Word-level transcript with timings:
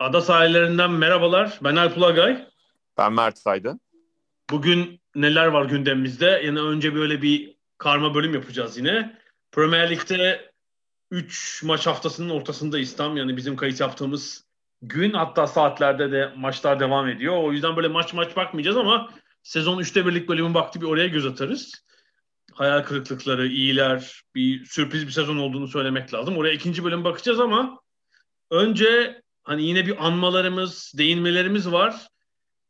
Ada 0.00 0.20
sahillerinden 0.20 0.90
merhabalar. 0.90 1.58
Ben 1.62 1.76
Alp 1.76 1.98
Ulagay. 1.98 2.46
Ben 2.98 3.12
Mert 3.12 3.46
Aydın. 3.46 3.80
Bugün 4.50 5.00
neler 5.14 5.46
var 5.46 5.64
gündemimizde? 5.64 6.42
Yani 6.44 6.60
önce 6.60 6.94
böyle 6.94 7.22
bir 7.22 7.56
karma 7.78 8.14
bölüm 8.14 8.34
yapacağız 8.34 8.78
yine. 8.78 9.18
Premier 9.52 9.90
Lig'de 9.90 10.52
3 11.10 11.62
maç 11.62 11.86
haftasının 11.86 12.30
ortasındayız 12.30 12.96
tam. 12.96 13.16
Yani 13.16 13.36
bizim 13.36 13.56
kayıt 13.56 13.80
yaptığımız 13.80 14.44
gün 14.82 15.12
hatta 15.12 15.46
saatlerde 15.46 16.12
de 16.12 16.32
maçlar 16.36 16.80
devam 16.80 17.08
ediyor. 17.08 17.36
O 17.36 17.52
yüzden 17.52 17.76
böyle 17.76 17.88
maç 17.88 18.14
maç 18.14 18.36
bakmayacağız 18.36 18.76
ama 18.76 19.10
sezon 19.42 19.80
3'te 19.80 20.06
birlik 20.06 20.28
bölümün 20.28 20.54
vakti 20.54 20.80
bir 20.80 20.86
oraya 20.86 21.06
göz 21.06 21.26
atarız. 21.26 21.84
Hayal 22.52 22.82
kırıklıkları, 22.82 23.46
iyiler, 23.46 24.22
bir 24.34 24.64
sürpriz 24.64 25.06
bir 25.06 25.12
sezon 25.12 25.36
olduğunu 25.36 25.68
söylemek 25.68 26.14
lazım. 26.14 26.36
Oraya 26.36 26.54
ikinci 26.54 26.84
bölüm 26.84 27.04
bakacağız 27.04 27.40
ama 27.40 27.80
önce 28.50 29.22
hani 29.50 29.62
yine 29.62 29.86
bir 29.86 30.06
anmalarımız, 30.06 30.92
değinmelerimiz 30.98 31.72
var. 31.72 32.08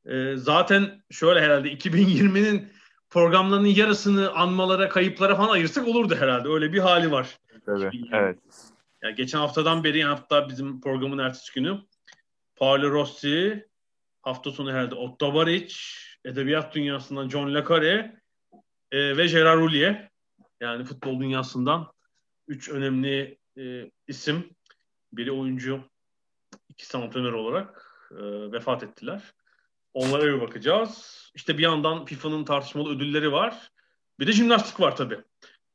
Ee, 0.07 0.37
zaten 0.37 1.03
şöyle 1.11 1.41
herhalde 1.41 1.73
2020'nin 1.73 2.73
programlarının 3.11 3.67
yarısını 3.67 4.31
anmalara, 4.31 4.89
kayıplara 4.89 5.37
falan 5.37 5.49
ayırsak 5.49 5.89
olurdu 5.89 6.17
herhalde. 6.17 6.49
Öyle 6.49 6.73
bir 6.73 6.79
hali 6.79 7.11
var. 7.11 7.39
Tabii, 7.67 7.91
evet. 8.13 8.39
Yani 9.03 9.15
geçen 9.15 9.39
haftadan 9.39 9.85
beri 9.85 10.05
hatta 10.05 10.49
bizim 10.49 10.81
programın 10.81 11.19
ertesi 11.19 11.55
günü 11.55 11.79
Paolo 12.57 12.91
Rossi, 12.91 13.69
hafta 14.23 14.51
sonu 14.51 14.73
herhalde 14.73 14.95
Otto 14.95 15.35
Baric, 15.35 15.75
edebiyat 16.25 16.75
dünyasından 16.75 17.29
John 17.29 17.55
Le 17.55 17.65
Carre 17.69 18.21
e, 18.93 19.17
ve 19.17 19.27
Gerard 19.27 19.61
Houllier. 19.61 20.11
Yani 20.61 20.85
futbol 20.85 21.21
dünyasından 21.21 21.93
üç 22.49 22.69
önemli 22.69 23.39
e, 23.59 23.91
isim. 24.09 24.51
Biri 25.13 25.33
oyuncu, 25.33 25.90
ikisi 26.81 26.99
antrenör 26.99 27.33
olarak 27.33 27.93
e, 28.11 28.53
vefat 28.53 28.83
ettiler. 28.83 29.23
Onlara 29.95 30.23
bir 30.23 30.41
bakacağız. 30.41 31.21
İşte 31.35 31.59
bir 31.59 31.63
yandan 31.63 32.05
FIFA'nın 32.05 32.45
tartışmalı 32.45 32.97
ödülleri 32.97 33.33
var. 33.33 33.71
Bir 34.21 34.27
de 34.27 34.33
jimnastik 34.33 34.81
var 34.81 34.97
tabii. 34.97 35.19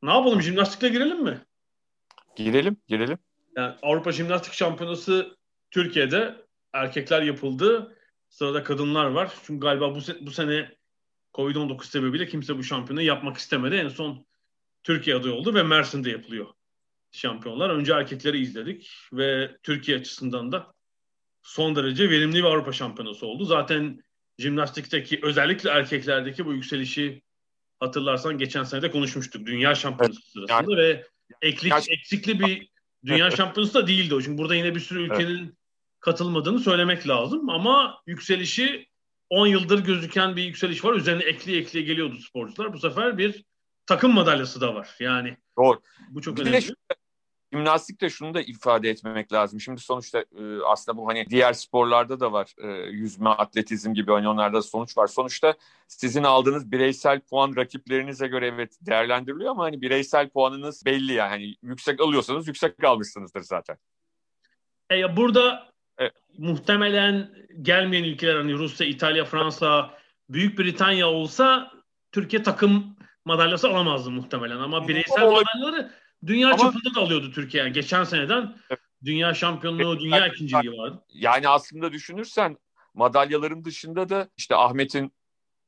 Ne 0.04 0.14
yapalım 0.14 0.42
jimnastikle 0.42 0.90
girelim 0.90 1.24
mi? 1.24 1.42
Girelim, 2.36 2.78
girelim. 2.88 3.18
Yani 3.58 3.76
Avrupa 3.82 4.12
Jimnastik 4.12 4.54
Şampiyonası 4.54 5.38
Türkiye'de 5.72 6.36
erkekler 6.74 7.22
yapıldı. 7.22 7.96
Sırada 8.30 8.64
kadınlar 8.64 9.06
var. 9.06 9.34
Çünkü 9.44 9.60
galiba 9.60 9.96
bu, 9.96 10.00
se- 10.00 10.26
bu 10.26 10.32
sene 10.32 10.76
Covid-19 11.34 11.84
sebebiyle 11.86 12.28
kimse 12.28 12.58
bu 12.58 12.64
şampiyonu 12.64 13.02
yapmak 13.02 13.38
istemedi. 13.38 13.76
En 13.76 13.88
son 13.88 14.26
Türkiye 14.84 15.16
aday 15.16 15.32
oldu 15.32 15.54
ve 15.56 15.64
Mersin'de 15.64 16.10
yapılıyor 16.10 16.48
şampiyonlar. 17.12 17.70
Önce 17.70 17.94
erkekleri 17.94 18.40
izledik 18.40 18.92
ve 19.14 19.58
Türkiye 19.64 19.98
açısından 19.98 20.52
da 20.52 20.75
son 21.46 21.76
derece 21.76 22.10
verimli 22.10 22.36
bir 22.36 22.44
Avrupa 22.44 22.72
şampiyonası 22.72 23.26
oldu. 23.28 23.46
Zaten 23.46 24.04
jimnastikteki 24.40 25.20
özellikle 25.24 25.70
erkeklerdeki 25.70 26.46
bu 26.46 26.54
yükselişi 26.54 27.22
hatırlarsan 27.80 28.38
geçen 28.38 28.64
sene 28.64 28.82
de 28.82 28.92
konuşmuştuk. 28.92 29.46
Dünya 29.46 29.76
şampiyonası 29.76 30.20
Evet. 30.20 30.50
sırasında 30.50 30.78
ve 30.78 31.06
eklik, 31.42 31.72
Yani- 31.72 31.84
eksikli 31.90 32.40
bir 32.40 32.70
dünya 33.06 33.32
şampiyonası 33.32 33.74
da 33.74 33.88
değildi 33.88 34.16
o. 34.16 34.22
Çünkü 34.22 34.38
burada 34.38 34.56
yine 34.56 34.76
bir 34.76 34.80
sürü 34.80 35.04
ülkenin 35.04 35.58
katılmadığını 36.00 36.60
söylemek 36.60 37.08
lazım. 37.08 37.50
Ama 37.50 38.02
yükselişi 38.08 38.88
10 39.30 39.48
yıldır 39.48 39.80
gözüken 39.86 40.36
bir 40.36 40.44
yükseliş 40.44 40.86
var. 40.86 40.94
Üzerine 40.94 41.24
ekli 41.24 41.58
ekliye 41.58 41.84
geliyordu 41.86 42.18
sporcular. 42.20 42.74
Bu 42.74 42.80
sefer 42.80 43.18
bir 43.18 43.44
takım 43.86 44.14
madalyası 44.14 44.62
da 44.62 44.76
var. 44.76 44.90
Yani 45.00 45.38
Doğru. 45.58 45.80
bu 46.10 46.22
çok 46.22 46.38
Bir 46.38 46.46
de 46.46 46.50
önemli. 46.50 46.62
şu- 46.62 46.76
Jimnastikte 47.54 48.10
şunu 48.10 48.34
da 48.34 48.42
ifade 48.42 48.90
etmemek 48.90 49.34
lazım. 49.34 49.60
Şimdi 49.60 49.82
sonuçta 49.82 50.20
e, 50.20 50.62
aslında 50.66 50.98
bu 50.98 51.08
hani 51.08 51.26
diğer 51.30 51.54
sporlarda 51.54 52.20
da 52.20 52.32
var. 52.32 52.54
E, 52.58 52.68
yüzme, 52.90 53.30
atletizm 53.30 53.94
gibi 53.94 54.12
hani 54.12 54.28
onlarda 54.28 54.62
sonuç 54.62 54.98
var. 54.98 55.08
Sonuçta 55.08 55.54
sizin 55.88 56.24
aldığınız 56.24 56.72
bireysel 56.72 57.20
puan 57.20 57.56
rakiplerinize 57.56 58.28
göre 58.28 58.48
evet 58.48 58.78
değerlendiriliyor 58.82 59.52
ama 59.52 59.64
hani 59.64 59.82
bireysel 59.82 60.30
puanınız 60.30 60.86
belli 60.86 61.14
yani. 61.14 61.30
Hani 61.30 61.56
yüksek 61.64 62.02
alıyorsanız 62.02 62.48
yüksek 62.48 62.84
almışsınızdır 62.84 63.42
zaten. 63.42 63.78
E 64.90 64.96
ya 64.96 65.18
burada 65.18 65.76
Evet. 65.98 66.14
muhtemelen 66.38 67.30
gelmeyen 67.62 68.04
ülkeler 68.04 68.36
hani 68.36 68.54
Rusya, 68.54 68.88
İtalya, 68.88 69.26
Fransa, 69.26 69.98
Büyük 70.30 70.60
Britanya 70.60 71.08
olsa 71.10 71.72
Türkiye 72.12 72.44
takım 72.44 72.96
madalyası 73.26 73.70
alamazdı 73.70 74.12
muhtemelen. 74.12 74.58
Ama 74.58 74.88
bireysel 74.88 75.24
madalyaları 75.24 75.92
dünya 76.28 76.48
Ama- 76.48 76.58
çapında 76.58 76.96
da 76.96 77.00
alıyordu 77.00 77.32
Türkiye. 77.32 77.64
Yani 77.64 77.74
geçen 77.74 78.04
seneden 78.04 78.56
Evet. 78.70 78.80
dünya 79.04 79.34
şampiyonluğu, 79.34 79.92
Evet, 79.92 80.02
dünya 80.02 80.28
ikinciliği 80.28 80.78
vardı. 80.78 81.04
Yani 81.14 81.48
aslında 81.48 81.92
düşünürsen 81.92 82.58
madalyaların 82.94 83.64
dışında 83.64 84.10
da 84.10 84.30
işte 84.38 84.56
Ahmet'in 84.56 85.12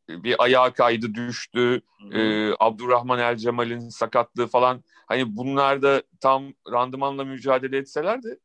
bir 0.10 0.44
ayağı 0.44 0.74
kaydı 0.74 1.14
düştü. 1.14 1.82
Ee, 2.12 2.52
Abdurrahman 2.60 3.20
El 3.20 3.38
Cemal'in 3.38 3.90
sakatlığı 3.90 4.48
falan 4.48 4.84
hani 5.08 5.36
bunlar 5.38 5.82
da 5.82 6.04
tam 6.20 6.54
randımanla 6.72 7.24
mücadele 7.24 7.78
etselerdi 7.78 8.40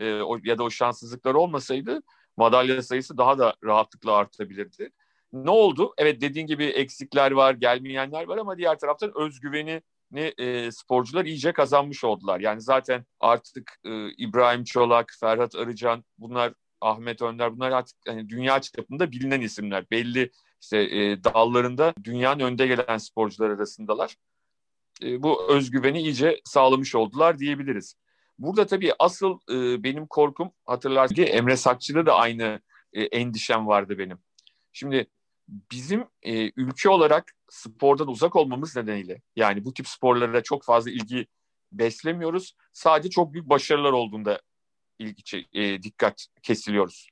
e, 0.00 0.20
o, 0.20 0.38
ya 0.44 0.58
da 0.58 0.62
o 0.62 0.70
şanssızlıklar 0.70 1.34
olmasaydı 1.34 2.02
madalya 2.36 2.82
sayısı 2.82 3.18
daha 3.18 3.38
da 3.38 3.54
rahatlıkla 3.64 4.12
artabilirdi. 4.12 4.92
Ne 5.32 5.50
oldu? 5.50 5.94
Evet 5.98 6.20
dediğin 6.20 6.46
gibi 6.46 6.64
eksikler 6.64 7.30
var, 7.30 7.54
gelmeyenler 7.54 8.24
var 8.24 8.38
ama 8.38 8.58
diğer 8.58 8.78
taraftan 8.78 9.12
özgüveni 9.14 9.82
e, 10.16 10.72
sporcular 10.72 11.24
iyice 11.24 11.52
kazanmış 11.52 12.04
oldular. 12.04 12.40
Yani 12.40 12.60
zaten 12.60 13.04
artık 13.20 13.72
e, 13.84 14.12
İbrahim 14.12 14.64
Çolak, 14.64 15.12
Ferhat 15.20 15.54
Arıcan 15.54 16.04
bunlar 16.18 16.52
Ahmet 16.80 17.22
Önder 17.22 17.56
bunlar 17.56 17.70
artık 17.70 17.96
hani 18.06 18.28
dünya 18.28 18.60
çapında 18.60 19.10
bilinen 19.10 19.40
isimler. 19.40 19.84
Belli 19.90 20.30
işte 20.62 20.78
e, 20.78 21.24
dallarında 21.24 21.94
dünyanın 22.04 22.40
önde 22.40 22.66
gelen 22.66 22.98
sporcular 22.98 23.50
arasındalar. 23.50 24.16
E, 25.02 25.22
bu 25.22 25.52
özgüveni 25.52 26.00
iyice 26.00 26.40
sağlamış 26.44 26.94
oldular 26.94 27.38
diyebiliriz. 27.38 27.94
Burada 28.38 28.66
tabii 28.66 28.92
asıl 28.98 29.38
e, 29.50 29.82
benim 29.82 30.06
korkum 30.06 30.50
hatırlarsın 30.66 31.14
ki 31.14 31.24
Emre 31.24 31.56
Sakçı'da 31.56 32.06
da 32.06 32.14
aynı 32.14 32.60
e, 32.92 33.02
endişem 33.02 33.66
vardı 33.66 33.98
benim. 33.98 34.18
Şimdi 34.72 35.06
bizim 35.48 36.04
e, 36.22 36.50
ülke 36.56 36.88
olarak 36.88 37.32
spordan 37.48 38.08
uzak 38.08 38.36
olmamız 38.36 38.76
nedeniyle 38.76 39.22
yani 39.36 39.64
bu 39.64 39.74
tip 39.74 39.88
sporlara 39.88 40.42
çok 40.42 40.64
fazla 40.64 40.90
ilgi 40.90 41.26
beslemiyoruz. 41.72 42.56
Sadece 42.72 43.10
çok 43.10 43.32
büyük 43.32 43.48
başarılar 43.48 43.92
olduğunda 43.92 44.40
ilgi 44.98 45.46
e, 45.52 45.82
dikkat 45.82 46.26
kesiliyoruz. 46.42 47.08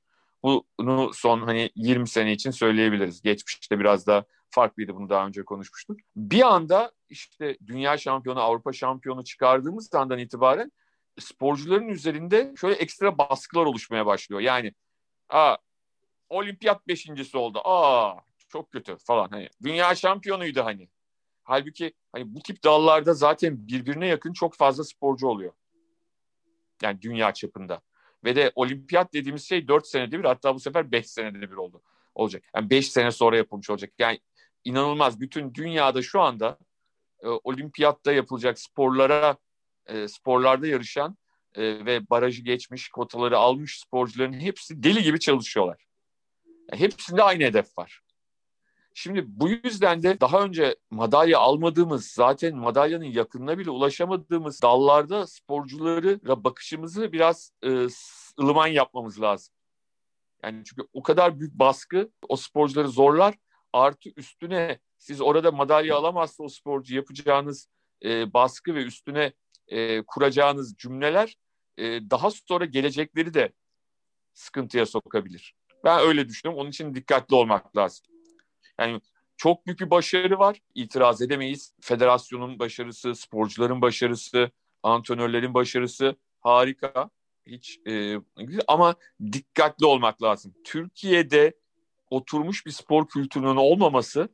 Bunu 0.79 1.11
son 1.15 1.43
hani 1.43 1.71
20 1.77 2.09
sene 2.09 2.33
için 2.33 2.51
söyleyebiliriz. 2.51 3.23
Geçmişte 3.23 3.79
biraz 3.79 4.07
da 4.07 4.25
farklıydı 4.51 4.95
bunu 4.95 5.09
daha 5.09 5.27
önce 5.27 5.45
konuşmuştuk. 5.45 5.97
Bir 6.17 6.43
anda 6.43 6.93
işte 7.09 7.59
dünya 7.67 7.97
şampiyonu, 7.97 8.41
Avrupa 8.41 8.73
şampiyonu 8.73 9.25
çıkardığımız 9.25 9.95
andan 9.95 10.19
itibaren 10.19 10.73
sporcuların 11.19 11.89
üzerinde 11.89 12.55
şöyle 12.61 12.75
ekstra 12.75 13.19
baskılar 13.19 13.67
oluşmaya 13.67 14.07
başlıyor. 14.07 14.41
Yani 14.41 14.73
aa, 15.29 15.57
olimpiyat 16.29 16.89
beşincisi 16.89 17.37
oldu. 17.37 17.61
Aa 17.65 18.15
çok 18.49 18.73
kötü 18.73 18.97
falan. 18.97 19.29
Hani 19.29 19.49
dünya 19.63 19.95
şampiyonuydu 19.95 20.65
hani. 20.65 20.89
Halbuki 21.45 21.95
hani 22.13 22.35
bu 22.35 22.41
tip 22.41 22.65
dallarda 22.65 23.15
zaten 23.15 23.69
birbirine 23.69 24.07
yakın 24.07 24.33
çok 24.33 24.55
fazla 24.55 24.85
sporcu 24.85 25.27
oluyor. 25.27 25.53
Yani 26.83 27.03
dünya 27.03 27.35
çapında. 27.35 27.81
Ve 28.25 28.37
de 28.37 28.53
olimpiyat 28.55 29.13
dediğimiz 29.13 29.49
şey 29.49 29.69
4 29.69 29.87
senede 29.87 30.19
bir 30.19 30.25
hatta 30.25 30.55
bu 30.55 30.61
sefer 30.61 30.93
5 30.93 31.07
senede 31.11 31.51
bir 31.51 31.57
oldu. 31.57 31.83
Olacak. 32.15 32.45
Yani 32.55 32.71
5 32.71 32.93
sene 32.93 33.11
sonra 33.11 33.37
yapılmış 33.37 33.71
olacak. 33.71 33.93
Yani 33.99 34.21
inanılmaz. 34.65 35.21
Bütün 35.21 35.55
dünyada 35.55 36.03
şu 36.03 36.21
anda 36.21 36.59
e, 37.21 37.29
olimpiyatta 37.29 38.13
yapılacak 38.13 38.59
sporlara 38.59 39.37
e, 39.87 40.09
sporlarda 40.09 40.67
yarışan 40.67 41.17
e, 41.55 41.63
ve 41.63 42.11
barajı 42.11 42.43
geçmiş, 42.43 42.89
kotaları 42.89 43.39
almış 43.39 43.81
sporcuların 43.81 44.33
hepsi 44.33 44.83
deli 44.83 45.03
gibi 45.03 45.21
çalışıyorlar. 45.21 45.86
Hepsinde 46.73 47.23
aynı 47.23 47.45
hedef 47.45 47.79
var. 47.79 48.01
Şimdi 48.95 49.25
bu 49.27 49.49
yüzden 49.49 50.03
de 50.03 50.21
daha 50.21 50.43
önce 50.43 50.77
madalya 50.91 51.39
almadığımız, 51.39 52.07
zaten 52.07 52.57
madalyanın 52.57 53.05
yakınına 53.05 53.59
bile 53.59 53.71
ulaşamadığımız 53.71 54.63
dallarda 54.63 55.27
sporculara 55.27 56.45
bakışımızı 56.45 57.13
biraz 57.13 57.53
e, 57.65 57.87
ılıman 58.41 58.67
yapmamız 58.67 59.21
lazım. 59.21 59.55
Yani 60.43 60.63
çünkü 60.65 60.89
o 60.93 61.03
kadar 61.03 61.41
büyük 61.41 61.55
baskı 61.55 62.11
o 62.29 62.37
sporcuları 62.37 62.89
zorlar. 62.89 63.35
Artı 63.73 64.11
üstüne 64.17 64.79
siz 64.99 65.21
orada 65.21 65.53
madalya 65.53 65.97
alamazsa 65.97 66.45
o 66.45 66.49
sporcu 66.49 66.97
yapacağınız 66.97 67.69
e, 68.05 68.33
baskı 68.33 68.75
ve 68.75 68.83
üstüne 68.83 69.33
e, 69.69 70.03
kuracağınız 70.03 70.77
cümleler 70.77 71.37
e, 71.79 71.85
daha 72.11 72.31
sonra 72.31 72.65
gelecekleri 72.65 73.35
de 73.35 73.53
sıkıntıya 74.35 74.87
sokabilir. 74.87 75.55
Ben 75.87 76.01
öyle 76.01 76.29
düşünüyorum. 76.29 76.61
Onun 76.61 76.71
için 76.71 76.95
dikkatli 76.95 77.35
olmak 77.35 77.77
lazım. 77.77 78.07
Yani 78.81 79.01
çok 79.37 79.67
büyük 79.67 79.81
bir 79.81 79.91
başarı 79.91 80.39
var. 80.39 80.61
İtiraz 80.75 81.23
edemeyiz. 81.23 81.73
Federasyonun 81.81 82.59
başarısı, 82.59 83.15
sporcuların 83.15 83.83
başarısı, 83.83 84.51
antrenörlerin 84.83 85.55
başarısı 85.55 86.17
harika. 86.41 87.11
Hiç 87.47 87.81
e, 87.89 88.17
ama 88.69 88.95
dikkatli 89.33 89.87
olmak 89.87 90.23
lazım. 90.23 90.55
Türkiye'de 90.65 91.55
oturmuş 92.11 92.67
bir 92.67 92.71
spor 92.71 93.09
kültürünün 93.09 93.57
olmaması 93.57 94.29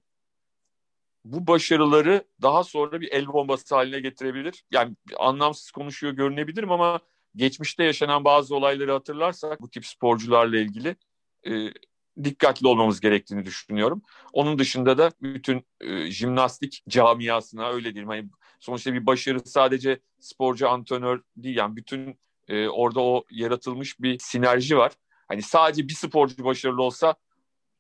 bu 1.25 1.47
başarıları 1.47 2.25
daha 2.43 2.65
sonra 2.65 3.01
bir 3.01 3.13
el 3.13 3.27
bombası 3.27 3.75
haline 3.75 4.01
getirebilir. 4.01 4.65
Yani 4.71 4.97
anlamsız 5.19 5.71
konuşuyor 5.71 6.13
görünebilirim 6.13 6.73
ama 6.73 7.01
geçmişte 7.37 7.85
yaşanan 7.85 8.25
bazı 8.25 8.57
olayları 8.57 8.93
hatırlarsak 8.93 9.61
bu 9.61 9.71
tip 9.71 9.87
sporcularla 9.87 10.59
ilgili 10.59 10.97
e, 11.49 11.73
dikkatli 12.25 12.67
olmamız 12.67 13.01
gerektiğini 13.01 13.45
düşünüyorum. 13.45 14.03
Onun 14.33 14.59
dışında 14.59 14.99
da 14.99 15.11
bütün 15.23 15.67
e, 15.81 16.11
jimnastik 16.11 16.83
camiasına 16.89 17.69
öyle 17.69 17.95
diyeyim. 17.95 18.09
Hani 18.09 18.29
sonuçta 18.61 18.93
bir 18.93 19.07
başarı 19.07 19.41
sadece 19.41 20.01
sporcu 20.21 20.69
antrenör 20.69 21.23
değil 21.37 21.57
yani 21.57 21.77
bütün 21.77 22.19
e, 22.49 22.69
orada 22.69 23.01
o 23.01 23.25
yaratılmış 23.31 24.01
bir 24.01 24.19
sinerji 24.19 24.77
var. 24.77 24.93
Hani 25.29 25.43
sadece 25.43 25.89
bir 25.89 25.95
sporcu 25.95 26.45
başarılı 26.45 26.83
olsa 26.83 27.15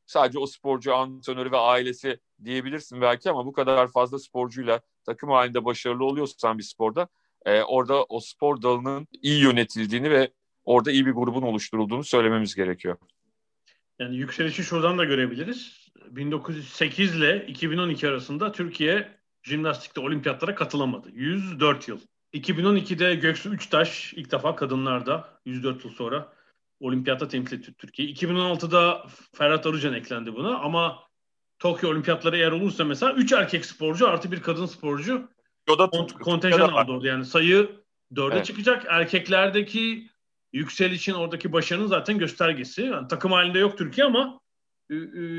sadece 0.06 0.38
o 0.38 0.46
sporcu 0.46 0.94
antrenörü 0.94 1.52
ve 1.52 1.56
ailesi 1.56 2.20
diyebilirsin 2.44 3.00
belki 3.00 3.30
ama 3.30 3.46
bu 3.46 3.52
kadar 3.52 3.88
fazla 3.88 4.18
sporcuyla 4.18 4.80
takım 5.06 5.30
halinde 5.30 5.64
başarılı 5.64 6.04
oluyorsan 6.04 6.58
bir 6.58 6.62
sporda 6.62 7.08
e, 7.46 7.62
orada 7.62 8.04
o 8.04 8.20
spor 8.20 8.62
dalının 8.62 9.08
iyi 9.22 9.42
yönetildiğini 9.42 10.10
ve 10.10 10.32
orada 10.64 10.90
iyi 10.90 11.06
bir 11.06 11.12
grubun 11.12 11.42
oluşturulduğunu 11.42 12.04
söylememiz 12.04 12.54
gerekiyor. 12.54 12.96
Yani 14.02 14.16
yükselişi 14.16 14.64
şuradan 14.64 14.98
da 14.98 15.04
görebiliriz. 15.04 15.88
1908 16.10 17.16
ile 17.16 17.46
2012 17.46 18.08
arasında 18.08 18.52
Türkiye 18.52 19.18
jimnastikte 19.42 20.00
olimpiyatlara 20.00 20.54
katılamadı. 20.54 21.08
104 21.12 21.88
yıl. 21.88 22.00
2012'de 22.34 23.14
Göksu 23.14 23.50
Üçtaş 23.50 24.12
ilk 24.14 24.32
defa 24.32 24.56
kadınlarda 24.56 25.28
104 25.46 25.84
yıl 25.84 25.92
sonra 25.92 26.32
olimpiyatta 26.80 27.28
temsil 27.28 27.58
etti 27.58 27.74
Türkiye. 27.78 28.08
2016'da 28.08 29.06
Ferhat 29.34 29.66
Arıcan 29.66 29.94
eklendi 29.94 30.34
buna 30.34 30.58
ama 30.58 30.98
Tokyo 31.58 31.90
olimpiyatları 31.90 32.36
eğer 32.36 32.52
olursa 32.52 32.84
mesela 32.84 33.12
3 33.12 33.32
erkek 33.32 33.66
sporcu 33.66 34.08
artı 34.08 34.32
bir 34.32 34.42
kadın 34.42 34.66
sporcu 34.66 35.28
o 35.70 35.78
da 35.78 35.84
kont- 35.84 36.18
kontenjan 36.18 36.68
aldı 36.68 36.92
orada. 36.92 37.06
Yani 37.06 37.24
sayı 37.24 37.70
4'e 38.12 38.34
evet. 38.34 38.46
çıkacak. 38.46 38.84
Erkeklerdeki 38.88 40.08
yükselişin 40.52 41.14
oradaki 41.14 41.52
başarının 41.52 41.86
zaten 41.86 42.18
göstergesi. 42.18 42.82
Yani 42.82 43.08
takım 43.08 43.32
halinde 43.32 43.58
yok 43.58 43.78
Türkiye 43.78 44.06
ama 44.06 44.40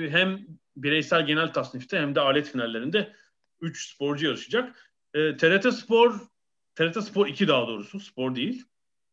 hem 0.10 0.40
bireysel 0.78 1.26
genel 1.26 1.54
tasnifte 1.54 2.00
hem 2.00 2.16
de 2.16 2.20
alet 2.20 2.52
finallerinde 2.52 3.14
3 3.62 3.94
sporcu 3.94 4.26
yarışacak. 4.26 4.92
E, 5.14 5.38
TRT 5.38 5.74
Spor 5.74 6.20
TRT 6.76 7.04
Spor 7.04 7.28
2 7.28 7.48
daha 7.48 7.68
doğrusu 7.68 8.00
spor 8.00 8.36
değil. 8.36 8.64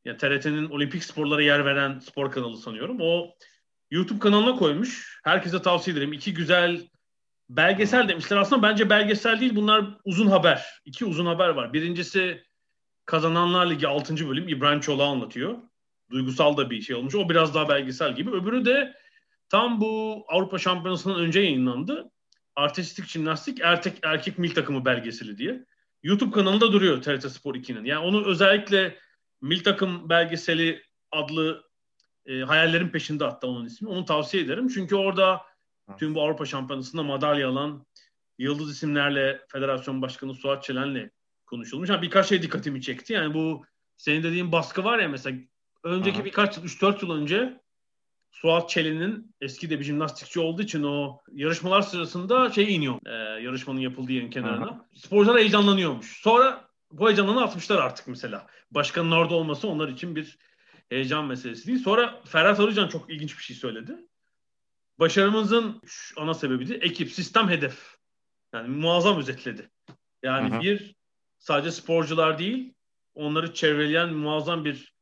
Yani 0.04 0.16
TRT'nin 0.16 0.70
olimpik 0.70 1.04
sporlara 1.04 1.42
yer 1.42 1.64
veren 1.64 1.98
spor 1.98 2.30
kanalı 2.30 2.56
sanıyorum. 2.56 2.96
O 3.00 3.34
YouTube 3.90 4.18
kanalına 4.18 4.56
koymuş. 4.56 5.20
Herkese 5.24 5.62
tavsiye 5.62 5.96
ederim. 5.96 6.12
İki 6.12 6.34
güzel 6.34 6.88
belgesel 7.48 8.08
demişler. 8.08 8.36
Aslında 8.36 8.62
bence 8.62 8.90
belgesel 8.90 9.40
değil. 9.40 9.56
Bunlar 9.56 9.84
uzun 10.04 10.26
haber. 10.26 10.66
İki 10.84 11.04
uzun 11.04 11.26
haber 11.26 11.48
var. 11.48 11.72
Birincisi 11.72 12.44
Kazananlar 13.04 13.70
Ligi 13.70 13.88
6. 13.88 14.28
bölüm 14.28 14.48
İbrahim 14.48 14.80
Çolak 14.80 15.06
anlatıyor 15.06 15.58
duygusal 16.10 16.56
da 16.56 16.70
bir 16.70 16.82
şey 16.82 16.96
olmuş. 16.96 17.14
O 17.14 17.28
biraz 17.28 17.54
daha 17.54 17.68
belgesel 17.68 18.14
gibi. 18.14 18.30
Öbürü 18.30 18.64
de 18.64 18.94
tam 19.48 19.80
bu 19.80 20.24
Avrupa 20.28 20.58
Şampiyonası'ndan 20.58 21.20
önce 21.20 21.40
yayınlandı. 21.40 22.10
Artistik 22.56 23.06
jimnastik 23.06 23.60
erkek 23.60 23.98
erkek 24.02 24.38
mil 24.38 24.54
takımı 24.54 24.84
belgeseli 24.84 25.38
diye. 25.38 25.64
YouTube 26.02 26.30
kanalında 26.30 26.72
duruyor 26.72 27.02
TRT 27.02 27.30
Spor 27.32 27.54
2'nin. 27.54 27.84
Yani 27.84 28.04
onu 28.04 28.26
özellikle 28.26 28.98
mil 29.40 29.64
takım 29.64 30.08
belgeseli 30.08 30.82
adlı 31.10 31.64
e, 32.26 32.40
hayallerin 32.40 32.88
peşinde 32.88 33.24
hatta 33.24 33.46
onun 33.46 33.66
ismi. 33.66 33.88
Onu 33.88 34.04
tavsiye 34.04 34.42
ederim. 34.42 34.68
Çünkü 34.68 34.96
orada 34.96 35.42
tüm 35.98 36.14
bu 36.14 36.22
Avrupa 36.22 36.46
Şampiyonası'nda 36.46 37.02
madalya 37.02 37.48
alan 37.48 37.86
yıldız 38.38 38.72
isimlerle 38.72 39.40
Federasyon 39.48 40.02
Başkanı 40.02 40.34
Suat 40.34 40.64
Çelen'le 40.64 41.10
konuşulmuş. 41.46 41.90
Ha, 41.90 42.02
birkaç 42.02 42.26
şey 42.26 42.42
dikkatimi 42.42 42.82
çekti. 42.82 43.12
Yani 43.12 43.34
bu 43.34 43.64
senin 43.96 44.22
dediğin 44.22 44.52
baskı 44.52 44.84
var 44.84 44.98
ya 44.98 45.08
mesela 45.08 45.36
önceki 45.84 46.16
Aha. 46.16 46.24
birkaç 46.24 46.56
yıl, 46.56 46.64
3-4 46.64 47.04
yıl 47.04 47.10
önce 47.10 47.60
Suat 48.30 48.70
Çelin'in 48.70 49.34
eski 49.40 49.70
de 49.70 49.78
bir 49.78 49.84
jimnastikçi 49.84 50.40
olduğu 50.40 50.62
için 50.62 50.82
o 50.82 51.20
yarışmalar 51.32 51.82
sırasında 51.82 52.50
şey 52.50 52.74
iniyor. 52.74 53.06
E, 53.06 53.42
yarışmanın 53.42 53.80
yapıldığı 53.80 54.12
yerin 54.12 54.30
kenarına. 54.30 54.64
Aha. 54.64 54.86
Sporcular 54.94 55.38
heyecanlanıyormuş. 55.38 56.20
Sonra 56.22 56.68
bu 56.92 57.06
heyecanını 57.06 57.42
atmışlar 57.42 57.78
artık 57.78 58.08
mesela. 58.08 58.46
Başkanın 58.70 59.10
orada 59.10 59.34
olması 59.34 59.68
onlar 59.68 59.88
için 59.88 60.16
bir 60.16 60.38
heyecan 60.88 61.24
meselesi 61.24 61.66
değil. 61.66 61.78
Sonra 61.78 62.20
Ferhat 62.24 62.60
Arıcan 62.60 62.88
çok 62.88 63.10
ilginç 63.10 63.38
bir 63.38 63.42
şey 63.42 63.56
söyledi. 63.56 63.96
Başarımızın 64.98 65.82
ana 66.16 66.34
sebebi 66.34 66.68
de 66.68 66.74
ekip, 66.74 67.10
sistem, 67.10 67.48
hedef. 67.48 67.96
Yani 68.54 68.68
muazzam 68.68 69.18
özetledi. 69.18 69.70
Yani 70.22 70.50
Hı-hı. 70.50 70.60
bir 70.60 70.94
sadece 71.38 71.70
sporcular 71.70 72.38
değil, 72.38 72.74
onları 73.14 73.54
çevreleyen 73.54 74.14
muazzam 74.14 74.64
bir 74.64 74.94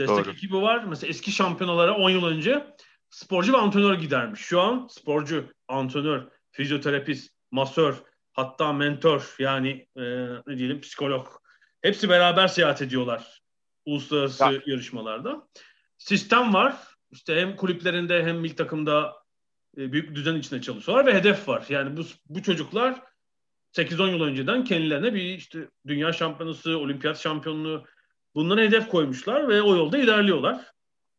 destek 0.00 0.24
Doğru. 0.24 0.30
ekibi 0.30 0.62
var. 0.62 0.84
Mesela 0.84 1.10
eski 1.10 1.32
şampiyonalara 1.32 1.94
10 1.96 2.10
yıl 2.10 2.24
önce 2.24 2.66
sporcu 3.10 3.52
ve 3.52 3.56
antrenör 3.56 3.94
gidermiş. 3.94 4.40
Şu 4.40 4.60
an 4.60 4.86
sporcu, 4.90 5.52
antrenör, 5.68 6.28
fizyoterapist, 6.50 7.30
masör, 7.50 7.94
hatta 8.32 8.72
mentor 8.72 9.34
yani 9.38 9.86
e, 9.96 10.02
ne 10.46 10.58
diyelim 10.58 10.80
psikolog. 10.80 11.28
Hepsi 11.82 12.08
beraber 12.08 12.48
seyahat 12.48 12.82
ediyorlar 12.82 13.40
uluslararası 13.86 14.44
ya. 14.44 14.62
yarışmalarda. 14.66 15.48
Sistem 15.98 16.54
var. 16.54 16.76
İşte 17.10 17.40
hem 17.40 17.56
kulüplerinde 17.56 18.24
hem 18.24 18.36
milli 18.36 18.56
takımda 18.56 19.16
e, 19.78 19.92
büyük 19.92 20.14
düzen 20.14 20.34
içinde 20.34 20.62
çalışıyorlar 20.62 21.06
ve 21.06 21.14
hedef 21.14 21.48
var. 21.48 21.64
Yani 21.68 21.96
bu, 21.96 22.02
bu 22.28 22.42
çocuklar 22.42 23.00
8-10 23.76 24.10
yıl 24.10 24.20
önceden 24.20 24.64
kendilerine 24.64 25.14
bir 25.14 25.22
işte 25.22 25.68
dünya 25.86 26.12
şampiyonası, 26.12 26.78
olimpiyat 26.78 27.18
şampiyonluğu 27.18 27.84
Bunlara 28.34 28.60
hedef 28.60 28.88
koymuşlar 28.88 29.48
ve 29.48 29.62
o 29.62 29.76
yolda 29.76 29.98
ilerliyorlar. 29.98 30.66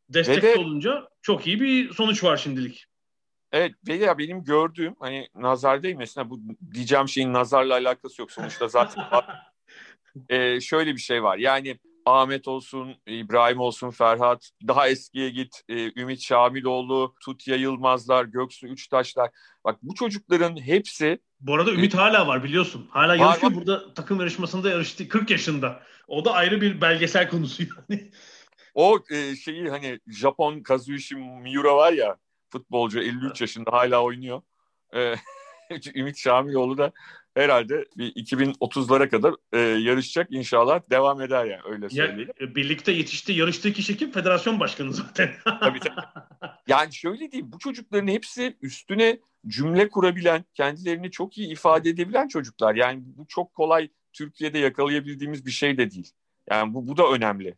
Destek 0.10 0.44
de, 0.44 0.56
olunca 0.56 1.10
çok 1.22 1.48
iyi 1.48 1.62
bir 1.62 1.94
sonuç 1.94 2.24
var 2.24 2.38
şimdilik. 2.38 2.86
Evet 3.52 3.72
ve 3.88 3.94
ya 3.94 4.18
benim 4.18 4.44
gördüğüm 4.44 4.96
hani 5.00 5.28
nazar 5.36 5.84
değil 5.84 5.96
mesela 5.96 6.30
bu 6.30 6.40
diyeceğim 6.74 7.08
şeyin 7.08 7.34
nazarla 7.34 7.74
alakası 7.74 8.22
yok 8.22 8.32
sonuçta 8.32 8.68
zaten 8.68 9.04
ee, 10.30 10.62
şöyle 10.62 10.94
bir 10.94 11.02
şey 11.02 11.24
var 11.24 11.38
yani 11.38 11.78
Ahmet 12.06 12.48
olsun, 12.48 12.96
İbrahim 13.08 13.60
olsun, 13.60 13.90
Ferhat, 13.90 14.50
daha 14.68 14.88
eskiye 14.88 15.30
git, 15.30 15.62
e, 15.70 16.02
Ümit 16.02 16.22
Şamiloğlu, 16.22 17.16
Tutya 17.22 17.56
Yılmazlar, 17.56 18.26
Göksu 18.26 18.68
Üçtaşlar. 18.68 19.30
Bak 19.64 19.80
bu 19.82 19.96
çocukların 19.96 20.62
hepsi... 20.62 21.20
Bu 21.42 21.56
arada 21.56 21.72
Ümit 21.72 21.94
hala 21.94 22.28
var 22.28 22.44
biliyorsun. 22.44 22.88
Hala 22.90 23.16
yarışıyor. 23.16 23.56
Burada 23.56 23.94
takım 23.94 24.20
yarışmasında 24.20 24.70
yarıştı 24.70 25.08
40 25.08 25.30
yaşında. 25.30 25.84
O 26.08 26.26
da 26.26 26.34
ayrı 26.34 26.62
bir 26.62 26.82
belgesel 26.82 27.30
konusu 27.30 27.64
yani. 27.90 28.12
O 28.74 29.00
e, 29.12 29.36
şeyi 29.36 29.70
hani 29.70 30.00
Japon 30.08 30.62
Kazuyoshi 30.62 31.16
Miura 31.16 31.76
var 31.76 31.94
ya 31.94 32.18
futbolcu 32.50 33.00
53 33.00 33.42
yaşında 33.42 33.72
hala 33.72 34.04
oynuyor. 34.04 34.42
E, 34.96 35.16
Ümit 35.96 36.18
Şamiloğlu 36.18 36.78
da 36.78 36.92
herhalde 37.34 37.86
bir 37.98 38.12
2030'lara 38.12 39.10
kadar 39.10 39.34
e, 39.54 39.60
yarışacak 39.60 40.28
inşallah 40.32 40.82
devam 40.90 41.22
eder 41.22 41.46
yani 41.46 41.62
öyle 41.66 41.90
söyleyeyim. 41.90 42.32
Ya, 42.40 42.48
e, 42.48 42.56
birlikte 42.56 42.92
yetişti 42.92 43.34
yarıştığı 43.34 43.74
kişi 43.74 43.98
kim? 43.98 44.12
Federasyon 44.12 44.60
başkanı 44.60 44.94
zaten. 44.94 45.32
tabii 45.44 45.80
tabii. 45.80 46.02
Yani 46.68 46.94
şöyle 46.94 47.32
diyeyim 47.32 47.52
bu 47.52 47.60
çocukların 47.60 48.08
hepsi 48.08 48.58
üstüne 48.62 49.20
cümle 49.48 49.90
kurabilen, 49.90 50.46
kendilerini 50.54 51.12
çok 51.12 51.38
iyi 51.38 51.52
ifade 51.52 51.90
edebilen 51.90 52.28
çocuklar. 52.28 52.76
Yani 52.76 53.04
bu 53.06 53.28
çok 53.28 53.54
kolay 53.54 53.90
Türkiye'de 54.14 54.60
yakalayabildiğimiz 54.60 55.46
bir 55.46 55.52
şey 55.52 55.78
de 55.78 55.92
değil. 55.92 56.12
Yani 56.50 56.74
bu, 56.74 56.88
bu 56.88 56.98
da 56.98 57.12
önemli. 57.12 57.56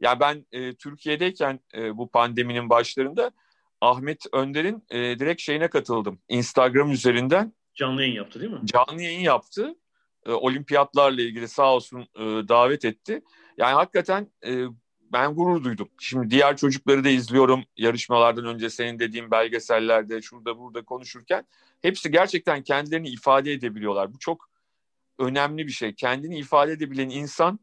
Yani 0.00 0.20
ben 0.20 0.46
e, 0.52 0.74
Türkiye'deyken 0.74 1.60
e, 1.74 1.96
bu 1.96 2.10
pandeminin 2.10 2.70
başlarında 2.70 3.30
Ahmet 3.80 4.26
Önder'in 4.32 4.84
e, 4.90 4.98
direkt 5.18 5.42
şeyine 5.42 5.70
katıldım. 5.70 6.18
Instagram 6.28 6.90
üzerinden. 6.90 7.52
Canlı 7.74 8.02
yayın 8.02 8.14
yaptı 8.14 8.40
değil 8.40 8.52
mi? 8.52 8.60
Canlı 8.64 9.02
yayın 9.02 9.20
yaptı. 9.20 9.74
E, 10.26 10.32
olimpiyatlarla 10.32 11.22
ilgili 11.22 11.48
sağ 11.48 11.74
olsun 11.74 12.00
e, 12.00 12.22
davet 12.24 12.84
etti. 12.84 13.22
Yani 13.58 13.74
hakikaten 13.74 14.30
e, 14.46 14.64
ben 15.12 15.34
gurur 15.34 15.64
duydum. 15.64 15.88
Şimdi 15.98 16.30
diğer 16.30 16.56
çocukları 16.56 17.04
da 17.04 17.08
izliyorum 17.08 17.64
yarışmalardan 17.76 18.44
önce 18.44 18.70
senin 18.70 18.98
dediğin 18.98 19.30
belgesellerde 19.30 20.22
şurada 20.22 20.58
burada 20.58 20.84
konuşurken 20.84 21.46
hepsi 21.82 22.10
gerçekten 22.10 22.62
kendilerini 22.62 23.08
ifade 23.08 23.52
edebiliyorlar. 23.52 24.14
Bu 24.14 24.18
çok 24.18 24.50
önemli 25.18 25.66
bir 25.66 25.72
şey. 25.72 25.94
Kendini 25.94 26.38
ifade 26.38 26.72
edebilen 26.72 27.08
insan 27.08 27.58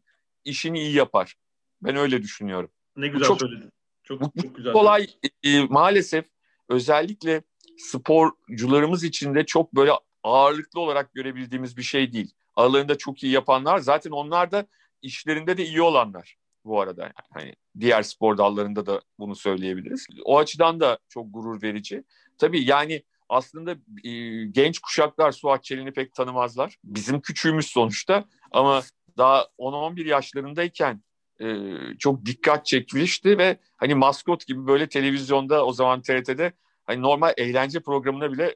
işini 0.45 0.79
iyi 0.79 0.95
yapar. 0.95 1.35
Ben 1.81 1.95
öyle 1.95 2.21
düşünüyorum. 2.21 2.69
Ne 2.95 3.07
güzel 3.07 3.27
çok, 3.27 3.39
söyledin. 3.39 3.69
Çok, 4.03 4.21
bu, 4.21 4.41
çok 4.41 4.55
güzel. 4.55 4.73
Kolay 4.73 5.07
e, 5.43 5.63
maalesef 5.63 6.25
özellikle 6.69 7.41
sporcularımız 7.77 9.03
için 9.03 9.35
de 9.35 9.45
çok 9.45 9.75
böyle 9.75 9.91
ağırlıklı 10.23 10.79
olarak 10.79 11.13
görebildiğimiz 11.13 11.77
bir 11.77 11.83
şey 11.83 12.13
değil. 12.13 12.33
Aralarında 12.55 12.97
çok 12.97 13.23
iyi 13.23 13.33
yapanlar 13.33 13.79
zaten 13.79 14.11
onlar 14.11 14.51
da 14.51 14.67
işlerinde 15.01 15.57
de 15.57 15.65
iyi 15.65 15.81
olanlar 15.81 16.37
bu 16.65 16.81
arada. 16.81 17.13
Hani 17.33 17.55
diğer 17.79 18.03
spor 18.03 18.37
dallarında 18.37 18.85
da 18.85 19.01
bunu 19.19 19.35
söyleyebiliriz. 19.35 20.07
O 20.25 20.37
açıdan 20.37 20.79
da 20.79 20.99
çok 21.09 21.33
gurur 21.33 21.61
verici. 21.61 22.03
Tabii 22.37 22.65
yani 22.65 23.03
aslında 23.29 23.71
e, 24.03 24.45
genç 24.45 24.79
kuşaklar 24.79 25.31
Suat 25.31 25.63
Çelin'i 25.63 25.93
pek 25.93 26.13
tanımazlar. 26.13 26.77
Bizim 26.83 27.21
küçüğümüz 27.21 27.67
sonuçta 27.67 28.25
ama 28.51 28.81
daha 29.17 29.47
10-11 29.59 30.07
yaşlarındayken 30.07 31.03
e, 31.41 31.67
çok 31.99 32.25
dikkat 32.25 32.65
çekmişti 32.65 33.37
ve 33.37 33.57
hani 33.77 33.95
maskot 33.95 34.47
gibi 34.47 34.67
böyle 34.67 34.89
televizyonda 34.89 35.65
o 35.65 35.73
zaman 35.73 36.01
TRT'de 36.01 36.53
hani 36.83 37.01
normal 37.01 37.33
eğlence 37.37 37.79
programına 37.79 38.31
bile 38.31 38.55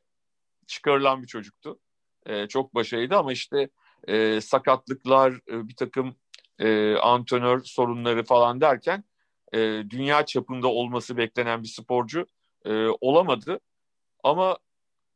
çıkarılan 0.67 1.21
bir 1.21 1.27
çocuktu. 1.27 1.79
E, 2.25 2.47
çok 2.47 2.75
başarılıydı 2.75 3.15
ama 3.15 3.31
işte 3.33 3.69
e, 4.07 4.41
sakatlıklar, 4.41 5.33
e, 5.33 5.67
bir 5.67 5.75
takım 5.75 6.15
e, 6.59 6.95
antrenör 6.95 7.63
sorunları 7.63 8.23
falan 8.23 8.61
derken 8.61 9.03
e, 9.53 9.59
dünya 9.89 10.25
çapında 10.25 10.67
olması 10.67 11.17
beklenen 11.17 11.63
bir 11.63 11.67
sporcu 11.67 12.25
e, 12.65 12.87
olamadı. 13.01 13.59
Ama 14.23 14.57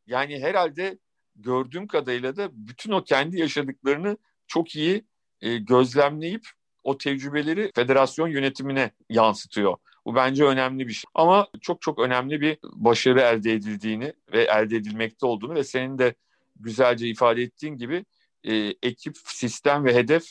yani 0.08 0.40
herhalde 0.40 0.98
gördüğüm 1.36 1.88
kadarıyla 1.88 2.36
da 2.36 2.50
bütün 2.54 2.92
o 2.92 3.04
kendi 3.04 3.40
yaşadıklarını 3.40 4.18
çok 4.48 4.76
iyi 4.76 5.06
e, 5.42 5.58
gözlemleyip 5.58 6.48
o 6.84 6.98
tecrübeleri 6.98 7.72
federasyon 7.76 8.28
yönetimine 8.28 8.92
yansıtıyor. 9.10 9.78
Bu 10.06 10.16
bence 10.16 10.46
önemli 10.46 10.88
bir 10.88 10.94
şey. 10.94 11.10
Ama 11.14 11.48
çok 11.62 11.82
çok 11.82 12.00
önemli 12.00 12.42
bir 12.42 12.58
başarı 12.64 13.22
elde 13.22 13.54
edildiğini 13.54 14.14
ve 14.34 14.44
elde 14.44 14.76
edilmekte 14.76 15.26
olduğunu 15.26 15.56
ve 15.56 15.64
senin 15.64 15.98
de 15.98 16.16
güzelce 16.60 17.08
ifade 17.08 17.42
ettiğin 17.42 17.78
gibi 17.78 18.06
e, 18.44 18.54
ekip, 18.84 19.18
sistem 19.26 19.86
ve 19.86 19.96
hedef 19.96 20.24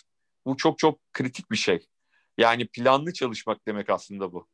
bu 0.46 0.56
çok 0.56 0.78
çok 0.78 1.12
kritik 1.12 1.50
bir 1.50 1.56
şey. 1.56 1.86
Yani 2.38 2.66
planlı 2.66 3.12
çalışmak 3.12 3.66
demek 3.66 3.90
aslında 3.90 4.32
bu. 4.32 4.46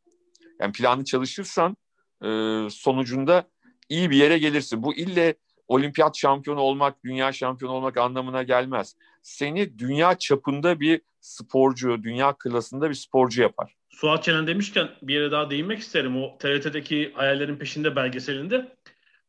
Yani 0.61 0.73
planlı 0.73 1.05
çalışırsan 1.05 1.76
e, 2.25 2.28
sonucunda 2.71 3.50
iyi 3.88 4.11
bir 4.11 4.16
yere 4.16 4.38
gelirsin. 4.38 4.83
Bu 4.83 4.95
ille 4.95 5.35
olimpiyat 5.69 6.16
şampiyonu 6.19 6.61
olmak, 6.61 7.05
dünya 7.05 7.33
şampiyonu 7.33 7.75
olmak 7.75 7.97
anlamına 7.97 8.43
gelmez. 8.43 8.97
Seni 9.23 9.78
dünya 9.78 10.19
çapında 10.19 10.81
bir 10.81 11.00
sporcu, 11.21 12.02
dünya 12.02 12.35
klasında 12.38 12.90
bir 12.90 12.95
sporcu 12.95 13.43
yapar. 13.43 13.76
Suat 13.88 14.25
Çelen 14.25 14.47
demişken 14.47 14.88
bir 15.02 15.14
yere 15.14 15.31
daha 15.31 15.50
değinmek 15.50 15.78
isterim. 15.78 16.23
O 16.23 16.38
TRT'deki 16.38 17.12
Hayallerin 17.14 17.57
Peşinde 17.57 17.97
belgeselinde 17.97 18.76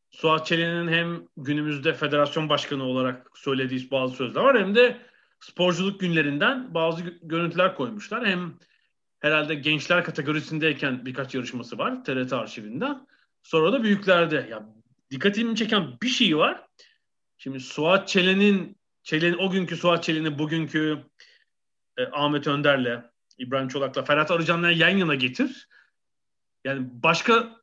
Suat 0.09 0.45
Çelen'in 0.45 0.87
hem 0.87 1.21
günümüzde 1.37 1.93
federasyon 1.93 2.49
başkanı 2.49 2.83
olarak 2.83 3.31
söylediği 3.35 3.91
bazı 3.91 4.15
sözler 4.15 4.41
var 4.41 4.59
hem 4.59 4.75
de 4.75 4.97
sporculuk 5.39 5.99
günlerinden 5.99 6.73
bazı 6.73 7.01
görüntüler 7.21 7.75
koymuşlar. 7.75 8.27
Hem 8.27 8.57
herhalde 9.19 9.55
gençler 9.55 10.03
kategorisindeyken 10.03 11.05
birkaç 11.05 11.35
yarışması 11.35 11.77
var 11.77 12.03
TRT 12.03 12.33
arşivinden. 12.33 13.07
Sonra 13.43 13.73
da 13.73 13.83
büyüklerde. 13.83 14.47
Ya 14.51 14.69
dikkatimi 15.11 15.55
çeken 15.55 15.97
bir 16.01 16.07
şey 16.07 16.37
var. 16.37 16.65
Şimdi 17.37 17.59
Suat 17.59 18.07
Çelen'in 18.07 18.77
Çelen 19.03 19.33
o 19.33 19.51
günkü 19.51 19.77
Suat 19.77 20.03
Çelen'i 20.03 20.39
bugünkü 20.39 21.03
e, 21.97 22.05
Ahmet 22.05 22.47
Önder'le 22.47 23.03
İbrahim 23.37 23.67
Çolak'la 23.67 24.03
Ferhat 24.03 24.31
Arıcan'la 24.31 24.71
yan 24.71 24.97
yana 24.97 25.15
getir. 25.15 25.67
Yani 26.63 26.87
başka 26.91 27.56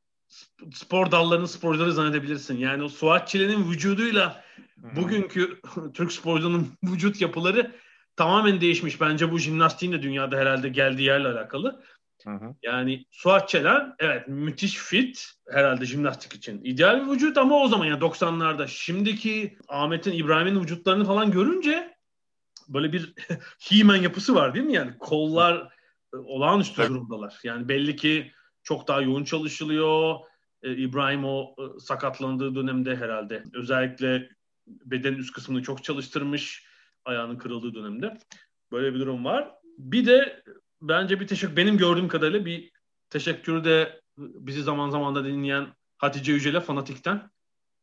spor 0.73 1.11
dallarının 1.11 1.47
sporcuları 1.47 1.93
zannedebilirsin. 1.93 2.59
Yani 2.59 2.83
o 2.83 2.89
Suat 2.89 3.29
Çelen'in 3.29 3.71
vücuduyla 3.71 4.45
bugünkü 4.77 5.61
Türk 5.95 6.13
sporcunun 6.13 6.73
vücut 6.85 7.21
yapıları 7.21 7.73
tamamen 8.17 8.61
değişmiş. 8.61 9.01
Bence 9.01 9.33
bu 9.33 9.39
jimnastiğin 9.39 9.93
de 9.93 10.03
dünyada 10.03 10.37
herhalde 10.37 10.69
geldiği 10.69 11.03
yerle 11.03 11.29
alakalı. 11.29 11.83
Hı 12.25 12.31
hı. 12.31 12.55
Yani 12.63 13.05
Suat 13.11 13.49
Çelen 13.49 13.95
evet 13.99 14.29
müthiş 14.29 14.77
fit 14.77 15.33
herhalde 15.51 15.87
jimnastik 15.87 16.33
için. 16.33 16.65
ideal 16.65 17.07
bir 17.07 17.13
vücut 17.13 17.39
ama 17.39 17.57
o 17.61 17.69
zaman 17.69 17.85
yani 17.85 18.01
90'larda 18.01 18.69
şimdiki 18.69 19.59
Ahmet'in 19.69 20.13
İbrahim'in 20.13 20.61
vücutlarını 20.61 21.05
falan 21.05 21.31
görünce 21.31 21.95
böyle 22.69 22.93
bir 22.93 23.15
He-Man 23.59 23.97
yapısı 23.97 24.35
var 24.35 24.55
değil 24.55 24.67
mi? 24.67 24.73
Yani 24.73 24.99
kollar 24.99 25.73
e, 26.15 26.17
olağanüstü 26.17 26.81
evet. 26.81 26.91
durumdalar. 26.91 27.41
Yani 27.45 27.69
belli 27.69 27.97
ki 27.97 28.33
çok 28.65 28.89
daha 28.89 29.01
yoğun 29.01 29.25
çalışılıyor. 29.25 30.17
Ee, 30.63 30.77
İbrahim 30.77 31.25
o 31.25 31.55
e, 31.59 31.81
sakatlandığı 31.81 32.55
dönemde 32.55 32.97
herhalde 32.97 33.45
özellikle 33.53 34.29
bedenin 34.67 35.19
üst 35.19 35.33
kısmını 35.33 35.63
çok 35.63 35.85
çalıştırmış 35.85 36.67
ayağının 37.05 37.39
kırıldığı 37.39 37.75
dönemde. 37.75 38.19
Böyle 38.73 38.95
bir 38.95 39.01
durum 39.01 39.25
var. 39.25 39.51
Bir 39.79 40.07
de 40.07 40.43
bence 40.83 41.21
bir 41.21 41.27
teşekkür 41.27 41.57
benim 41.57 41.79
gördüğüm 41.79 42.09
kadarıyla 42.09 42.45
bir 42.45 42.71
teşekkürü 43.11 43.65
de 43.65 44.01
bizi 44.19 44.63
zaman 44.63 44.91
zaman 44.91 45.15
da 45.15 45.25
dinleyen 45.25 45.67
Hatice 45.97 46.33
Yücel'e 46.33 46.61
Fanatik'ten. 46.61 47.31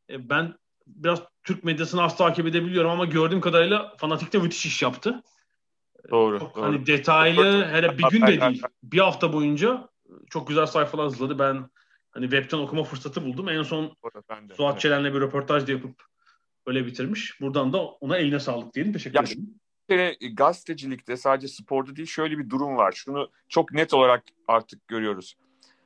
E, 0.10 0.30
ben 0.30 0.54
biraz 0.88 1.22
Türk 1.44 1.64
medyasını 1.64 2.04
az 2.04 2.18
takip 2.18 2.48
edebiliyorum 2.48 2.92
ama 2.92 3.06
gördüğüm 3.06 3.42
kadarıyla 3.42 3.96
Fanatik'te 3.98 4.40
müthiş 4.40 4.66
iş 4.66 4.82
yaptı. 4.82 5.24
Doğru. 6.12 6.40
Çok, 6.40 6.56
doğru. 6.56 6.64
Hani 6.64 6.86
detaylı 6.86 7.66
hele 7.66 7.98
bir 7.98 8.04
gün 8.12 8.22
de 8.22 8.42
değil 8.42 8.62
bir 8.84 9.00
hafta 9.00 9.34
boyunca 9.34 9.91
çok 10.30 10.48
güzel 10.48 10.66
sayfalar 10.66 11.04
hazırladı. 11.04 11.40
Ben 11.40 11.70
hani 12.12 12.24
webten 12.30 12.58
okuma 12.58 12.84
fırsatı 12.84 13.26
buldum. 13.26 13.50
En 13.50 13.64
son 13.64 13.96
Suat 14.56 14.74
evet. 14.74 14.82
Çelen'le 14.82 15.14
bir 15.14 15.22
röportaj 15.22 15.68
da 15.68 15.72
yapıp 15.72 16.04
öyle 16.66 16.86
bitirmiş. 16.86 17.42
Buradan 17.42 17.74
da 17.74 17.86
ona 17.86 18.18
eline 18.18 18.40
sağlık 18.40 18.74
diyelim. 18.74 18.94
Teşekkür 18.94 19.16
ya, 19.16 19.24
ederim. 19.24 19.50
Kere 19.90 20.18
gazetecilikte 20.34 21.18
sadece 21.18 21.48
sporda 21.48 21.96
değil 21.96 22.08
şöyle 22.08 22.38
bir 22.38 22.50
durum 22.50 22.78
var. 22.78 22.92
Şunu 22.92 23.32
çok 23.50 23.74
net 23.74 23.94
olarak 23.94 24.24
artık 24.48 24.88
görüyoruz. 24.88 25.36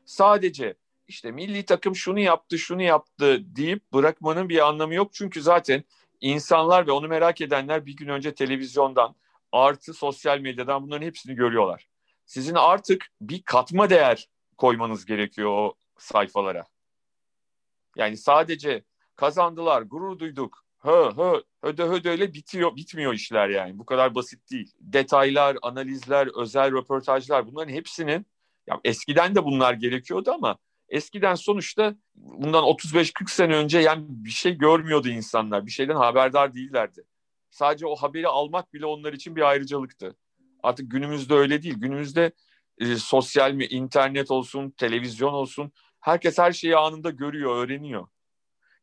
Sadece 0.06 0.76
işte 1.08 1.32
milli 1.32 1.66
takım 1.66 1.96
şunu 1.96 2.20
yaptı, 2.20 2.58
şunu 2.58 2.82
yaptı 2.82 3.56
deyip 3.56 3.94
bırakmanın 3.94 4.50
bir 4.50 4.68
anlamı 4.68 4.94
yok. 4.94 5.14
Çünkü 5.14 5.42
zaten 5.42 5.84
insanlar 6.22 6.88
ve 6.88 6.92
onu 6.92 7.08
merak 7.08 7.42
edenler 7.42 7.86
bir 7.86 7.96
gün 7.96 8.08
önce 8.08 8.34
televizyondan 8.34 9.16
artı 9.52 9.94
sosyal 9.94 10.40
medyadan 10.40 10.84
bunların 10.84 11.06
hepsini 11.06 11.36
görüyorlar. 11.36 11.88
Sizin 12.26 12.56
artık 12.56 13.08
bir 13.22 13.42
katma 13.42 13.90
değer 13.90 14.30
koymanız 14.58 15.06
gerekiyor 15.06 15.50
o 15.50 15.74
sayfalara. 15.98 16.66
Yani 17.96 18.18
sadece 18.18 18.84
kazandılar, 19.16 19.82
gurur 19.82 20.20
duyduk, 20.20 20.66
hö 20.78 21.12
hö 21.16 21.42
höde 21.64 21.84
hödeyle 21.84 22.34
bitiyor, 22.34 22.76
bitmiyor 22.76 23.14
işler 23.14 23.50
yani. 23.50 23.80
Bu 23.80 23.86
kadar 23.86 24.16
basit 24.16 24.52
değil. 24.52 24.74
Detaylar, 24.80 25.58
analizler, 25.62 26.28
özel 26.42 26.72
röportajlar 26.72 27.48
bunların 27.48 27.74
hepsinin 27.74 28.26
ya 28.68 28.80
eskiden 28.84 29.36
de 29.36 29.46
bunlar 29.46 29.74
gerekiyordu 29.74 30.32
ama 30.32 30.58
eskiden 30.90 31.36
sonuçta 31.36 31.96
bundan 32.16 32.64
35-40 32.64 33.30
sene 33.32 33.56
önce 33.56 33.80
yani 33.80 34.06
bir 34.08 34.30
şey 34.30 34.58
görmüyordu 34.58 35.10
insanlar. 35.10 35.66
Bir 35.66 35.72
şeyden 35.72 35.96
haberdar 35.96 36.54
değillerdi. 36.54 37.04
Sadece 37.50 37.88
o 37.88 37.96
haberi 37.96 38.28
almak 38.28 38.74
bile 38.74 38.86
onlar 38.86 39.14
için 39.14 39.36
bir 39.36 39.42
ayrıcalıktı. 39.42 40.16
Artık 40.66 40.92
günümüzde 40.92 41.34
öyle 41.34 41.64
değil. 41.64 41.76
Günümüzde 41.78 42.32
e, 42.78 42.96
sosyal 42.96 43.52
mi, 43.52 43.66
internet 43.66 44.32
olsun, 44.32 44.70
televizyon 44.70 45.34
olsun 45.34 45.72
herkes 46.00 46.38
her 46.38 46.52
şeyi 46.52 46.78
anında 46.78 47.10
görüyor, 47.10 47.56
öğreniyor. 47.56 48.08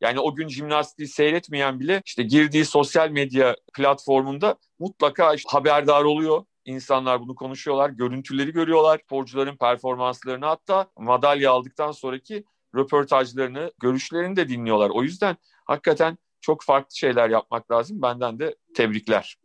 Yani 0.00 0.20
o 0.20 0.34
gün 0.34 0.48
jimnastiği 0.48 1.08
seyretmeyen 1.08 1.80
bile 1.80 2.02
işte 2.04 2.22
girdiği 2.22 2.64
sosyal 2.64 3.10
medya 3.10 3.56
platformunda 3.74 4.56
mutlaka 4.78 5.34
haberdar 5.46 6.04
oluyor. 6.04 6.44
İnsanlar 6.64 7.20
bunu 7.20 7.34
konuşuyorlar, 7.34 7.90
görüntüleri 7.90 8.52
görüyorlar, 8.52 9.00
sporcuların 9.04 9.56
performanslarını 9.56 10.46
hatta 10.46 10.86
madalya 10.98 11.52
aldıktan 11.52 11.92
sonraki 11.92 12.44
röportajlarını, 12.74 13.72
görüşlerini 13.80 14.36
de 14.36 14.48
dinliyorlar. 14.48 14.90
O 14.90 15.02
yüzden 15.02 15.36
hakikaten 15.64 16.18
çok 16.40 16.62
farklı 16.62 16.96
şeyler 16.96 17.30
yapmak 17.30 17.70
lazım. 17.70 18.02
Benden 18.02 18.38
de 18.38 18.56
tebrikler. 18.74 19.36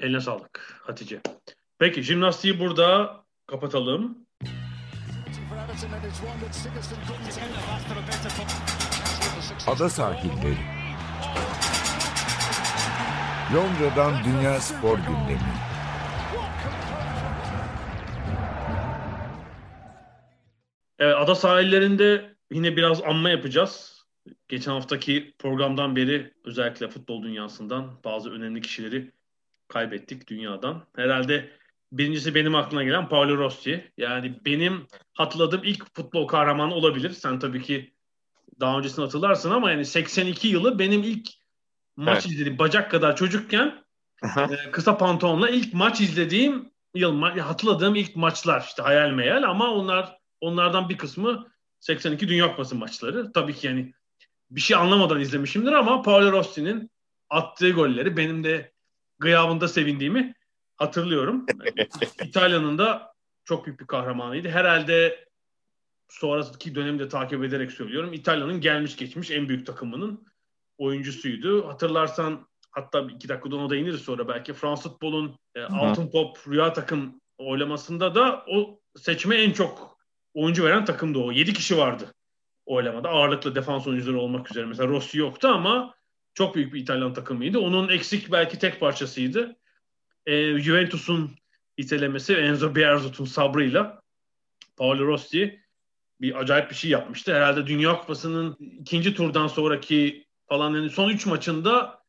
Eline 0.00 0.20
sağlık 0.20 0.80
Hatice. 0.82 1.20
Peki 1.78 2.02
jimnastiği 2.02 2.60
burada 2.60 3.16
kapatalım. 3.46 4.18
Ada 9.66 9.88
sahilleri. 9.88 10.56
Londra'dan 13.54 14.24
Dünya 14.24 14.60
Spor 14.60 14.98
Gündemi. 14.98 15.40
Evet, 20.98 21.16
ada 21.18 21.34
sahillerinde 21.34 22.36
yine 22.50 22.76
biraz 22.76 23.02
anma 23.02 23.30
yapacağız. 23.30 24.04
Geçen 24.48 24.72
haftaki 24.72 25.34
programdan 25.38 25.96
beri 25.96 26.34
özellikle 26.44 26.88
futbol 26.88 27.22
dünyasından 27.22 28.04
bazı 28.04 28.30
önemli 28.30 28.60
kişileri 28.60 29.12
kaybettik 29.70 30.28
dünyadan. 30.28 30.86
Herhalde 30.96 31.50
birincisi 31.92 32.34
benim 32.34 32.54
aklıma 32.54 32.84
gelen 32.84 33.08
Paolo 33.08 33.36
Rossi. 33.36 33.92
Yani 33.96 34.40
benim 34.44 34.86
hatırladığım 35.12 35.64
ilk 35.64 35.94
futbol 35.96 36.26
kahramanı 36.26 36.74
olabilir. 36.74 37.10
Sen 37.10 37.38
tabii 37.38 37.62
ki 37.62 37.94
daha 38.60 38.78
öncesini 38.78 39.04
hatırlarsın 39.04 39.50
ama 39.50 39.70
yani 39.70 39.84
82 39.84 40.48
yılı 40.48 40.78
benim 40.78 41.02
ilk 41.02 41.28
maç 41.96 42.26
evet. 42.26 42.34
izlediğim 42.34 42.58
bacak 42.58 42.90
kadar 42.90 43.16
çocukken 43.16 43.84
e, 44.24 44.70
kısa 44.70 44.98
pantolonla 44.98 45.48
ilk 45.48 45.74
maç 45.74 46.00
izlediğim 46.00 46.70
yıl 46.94 47.22
hatırladığım 47.22 47.94
ilk 47.94 48.16
maçlar 48.16 48.64
işte 48.66 48.82
hayal 48.82 49.10
meyal 49.10 49.42
ama 49.42 49.70
onlar 49.70 50.18
onlardan 50.40 50.88
bir 50.88 50.98
kısmı 50.98 51.46
82 51.80 52.28
Dünya 52.28 52.50
Kupası 52.50 52.74
maçları. 52.74 53.32
Tabii 53.32 53.54
ki 53.54 53.66
yani 53.66 53.92
bir 54.50 54.60
şey 54.60 54.76
anlamadan 54.76 55.20
izlemişimdir 55.20 55.72
ama 55.72 56.02
Paolo 56.02 56.32
Rossi'nin 56.32 56.90
attığı 57.30 57.70
golleri 57.70 58.16
benim 58.16 58.44
de 58.44 58.72
gıyabında 59.20 59.68
sevindiğimi 59.68 60.34
hatırlıyorum. 60.76 61.46
İtalya'nın 62.24 62.78
da 62.78 63.12
çok 63.44 63.66
büyük 63.66 63.80
bir 63.80 63.86
kahramanıydı. 63.86 64.48
Herhalde 64.48 65.24
sonraki 66.08 66.74
dönemde 66.74 67.08
takip 67.08 67.44
ederek 67.44 67.72
söylüyorum. 67.72 68.12
İtalya'nın 68.12 68.60
gelmiş 68.60 68.96
geçmiş 68.96 69.30
en 69.30 69.48
büyük 69.48 69.66
takımının 69.66 70.26
oyuncusuydu. 70.78 71.68
Hatırlarsan 71.68 72.48
hatta 72.70 73.00
iki 73.00 73.28
dakikada 73.28 73.56
ona 73.56 73.70
değiniriz 73.70 74.00
sonra 74.00 74.28
belki 74.28 74.52
Fransız 74.52 74.92
futbolun 74.92 75.38
e, 75.54 75.62
altın 75.62 76.10
top 76.10 76.38
rüya 76.48 76.72
takım 76.72 77.20
oylamasında 77.38 78.14
da 78.14 78.44
o 78.48 78.80
seçme 78.96 79.36
en 79.36 79.52
çok 79.52 79.98
oyuncu 80.34 80.64
veren 80.64 80.84
takımdı 80.84 81.18
o. 81.18 81.32
Yedi 81.32 81.52
kişi 81.52 81.78
vardı 81.78 82.14
oylamada. 82.66 83.08
Ağırlıklı 83.08 83.54
defans 83.54 83.86
oyuncuları 83.86 84.18
olmak 84.18 84.50
üzere. 84.50 84.66
Mesela 84.66 84.88
Rossi 84.88 85.18
yoktu 85.18 85.48
ama 85.48 85.94
çok 86.34 86.54
büyük 86.54 86.74
bir 86.74 86.80
İtalyan 86.80 87.14
takımıydı. 87.14 87.58
Onun 87.58 87.88
eksik 87.88 88.32
belki 88.32 88.58
tek 88.58 88.80
parçasıydı. 88.80 89.56
E, 90.26 90.58
Juventus'un 90.58 91.30
itelemesi 91.76 92.34
Enzo 92.34 92.74
Bearzot'un 92.74 93.24
sabrıyla 93.24 94.02
Paolo 94.76 95.06
Rossi 95.06 95.60
bir 96.20 96.40
acayip 96.40 96.70
bir 96.70 96.74
şey 96.74 96.90
yapmıştı. 96.90 97.34
Herhalde 97.34 97.66
Dünya 97.66 98.00
Kupası'nın 98.00 98.56
ikinci 98.80 99.14
turdan 99.14 99.46
sonraki 99.46 100.26
falan 100.48 100.74
yani 100.74 100.90
son 100.90 101.08
üç 101.10 101.26
maçında 101.26 102.02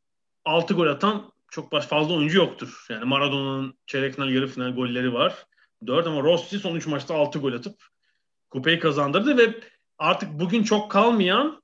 altı 0.46 0.74
gol 0.74 0.88
atan 0.88 1.32
çok 1.52 1.82
fazla 1.82 2.14
oyuncu 2.14 2.38
yoktur. 2.38 2.86
Yani 2.90 3.06
Maradona'nın 3.06 3.74
çeyrek 3.86 4.16
final, 4.16 4.30
yarı 4.30 4.48
final 4.48 4.76
golleri 4.76 5.14
var. 5.14 5.46
Dört 5.88 6.08
ama 6.08 6.22
Rossi 6.22 6.60
son 6.60 6.76
üç 6.76 6.88
maçta 6.88 7.16
altı 7.16 7.40
gol 7.40 7.54
atıp 7.54 7.76
kupayı 8.50 8.80
kazandırdı 8.80 9.38
ve 9.38 9.60
artık 9.98 10.30
bugün 10.40 10.64
çok 10.64 10.92
kalmayan 10.92 11.61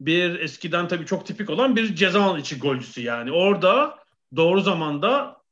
bir 0.00 0.40
eskiden 0.40 0.88
tabii 0.88 1.06
çok 1.06 1.26
tipik 1.26 1.50
olan 1.50 1.76
bir 1.76 1.94
ceza 1.94 2.38
içi 2.38 2.58
golcüsü 2.58 3.00
yani. 3.00 3.32
Orada 3.32 3.98
doğru 4.36 4.60
zamanda 4.60 5.42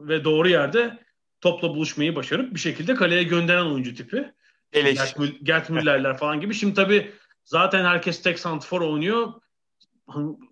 ve 0.00 0.24
doğru 0.24 0.48
yerde 0.48 0.98
topla 1.40 1.68
buluşmayı 1.68 2.16
başarıp 2.16 2.54
bir 2.54 2.60
şekilde 2.60 2.94
kaleye 2.94 3.22
gönderen 3.22 3.64
oyuncu 3.64 3.94
tipi. 3.94 4.32
Gert, 4.72 5.16
Gert 5.42 5.70
Müller'ler 5.70 6.16
falan 6.16 6.40
gibi. 6.40 6.54
Şimdi 6.54 6.74
tabii 6.74 7.12
zaten 7.44 7.84
herkes 7.84 8.22
tek 8.22 8.38
santfor 8.38 8.80
oynuyor. 8.80 9.32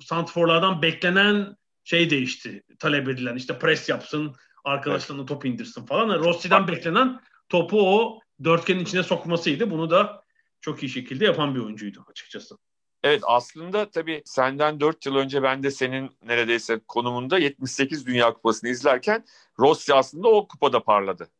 Santforlardan 0.00 0.82
beklenen 0.82 1.56
şey 1.84 2.10
değişti. 2.10 2.62
Talep 2.78 3.08
edilen 3.08 3.36
işte 3.36 3.58
pres 3.58 3.88
yapsın, 3.88 4.34
arkadaşlarına 4.64 5.26
top 5.26 5.44
indirsin 5.44 5.86
falan. 5.86 6.18
Rossi'den 6.18 6.68
beklenen 6.68 7.20
topu 7.48 7.98
o 7.98 8.20
dörtgenin 8.44 8.80
içine 8.80 9.02
sokmasıydı. 9.02 9.70
Bunu 9.70 9.90
da 9.90 10.22
çok 10.60 10.82
iyi 10.82 10.88
şekilde 10.88 11.24
yapan 11.24 11.54
bir 11.54 11.60
oyuncuydu 11.60 12.04
açıkçası. 12.10 12.58
Evet 13.02 13.22
aslında 13.26 13.90
tabii 13.90 14.22
senden 14.24 14.80
4 14.80 15.06
yıl 15.06 15.16
önce 15.16 15.42
ben 15.42 15.62
de 15.62 15.70
senin 15.70 16.10
neredeyse 16.22 16.80
konumunda 16.88 17.38
78 17.38 18.06
Dünya 18.06 18.32
Kupası'nı 18.32 18.70
izlerken 18.70 19.24
Rossi 19.58 19.94
aslında 19.94 20.28
o 20.28 20.48
kupada 20.48 20.82
parladı. 20.84 21.30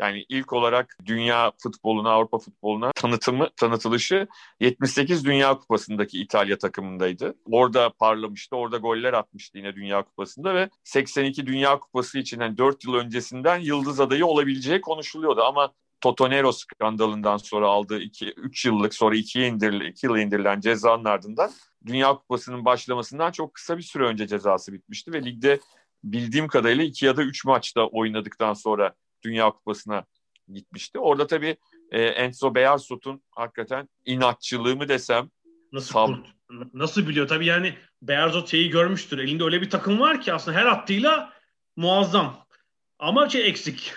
Yani 0.00 0.24
ilk 0.28 0.52
olarak 0.52 0.96
dünya 1.06 1.52
futboluna, 1.58 2.10
Avrupa 2.10 2.38
futboluna 2.38 2.92
tanıtımı, 2.92 3.48
tanıtılışı 3.56 4.26
78 4.60 5.24
Dünya 5.24 5.58
Kupası'ndaki 5.58 6.20
İtalya 6.20 6.58
takımındaydı. 6.58 7.34
Orada 7.50 7.90
parlamıştı, 7.90 8.56
orada 8.56 8.76
goller 8.76 9.12
atmıştı 9.12 9.58
yine 9.58 9.74
Dünya 9.74 10.02
Kupası'nda 10.02 10.54
ve 10.54 10.70
82 10.84 11.46
Dünya 11.46 11.78
Kupası 11.78 12.18
için 12.18 12.40
yani 12.40 12.58
4 12.58 12.84
yıl 12.84 12.94
öncesinden 12.94 13.58
yıldız 13.58 14.00
adayı 14.00 14.26
olabileceği 14.26 14.80
konuşuluyordu. 14.80 15.42
Ama 15.42 15.72
Totonero 16.00 16.52
skandalından 16.52 17.36
sonra 17.36 17.68
aldığı 17.68 17.98
3 18.36 18.64
yıllık 18.64 18.94
sonra 18.94 19.16
2 19.16 19.42
indiril, 19.42 19.80
2 19.80 20.06
yıl 20.06 20.16
indirilen 20.16 20.60
cezanın 20.60 21.04
ardından 21.04 21.50
Dünya 21.86 22.14
Kupası'nın 22.14 22.64
başlamasından 22.64 23.32
çok 23.32 23.54
kısa 23.54 23.78
bir 23.78 23.82
süre 23.82 24.04
önce 24.04 24.26
cezası 24.26 24.72
bitmişti 24.72 25.12
ve 25.12 25.24
ligde 25.24 25.60
bildiğim 26.04 26.48
kadarıyla 26.48 26.84
2 26.84 27.06
ya 27.06 27.16
da 27.16 27.22
3 27.22 27.44
maçta 27.44 27.86
oynadıktan 27.86 28.54
sonra 28.54 28.94
Dünya 29.24 29.50
Kupası'na 29.50 30.04
gitmişti. 30.52 30.98
Orada 30.98 31.26
tabii 31.26 31.56
e, 31.90 32.02
Enzo 32.02 32.54
Bearzot'un 32.54 33.22
hakikaten 33.30 33.88
inatçılığı 34.04 34.76
mı 34.76 34.88
desem 34.88 35.30
Nasıl 35.72 35.94
sab- 35.94 36.24
nasıl 36.74 37.08
biliyor? 37.08 37.28
Tabii 37.28 37.46
yani 37.46 37.74
Bearzot 38.02 38.48
şeyi 38.48 38.70
görmüştür. 38.70 39.18
Elinde 39.18 39.44
öyle 39.44 39.60
bir 39.62 39.70
takım 39.70 40.00
var 40.00 40.20
ki 40.20 40.32
aslında 40.32 40.58
her 40.58 40.66
attığıyla 40.66 41.32
muazzam. 41.76 42.46
Ama 42.98 43.28
şey 43.28 43.48
eksik. 43.48 43.92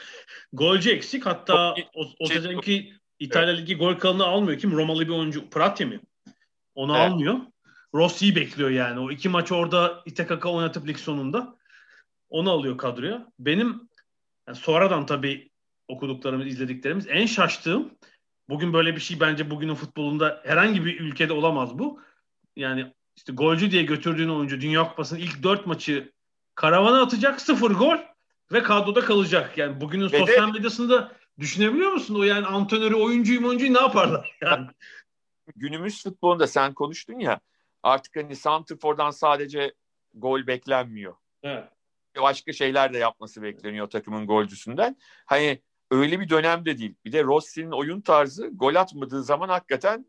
Golcü 0.54 0.90
eksik. 0.90 1.26
Hatta 1.26 1.76
o, 1.94 2.06
o 2.20 2.28
şey, 2.28 2.38
sezonki 2.38 2.94
İtalya 3.20 3.56
Ligi 3.56 3.76
gol 3.76 3.96
kralını 3.96 4.26
almıyor. 4.26 4.60
Kim? 4.60 4.72
Romalı 4.72 5.02
bir 5.02 5.14
oyuncu. 5.14 5.50
Pratya 5.50 5.88
mı? 5.88 6.00
Onu 6.76 6.98
evet. 6.98 7.12
almıyor. 7.12 7.40
Rossi'yi 7.94 8.36
bekliyor 8.36 8.70
yani. 8.70 9.00
O 9.00 9.12
iki 9.12 9.30
maç 9.30 9.52
orada 9.52 10.02
İTKK 10.06 10.46
oynatıp 10.46 10.88
lig 10.88 10.98
sonunda. 10.98 11.56
Onu 12.30 12.52
alıyor 12.52 12.78
kadroya. 12.78 13.28
Benim 13.40 13.90
yani 14.48 14.58
sonradan 14.58 15.06
tabii 15.06 15.50
okuduklarımız, 15.88 16.48
izlediklerimiz 16.48 17.08
en 17.10 17.26
şaştığım 17.26 17.92
bugün 18.50 18.74
böyle 18.74 18.96
bir 18.96 19.02
şey 19.02 19.20
bence 19.20 19.50
bugünün 19.50 19.76
futbolunda 19.76 20.42
herhangi 20.46 20.86
bir 20.86 21.00
ülkede 21.00 21.34
olamaz 21.34 21.80
bu. 21.80 22.02
Yani 22.56 22.94
işte 23.16 23.34
golcü 23.34 23.72
diye 23.72 23.84
götürdüğün 23.84 24.30
oyuncu 24.30 24.62
Dünya 24.62 24.90
Kupası'nın 24.90 25.20
ilk 25.20 25.44
dört 25.44 25.66
maçı 25.66 26.12
karavana 26.56 27.02
atacak 27.02 27.42
sıfır 27.42 27.72
gol 27.72 27.98
ve 28.52 28.64
kadroda 28.64 29.02
kalacak. 29.02 29.58
Yani 29.58 29.82
bugünün 29.82 30.12
ve 30.12 30.20
sosyal 30.20 30.48
de, 30.48 30.52
medyasında 30.52 31.12
düşünebiliyor 31.40 31.92
musun? 31.92 32.16
O 32.20 32.24
yani 32.24 32.46
antrenörü, 32.46 32.96
oyuncuyu, 32.96 33.48
oyuncuyu 33.48 33.74
ne 33.74 33.80
yaparlar? 33.80 34.38
Yani. 34.42 34.68
Günümüz 35.56 36.04
futbolunda 36.04 36.48
sen 36.48 36.74
konuştun 36.74 37.20
ya 37.20 37.40
artık 37.84 38.16
hani 38.16 38.36
Santrfor'dan 38.36 39.12
sadece 39.12 39.74
gol 40.14 40.48
beklenmiyor. 40.48 41.16
Evet. 41.44 41.64
Başka 42.22 42.54
şeyler 42.54 42.94
de 42.94 42.98
yapması 42.98 43.42
bekleniyor 43.42 43.90
takımın 43.90 44.28
golcüsünden. 44.28 44.98
Hani 45.26 45.62
öyle 45.92 46.20
bir 46.20 46.30
dönemde 46.30 46.78
değil. 46.78 46.96
Bir 47.06 47.12
de 47.12 47.24
Rossi'nin 47.24 47.72
oyun 47.72 48.02
tarzı 48.02 48.48
gol 48.48 48.76
atmadığı 48.76 49.24
zaman 49.24 49.50
hakikaten 49.50 50.06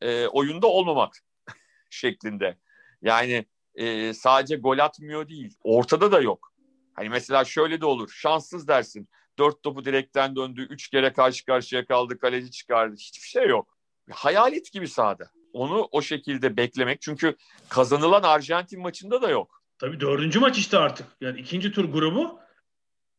e, 0.00 0.26
oyunda 0.26 0.66
olmamak 0.66 1.12
şeklinde. 1.90 2.58
Yani 3.02 3.46
e, 3.74 4.14
sadece 4.14 4.56
gol 4.56 4.78
atmıyor 4.78 5.28
değil. 5.28 5.54
Ortada 5.62 6.12
da 6.12 6.20
yok. 6.20 6.49
Hani 6.94 7.08
mesela 7.08 7.44
şöyle 7.44 7.80
de 7.80 7.86
olur. 7.86 8.10
Şanssız 8.14 8.68
dersin. 8.68 9.08
Dört 9.38 9.62
topu 9.62 9.84
direkten 9.84 10.36
döndü. 10.36 10.66
Üç 10.70 10.88
kere 10.88 11.12
karşı 11.12 11.44
karşıya 11.44 11.86
kaldı. 11.86 12.18
Kaleci 12.18 12.50
çıkardı. 12.50 12.96
Hiçbir 12.98 13.28
şey 13.28 13.48
yok. 13.48 13.76
Hayalet 14.10 14.72
gibi 14.72 14.88
sahada. 14.88 15.30
Onu 15.52 15.88
o 15.92 16.02
şekilde 16.02 16.56
beklemek. 16.56 17.00
Çünkü 17.00 17.36
kazanılan 17.68 18.22
Arjantin 18.22 18.80
maçında 18.80 19.22
da 19.22 19.30
yok. 19.30 19.62
Tabii 19.78 20.00
dördüncü 20.00 20.38
maç 20.38 20.58
işte 20.58 20.78
artık. 20.78 21.06
Yani 21.20 21.40
ikinci 21.40 21.72
tur 21.72 21.84
grubu. 21.84 22.40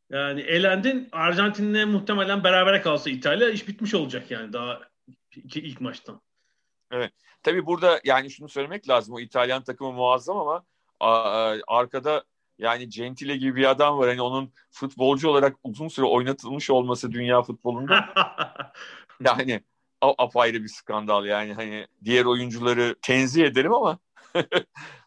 Yani 0.10 0.41
elendin. 0.41 1.10
Arjantin'le 1.12 1.86
muhtemelen 1.86 2.43
berabere 2.43 2.81
kalsa 2.81 3.10
İtalya 3.10 3.49
iş 3.49 3.67
bitmiş 3.67 3.93
olacak 3.93 4.31
yani 4.31 4.53
daha 4.53 4.81
iki, 5.36 5.60
ilk 5.60 5.81
maçtan. 5.81 6.21
Evet. 6.91 7.13
Tabii 7.43 7.65
burada 7.65 8.01
yani 8.03 8.31
şunu 8.31 8.49
söylemek 8.49 8.89
lazım. 8.89 9.15
O 9.15 9.19
İtalyan 9.19 9.63
takımı 9.63 9.91
muazzam 9.91 10.38
ama 10.38 10.65
arkada 11.67 12.23
yani 12.62 12.89
Gentile 12.89 13.38
gibi 13.38 13.56
bir 13.56 13.69
adam 13.69 13.97
var. 13.97 14.10
Hani 14.10 14.21
onun 14.21 14.54
futbolcu 14.71 15.30
olarak 15.30 15.58
uzun 15.63 15.88
süre 15.88 16.06
oynatılmış 16.06 16.69
olması 16.69 17.12
dünya 17.12 17.41
futbolunda 17.41 18.13
yani 19.26 19.62
apayrı 20.02 20.63
bir 20.63 20.67
skandal 20.67 21.26
yani 21.26 21.54
hani 21.54 21.88
diğer 22.04 22.26
oyuncuları 22.26 22.95
tenzih 23.02 23.45
ederim 23.45 23.74
ama 23.74 24.00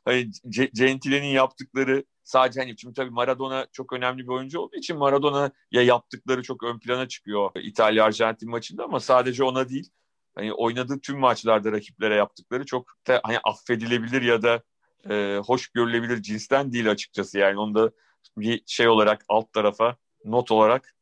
hani 0.05 0.31
Gentile'nin 0.75 1.27
yaptıkları 1.27 2.05
sadece 2.25 2.61
hani 2.61 2.79
şimdi 2.79 2.95
tabii 2.95 3.11
Maradona 3.11 3.67
çok 3.73 3.93
önemli 3.93 4.23
bir 4.23 4.29
oyuncu 4.29 4.61
olduğu 4.61 4.77
için 4.77 4.99
Maradona'ya 4.99 5.83
yaptıkları 5.83 6.43
çok 6.43 6.63
ön 6.65 6.79
plana 6.79 7.09
çıkıyor 7.09 7.51
İtalya 7.57 8.05
Arjantin 8.05 8.51
maçında 8.51 8.85
ama 8.85 9.01
sadece 9.01 9.45
ona 9.45 9.69
değil 9.69 9.91
hani 10.35 10.53
oynadığı 10.53 11.01
tüm 11.01 11.19
maçlarda 11.19 11.73
rakiplere 11.73 12.15
yaptıkları 12.15 12.67
çok 12.67 12.95
da 13.09 13.21
hani 13.25 13.39
affedilebilir 13.45 14.23
ya 14.23 14.43
da 14.43 14.63
e, 15.11 15.39
hoş 15.47 15.69
görülebilir 15.69 16.23
cinsten 16.23 16.73
değil 16.73 16.91
açıkçası 16.91 17.39
yani 17.39 17.59
onu 17.59 17.75
da 17.75 17.91
bir 18.37 18.63
şey 18.67 18.89
olarak 18.89 19.25
alt 19.29 19.53
tarafa 19.53 19.97
not 20.25 20.51
olarak 20.51 20.95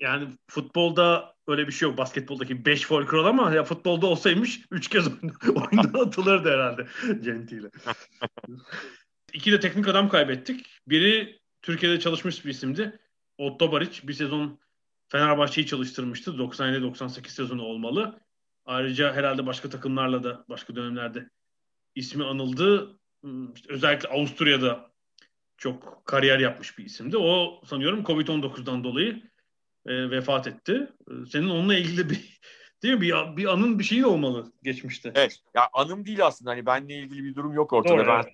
yani 0.00 0.28
futbolda 0.50 1.34
öyle 1.48 1.66
bir 1.66 1.72
şey 1.72 1.88
yok. 1.88 1.98
Basketboldaki 1.98 2.64
5 2.64 2.86
foul 2.86 3.06
kural 3.06 3.24
ama 3.24 3.54
ya 3.54 3.64
futbolda 3.64 4.06
olsaymış 4.06 4.60
3 4.70 4.88
kez 4.88 5.06
oyundan 5.48 6.00
atılırdı 6.06 6.50
herhalde 6.50 6.86
Genti'yle. 7.20 7.70
İki 9.32 9.52
de 9.52 9.60
teknik 9.60 9.88
adam 9.88 10.08
kaybettik. 10.08 10.66
Biri 10.88 11.40
Türkiye'de 11.62 12.00
çalışmış 12.00 12.44
bir 12.44 12.50
isimdi. 12.50 13.00
Otto 13.38 13.72
Baric 13.72 14.08
bir 14.08 14.12
sezon 14.12 14.58
Fenerbahçe'yi 15.08 15.66
çalıştırmıştı. 15.66 16.30
97-98 16.30 17.28
sezonu 17.28 17.62
olmalı. 17.62 18.20
Ayrıca 18.64 19.12
herhalde 19.14 19.46
başka 19.46 19.70
takımlarla 19.70 20.24
da 20.24 20.44
başka 20.48 20.76
dönemlerde 20.76 21.30
ismi 21.94 22.24
anıldı. 22.24 22.98
Hmm, 23.24 23.52
işte 23.52 23.72
özellikle 23.72 24.08
Avusturya'da 24.08 24.90
çok 25.56 26.06
kariyer 26.06 26.38
yapmış 26.38 26.78
bir 26.78 26.84
isimdi. 26.84 27.16
O 27.16 27.60
sanıyorum 27.66 28.02
Covid-19'dan 28.02 28.84
dolayı 28.84 29.22
e, 29.86 30.10
vefat 30.10 30.46
etti. 30.46 30.88
E, 31.10 31.26
senin 31.26 31.48
onunla 31.48 31.74
ilgili 31.74 32.10
bir 32.10 32.40
değil 32.82 32.94
mi 32.94 33.00
bir, 33.00 33.36
bir 33.36 33.52
anın 33.52 33.78
bir 33.78 33.84
şeyi 33.84 34.06
olmalı 34.06 34.52
geçmişte. 34.62 35.12
Evet. 35.14 35.38
Ya 35.54 35.68
anım 35.72 36.06
değil 36.06 36.26
aslında. 36.26 36.50
Hani 36.50 36.66
benle 36.66 36.94
ilgili 36.94 37.24
bir 37.24 37.34
durum 37.34 37.52
yok 37.52 37.72
ortada. 37.72 37.98
Doğru, 37.98 38.06
ben 38.06 38.14
evet. 38.14 38.32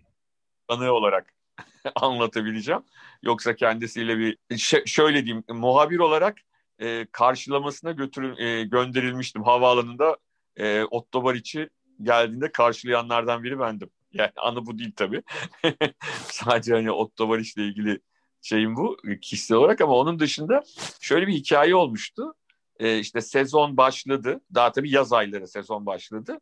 anı 0.68 0.92
olarak 0.92 1.34
anlatabileceğim. 1.94 2.82
Yoksa 3.22 3.56
kendisiyle 3.56 4.18
bir 4.18 4.58
ş- 4.58 4.86
şöyle 4.86 5.24
diyeyim 5.24 5.44
muhabir 5.48 5.98
olarak 5.98 6.38
e, 6.78 7.06
karşılamasına 7.12 7.92
götürün 7.92 8.36
e, 8.36 8.64
gönderilmiştim 8.64 9.42
havaalanında. 9.42 10.16
E, 10.56 10.84
Otto 10.84 11.24
Baric'i 11.24 11.68
geldiğinde 12.02 12.52
karşılayanlardan 12.52 13.42
biri 13.42 13.58
bendim. 13.58 13.90
Yani 14.14 14.30
anı 14.36 14.66
bu 14.66 14.78
değil 14.78 14.92
tabii. 14.96 15.22
Sadece 16.24 16.74
hani 16.74 16.90
Otto 16.90 17.28
Baric'le 17.28 17.56
ilgili 17.56 18.00
şeyim 18.42 18.76
bu 18.76 18.96
kişisel 19.22 19.56
olarak 19.56 19.80
ama 19.80 19.92
onun 19.92 20.18
dışında 20.18 20.62
şöyle 21.00 21.26
bir 21.26 21.32
hikaye 21.32 21.74
olmuştu. 21.74 22.34
Ee, 22.78 22.98
işte 22.98 23.20
sezon 23.20 23.76
başladı. 23.76 24.40
Daha 24.54 24.72
tabii 24.72 24.90
yaz 24.90 25.12
ayları 25.12 25.48
sezon 25.48 25.86
başladı. 25.86 26.40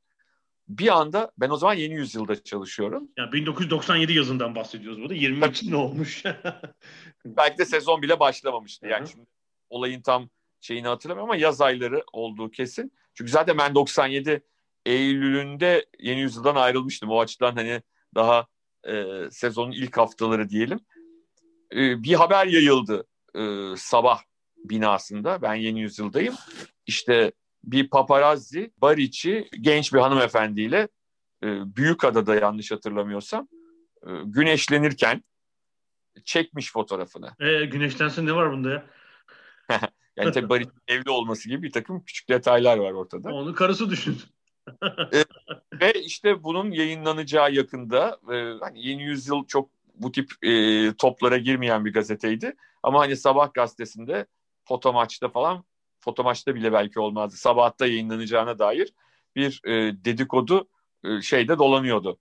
Bir 0.69 0.99
anda 0.99 1.33
ben 1.39 1.51
o 1.51 1.57
zaman 1.57 1.75
yeni 1.75 1.95
yüzyılda 1.95 2.43
çalışıyorum. 2.43 3.09
Ya 3.17 3.33
1997 3.33 4.13
yazından 4.13 4.55
bahsediyoruz 4.55 5.01
burada. 5.01 5.15
20 5.15 5.41
ne 5.63 5.77
olmuş? 5.77 6.23
Belki 7.25 7.59
de 7.59 7.65
sezon 7.65 8.03
bile 8.03 8.21
başlamamıştı. 8.21 8.87
Yani 8.87 9.01
Hı-hı. 9.01 9.11
şimdi 9.11 9.27
olayın 9.71 10.03
tam 10.03 10.29
şeyini 10.61 10.89
hatırlamıyorum 10.89 11.31
ama 11.31 11.41
yaz 11.41 11.61
ayları 11.61 12.05
olduğu 12.13 12.51
kesin. 12.51 12.93
Çünkü 13.15 13.31
zaten 13.31 13.59
ben 13.59 13.75
97 13.75 14.43
Eylül'ünde 14.89 15.87
yeni 15.99 16.21
yüzyıldan 16.21 16.55
ayrılmıştım. 16.55 17.11
O 17.11 17.21
açıdan 17.21 17.55
hani 17.57 17.83
daha 18.15 18.47
e, 18.89 19.05
sezonun 19.31 19.73
ilk 19.73 19.97
haftaları 19.97 20.49
diyelim. 20.49 20.81
E, 21.73 22.03
bir 22.03 22.15
haber 22.15 22.47
yayıldı 22.47 23.07
e, 23.35 23.41
sabah 23.77 24.21
binasında. 24.65 25.43
Ben 25.43 25.55
yeni 25.55 25.81
yüzyıldayım. 25.81 26.35
İşte 26.87 27.33
bir 27.65 27.91
paparazzi 27.91 28.73
Bariç'i 28.77 29.49
genç 29.61 29.93
bir 29.93 29.99
hanımefendiyle 29.99 30.89
e, 31.43 31.77
Büyükada'da 31.77 32.35
yanlış 32.35 32.73
hatırlamıyorsam 32.73 33.49
e, 34.07 34.11
güneşlenirken 34.25 35.25
çekmiş 36.25 36.73
fotoğrafını. 36.73 37.31
E, 37.41 37.65
güneşlensin 37.65 38.27
ne 38.27 38.33
var 38.33 38.53
bunda 38.53 38.71
ya? 38.71 38.87
yani 40.17 40.33
tabii 40.33 40.49
Bariç'in 40.49 40.73
evli 40.89 41.11
olması 41.11 41.49
gibi 41.49 41.63
bir 41.63 41.73
takım 41.73 42.05
küçük 42.05 42.29
detaylar 42.29 42.79
var 42.79 42.93
ortada. 42.93 43.29
Onu 43.29 43.55
karısı 43.55 43.91
düşün. 43.91 44.19
E, 45.15 45.25
ve 45.81 45.93
işte 45.93 46.45
bunun 46.45 46.71
yayınlanacağı 46.71 47.53
yakında 47.53 48.19
e, 48.33 48.59
hani 48.61 48.87
yeni 48.87 49.03
yüzyıl 49.03 49.45
çok 49.47 49.71
bu 49.95 50.13
tip 50.13 50.31
e, 50.43 50.93
toplara 50.93 51.39
girmeyen 51.39 51.85
bir 51.85 51.93
gazeteydi. 51.93 52.57
Ama 52.83 53.01
hani 53.01 53.17
sabah 53.17 53.55
gazetesinde 53.55 54.27
foto 54.65 54.93
maçta 54.93 55.29
falan 55.29 55.65
foto 56.01 56.25
maçta 56.25 56.55
bile 56.55 56.73
belki 56.73 57.01
olmazdı. 57.01 57.37
Sabahta 57.37 57.87
yayınlanacağına 57.87 58.59
dair 58.59 58.93
bir 59.37 59.61
e, 59.65 60.05
dedikodu 60.05 60.69
e, 61.05 61.23
şeyde 61.23 61.59
dolanıyordu. 61.59 62.19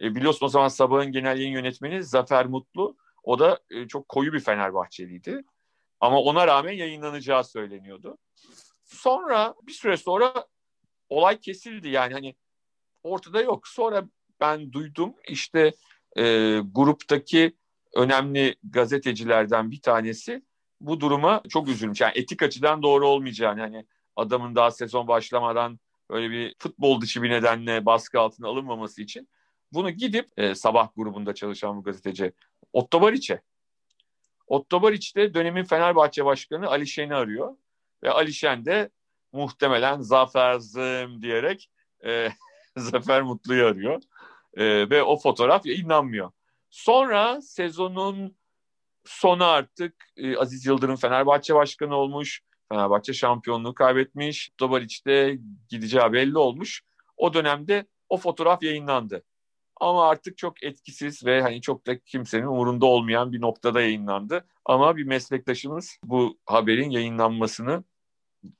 E, 0.00 0.14
biliyorsun 0.14 0.46
o 0.46 0.48
zaman 0.48 0.68
sabahın 0.68 1.12
genel 1.12 1.38
yayın 1.38 1.52
yönetmeni 1.52 2.04
Zafer 2.04 2.46
Mutlu. 2.46 2.96
O 3.22 3.38
da 3.38 3.60
e, 3.70 3.88
çok 3.88 4.08
koyu 4.08 4.32
bir 4.32 4.40
Fenerbahçeliydi. 4.40 5.42
Ama 6.00 6.20
ona 6.20 6.46
rağmen 6.46 6.72
yayınlanacağı 6.72 7.44
söyleniyordu. 7.44 8.18
Sonra 8.84 9.54
bir 9.62 9.72
süre 9.72 9.96
sonra 9.96 10.46
olay 11.08 11.40
kesildi 11.40 11.88
yani 11.88 12.12
hani 12.12 12.34
ortada 13.02 13.42
yok. 13.42 13.68
Sonra 13.68 14.08
ben 14.40 14.72
duydum 14.72 15.14
işte 15.28 15.74
e, 16.18 16.22
gruptaki 16.72 17.56
önemli 17.94 18.56
gazetecilerden 18.64 19.70
bir 19.70 19.80
tanesi 19.80 20.42
bu 20.80 21.00
duruma 21.00 21.42
çok 21.48 21.68
üzülmüş. 21.68 22.00
Yani 22.00 22.12
etik 22.14 22.42
açıdan 22.42 22.82
doğru 22.82 23.08
olmayacağını 23.08 23.60
hani 23.60 23.86
adamın 24.16 24.54
daha 24.54 24.70
sezon 24.70 25.08
başlamadan 25.08 25.78
böyle 26.10 26.30
bir 26.30 26.54
futbol 26.58 27.00
dışı 27.00 27.22
bir 27.22 27.30
nedenle 27.30 27.86
baskı 27.86 28.20
altına 28.20 28.48
alınmaması 28.48 29.02
için 29.02 29.28
bunu 29.72 29.90
gidip 29.90 30.28
e, 30.36 30.54
sabah 30.54 30.88
grubunda 30.96 31.34
çalışan 31.34 31.76
bu 31.76 31.82
gazeteci 31.82 32.32
Otto 32.72 33.00
Bariç'e 33.00 33.42
Otto 34.46 34.82
Bariç 34.82 35.16
de 35.16 35.34
dönemin 35.34 35.64
Fenerbahçe 35.64 36.24
Başkanı 36.24 36.68
Ali 36.68 36.86
Şen'i 36.86 37.14
arıyor 37.14 37.56
ve 38.02 38.10
Ali 38.10 38.34
Şen 38.34 38.64
de 38.64 38.90
muhtemelen 39.32 40.00
Zafer 40.00 40.58
Zım 40.58 41.22
diyerek 41.22 41.70
e, 42.06 42.28
Zafer 42.76 43.22
Mutlu'yu 43.22 43.66
arıyor 43.66 44.02
e, 44.54 44.90
ve 44.90 45.02
o 45.02 45.16
fotoğraf 45.16 45.66
yayınlanmıyor. 45.66 46.30
Sonra 46.70 47.42
sezonun 47.42 48.36
sonu 49.04 49.44
artık 49.44 49.94
e, 50.16 50.36
Aziz 50.36 50.66
Yıldırım 50.66 50.96
Fenerbahçe 50.96 51.54
Başkanı 51.54 51.96
olmuş. 51.96 52.40
Fenerbahçe 52.68 53.12
şampiyonluğu 53.12 53.74
kaybetmiş. 53.74 54.50
Dobaric 54.60 55.04
de 55.06 55.38
gideceği 55.68 56.12
belli 56.12 56.38
olmuş. 56.38 56.82
O 57.16 57.34
dönemde 57.34 57.86
o 58.08 58.16
fotoğraf 58.16 58.62
yayınlandı. 58.62 59.22
Ama 59.80 60.08
artık 60.08 60.38
çok 60.38 60.62
etkisiz 60.62 61.26
ve 61.26 61.42
hani 61.42 61.60
çok 61.60 61.86
da 61.86 61.98
kimsenin 61.98 62.46
umurunda 62.46 62.86
olmayan 62.86 63.32
bir 63.32 63.40
noktada 63.40 63.80
yayınlandı. 63.80 64.46
Ama 64.64 64.96
bir 64.96 65.04
meslektaşımız 65.04 65.98
bu 66.04 66.38
haberin 66.46 66.90
yayınlanmasını, 66.90 67.84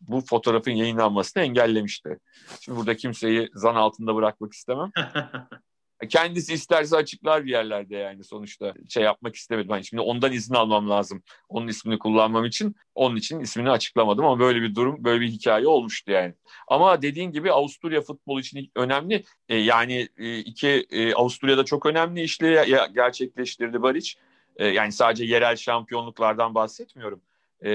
bu 0.00 0.20
fotoğrafın 0.20 0.70
yayınlanmasını 0.70 1.42
engellemişti. 1.42 2.18
Şimdi 2.60 2.78
burada 2.78 2.96
kimseyi 2.96 3.50
zan 3.54 3.74
altında 3.74 4.14
bırakmak 4.14 4.52
istemem. 4.52 4.90
Kendisi 6.08 6.54
isterse 6.54 6.96
açıklar 6.96 7.44
bir 7.44 7.50
yerlerde 7.50 7.96
yani 7.96 8.24
sonuçta 8.24 8.74
şey 8.88 9.02
yapmak 9.02 9.34
istemedim. 9.34 9.70
Yani 9.70 9.84
şimdi 9.84 10.00
ondan 10.00 10.32
izin 10.32 10.54
almam 10.54 10.90
lazım. 10.90 11.22
Onun 11.48 11.68
ismini 11.68 11.98
kullanmam 11.98 12.44
için. 12.44 12.76
Onun 12.94 13.16
için 13.16 13.40
ismini 13.40 13.70
açıklamadım 13.70 14.24
ama 14.24 14.40
böyle 14.40 14.62
bir 14.62 14.74
durum, 14.74 15.04
böyle 15.04 15.20
bir 15.20 15.28
hikaye 15.28 15.66
olmuştu 15.66 16.10
yani. 16.10 16.34
Ama 16.68 17.02
dediğin 17.02 17.32
gibi 17.32 17.52
Avusturya 17.52 18.00
futbol 18.00 18.40
için 18.40 18.70
önemli. 18.76 19.24
E, 19.48 19.56
yani 19.56 20.08
e, 20.18 20.38
iki 20.38 20.86
e, 20.90 21.14
Avusturya'da 21.14 21.64
çok 21.64 21.86
önemli 21.86 22.22
işleri 22.22 22.92
gerçekleştirdi 22.94 23.82
Baric. 23.82 24.12
E, 24.56 24.66
yani 24.66 24.92
sadece 24.92 25.24
yerel 25.24 25.56
şampiyonluklardan 25.56 26.54
bahsetmiyorum. 26.54 27.20
E, 27.62 27.70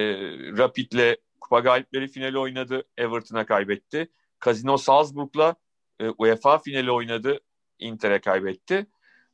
Rapid'le 0.58 1.16
kupa 1.42 1.60
galipleri 1.60 2.08
finali 2.08 2.38
oynadı. 2.38 2.84
Everton'a 2.98 3.46
kaybetti. 3.46 4.10
Casino 4.46 4.78
Salzburg'la 4.78 5.56
e, 6.00 6.10
UEFA 6.10 6.58
finali 6.58 6.92
oynadı. 6.92 7.40
Inter'e 7.80 8.22
kaybetti. 8.22 8.88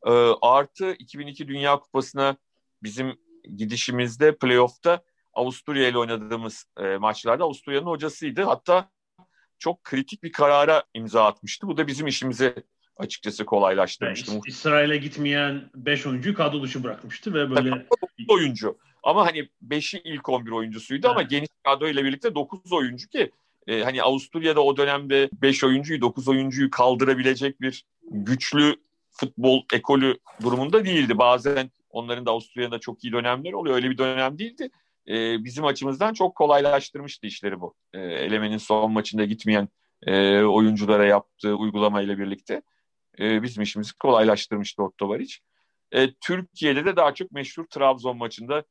E, 0.06 0.12
artı 0.42 0.92
2002 0.92 1.48
Dünya 1.48 1.80
Kupası'na 1.80 2.38
bizim 2.84 3.20
gidişimizde 3.56 4.38
playoff'ta 4.38 5.04
Avusturya 5.34 5.88
ile 5.88 5.98
oynadığımız 5.98 6.66
e, 6.80 6.98
maçlarda 6.98 7.44
Avusturya'nın 7.44 7.86
hocasıydı. 7.86 8.44
Hatta 8.44 8.90
çok 9.60 9.84
kritik 9.84 10.24
bir 10.24 10.32
karara 10.32 10.84
imza 10.94 11.26
atmıştı. 11.26 11.68
Bu 11.68 11.78
da 11.78 11.88
bizim 11.88 12.08
işimizi 12.08 12.54
açıkçası 12.98 13.46
kolaylaştırmıştı. 13.46 14.32
Yani 14.32 14.42
İsrail'e 14.48 14.98
gitmeyen 14.98 15.70
5 15.76 16.06
oyuncuyu 16.06 16.36
kadro 16.36 16.64
dışı 16.64 16.84
bırakmıştı 16.84 17.34
ve 17.34 17.50
böyle... 17.50 17.72
9 17.72 17.86
oyuncu. 18.28 18.78
Ama 19.04 19.26
hani 19.26 19.50
5'i 19.68 20.02
ilk 20.04 20.30
11 20.30 20.52
oyuncusuydu 20.52 21.08
evet. 21.08 21.18
ama 21.18 21.22
geniş 21.22 21.50
kadro 21.64 21.88
ile 21.88 22.04
birlikte 22.04 22.36
9 22.36 22.74
oyuncu 22.74 23.08
ki 23.08 23.32
e, 23.68 23.84
hani 23.84 24.04
Avusturya'da 24.04 24.64
o 24.64 24.78
dönemde 24.78 25.30
5 25.42 25.64
oyuncuyu 25.64 26.02
9 26.02 26.28
oyuncuyu 26.28 26.72
kaldırabilecek 26.72 27.62
bir 27.62 27.86
güçlü 28.12 28.76
futbol 29.12 29.62
ekolü 29.74 30.18
durumunda 30.42 30.86
değildi. 30.86 31.18
Bazen 31.18 31.72
onların 31.90 32.26
da 32.26 32.32
Avusturya'da 32.32 32.80
çok 32.80 33.04
iyi 33.04 33.14
dönemleri 33.14 33.56
oluyor. 33.56 33.76
Öyle 33.76 33.90
bir 33.90 33.98
dönem 33.98 34.40
değildi. 34.40 34.70
E, 35.08 35.44
bizim 35.44 35.66
açımızdan 35.66 36.14
çok 36.14 36.36
kolaylaştırmıştı 36.36 37.28
işleri 37.28 37.62
bu. 37.62 37.76
E, 37.94 38.00
elemenin 38.00 38.58
son 38.58 38.92
maçında 38.92 39.26
gitmeyen 39.26 39.70
e, 40.04 40.42
oyunculara 40.42 41.06
yaptığı 41.06 41.56
uygulamayla 41.56 42.18
birlikte 42.18 42.62
e, 43.20 43.44
bizim 43.44 43.64
işimizi 43.64 43.94
kolaylaştırmıştı 43.94 44.84
Otto 44.84 45.10
Baric. 45.10 45.36
E, 45.92 46.14
Türkiye'de 46.14 46.86
de 46.86 46.96
daha 46.96 47.14
çok 47.14 47.32
meşhur 47.32 47.66
Trabzon 47.66 48.18
maçında 48.18 48.64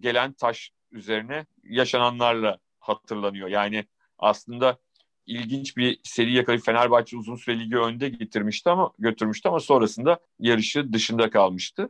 gelen 0.00 0.32
taş 0.32 0.70
üzerine 0.90 1.46
yaşananlarla 1.62 2.58
hatırlanıyor. 2.80 3.48
Yani 3.48 3.84
aslında 4.18 4.78
ilginç 5.26 5.76
bir 5.76 6.00
seri 6.04 6.32
yakalayıp 6.32 6.64
Fenerbahçe 6.64 7.16
uzun 7.16 7.36
süre 7.36 7.60
ligi 7.60 7.76
önde 7.76 8.08
getirmişti 8.08 8.70
ama 8.70 8.92
götürmüştü 8.98 9.48
ama 9.48 9.60
sonrasında 9.60 10.18
yarışı 10.38 10.92
dışında 10.92 11.30
kalmıştı. 11.30 11.88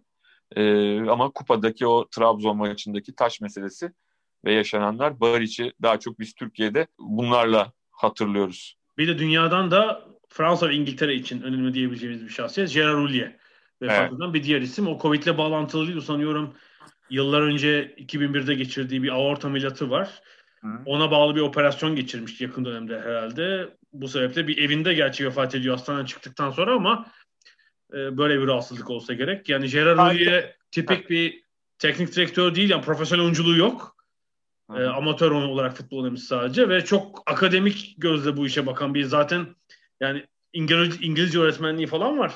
Ee, 0.57 1.01
ama 1.01 1.31
kupadaki 1.31 1.87
o 1.87 2.09
Trabzon 2.09 2.57
maçındaki 2.57 3.15
taş 3.15 3.41
meselesi 3.41 3.93
ve 4.45 4.53
yaşananlar 4.53 5.21
Baric'i 5.21 5.73
daha 5.83 6.01
çok 6.01 6.19
biz 6.19 6.35
Türkiye'de 6.35 6.87
bunlarla 6.99 7.73
hatırlıyoruz. 7.91 8.77
Bir 8.99 9.09
de 9.09 9.19
dünyadan 9.19 9.71
da 9.71 10.05
Fransa 10.29 10.69
ve 10.69 10.75
İngiltere 10.75 11.15
için 11.15 11.43
önemli 11.43 11.75
diyebileceğimiz 11.75 12.25
bir 12.25 12.29
şahsiyet 12.29 12.73
Gerard 12.73 12.95
Houllier. 12.95 13.37
Vefat 13.83 14.13
evet. 14.23 14.35
bir 14.35 14.45
diğer 14.45 14.61
isim. 14.61 14.89
O 14.89 14.99
Covid'le 14.99 15.39
bağlantılıydı 15.39 16.03
sanıyorum. 16.03 16.55
Yıllar 17.11 17.43
önce 17.43 17.95
2001'de 17.99 18.55
geçirdiği 18.55 19.03
bir 19.03 19.09
aorta 19.09 19.49
ameliyatı 19.49 19.91
var. 19.91 20.23
Hı. 20.61 20.69
Ona 20.87 21.11
bağlı 21.11 21.37
bir 21.37 21.41
operasyon 21.41 21.97
geçirmişti 21.97 22.45
yakın 22.45 22.65
dönemde 22.65 23.01
herhalde. 23.01 23.69
Bu 23.93 24.09
sebeple 24.09 24.49
bir 24.49 24.59
evinde 24.59 24.95
gerçi 24.95 25.27
vefat 25.27 25.55
ediyor 25.55 25.77
hastaneden 25.77 26.05
çıktıktan 26.05 26.51
sonra 26.51 26.75
ama 26.75 27.07
e, 27.93 28.19
böyle 28.19 28.41
bir 28.41 28.47
rahatsızlık 28.47 28.91
olsa 28.91 29.15
gerek. 29.15 29.49
Yani 29.49 29.69
Gerard 29.69 29.99
Houllier 29.99 30.57
tipik 30.71 31.11
bir 31.11 31.45
teknik 31.79 32.17
direktör 32.17 32.55
değil 32.55 32.71
yani 32.71 32.83
profesyonel 32.83 33.25
oyunculuğu 33.25 33.57
yok. 33.57 33.97
E, 34.77 34.85
amatör 34.85 35.31
olarak 35.31 35.77
futbol 35.77 35.99
oynamış 35.99 36.23
sadece 36.23 36.69
ve 36.69 36.85
çok 36.85 37.23
akademik 37.27 37.95
gözle 37.99 38.37
bu 38.37 38.47
işe 38.47 38.67
bakan 38.67 38.95
bir 38.95 39.05
zaten 39.05 39.47
yani 40.01 40.27
İngiliz, 40.53 41.03
İngilizce 41.03 41.39
öğretmenliği 41.39 41.87
falan 41.87 42.19
var. 42.19 42.33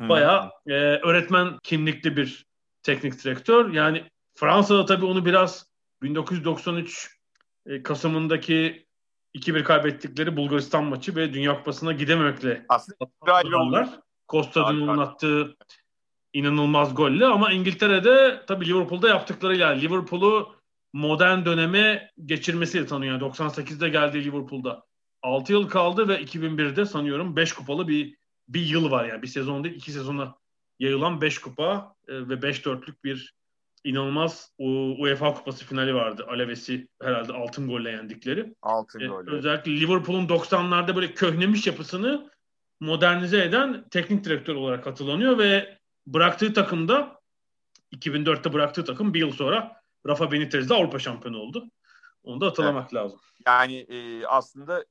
Bayağı 0.00 0.50
e, 0.66 0.72
öğretmen 0.74 1.58
kimlikli 1.62 2.16
bir 2.16 2.47
teknik 2.82 3.24
direktör. 3.24 3.72
Yani 3.72 4.04
Fransa'da 4.34 4.86
tabii 4.86 5.06
onu 5.06 5.24
biraz 5.24 5.66
1993 6.02 7.18
e, 7.66 7.82
Kasım'ındaki 7.82 8.86
2-1 9.34 9.64
kaybettikleri 9.64 10.36
Bulgaristan 10.36 10.84
maçı 10.84 11.16
ve 11.16 11.32
Dünya 11.32 11.56
Kupası'na 11.58 11.92
gidememekle 11.92 12.66
aslında 12.68 13.10
Kostadin'in 14.28 14.98
attığı 14.98 15.56
inanılmaz 16.32 16.94
golle. 16.94 17.26
Ama 17.26 17.52
İngiltere'de 17.52 18.44
tabii 18.46 18.66
Liverpool'da 18.68 19.08
yaptıklarıyla 19.08 19.68
Liverpool'u 19.68 20.56
modern 20.92 21.44
döneme 21.44 22.10
geçirmesiyle 22.24 22.86
tanıyor. 22.86 23.12
Yani 23.12 23.22
98'de 23.22 23.88
geldiği 23.88 24.24
Liverpool'da 24.24 24.86
6 25.22 25.52
yıl 25.52 25.68
kaldı 25.68 26.08
ve 26.08 26.22
2001'de 26.22 26.84
sanıyorum 26.86 27.36
5 27.36 27.52
kupalı 27.52 27.88
bir 27.88 28.18
bir 28.48 28.66
yıl 28.66 28.90
var. 28.90 29.04
Yani 29.04 29.22
bir 29.22 29.26
sezon 29.26 29.64
değil 29.64 29.74
iki 29.74 29.92
sezona 29.92 30.34
yayılan 30.78 31.20
5 31.20 31.38
kupa 31.38 31.94
e, 32.08 32.28
ve 32.28 32.42
5 32.42 32.64
dörtlük 32.64 33.04
bir 33.04 33.34
inanılmaz 33.84 34.52
UEFA 34.58 35.34
kupası 35.34 35.64
finali 35.64 35.94
vardı. 35.94 36.26
Aleves'i 36.28 36.88
herhalde 37.02 37.32
altın 37.32 37.68
golle 37.68 37.90
yendikleri. 37.90 38.54
Altın 38.62 39.00
e, 39.00 39.06
golle. 39.06 39.30
Özellikle 39.30 39.80
Liverpool'un 39.80 40.28
90'larda 40.28 40.96
böyle 40.96 41.14
köhnemiş 41.14 41.66
yapısını 41.66 42.30
modernize 42.80 43.44
eden 43.44 43.88
teknik 43.90 44.24
direktör 44.24 44.54
olarak 44.54 44.86
hatırlanıyor 44.86 45.38
ve 45.38 45.78
bıraktığı 46.06 46.52
takımda 46.52 47.20
2004'te 47.94 48.52
bıraktığı 48.52 48.84
takım 48.84 49.14
bir 49.14 49.20
yıl 49.20 49.32
sonra 49.32 49.82
Rafa 50.06 50.32
Benitez'de 50.32 50.74
Avrupa 50.74 50.98
şampiyonu 50.98 51.38
oldu. 51.38 51.70
Onu 52.22 52.40
da 52.40 52.46
hatırlamak 52.46 52.82
evet. 52.82 52.94
lazım. 52.94 53.20
Yani 53.46 53.76
e, 53.76 54.26
aslında 54.26 54.84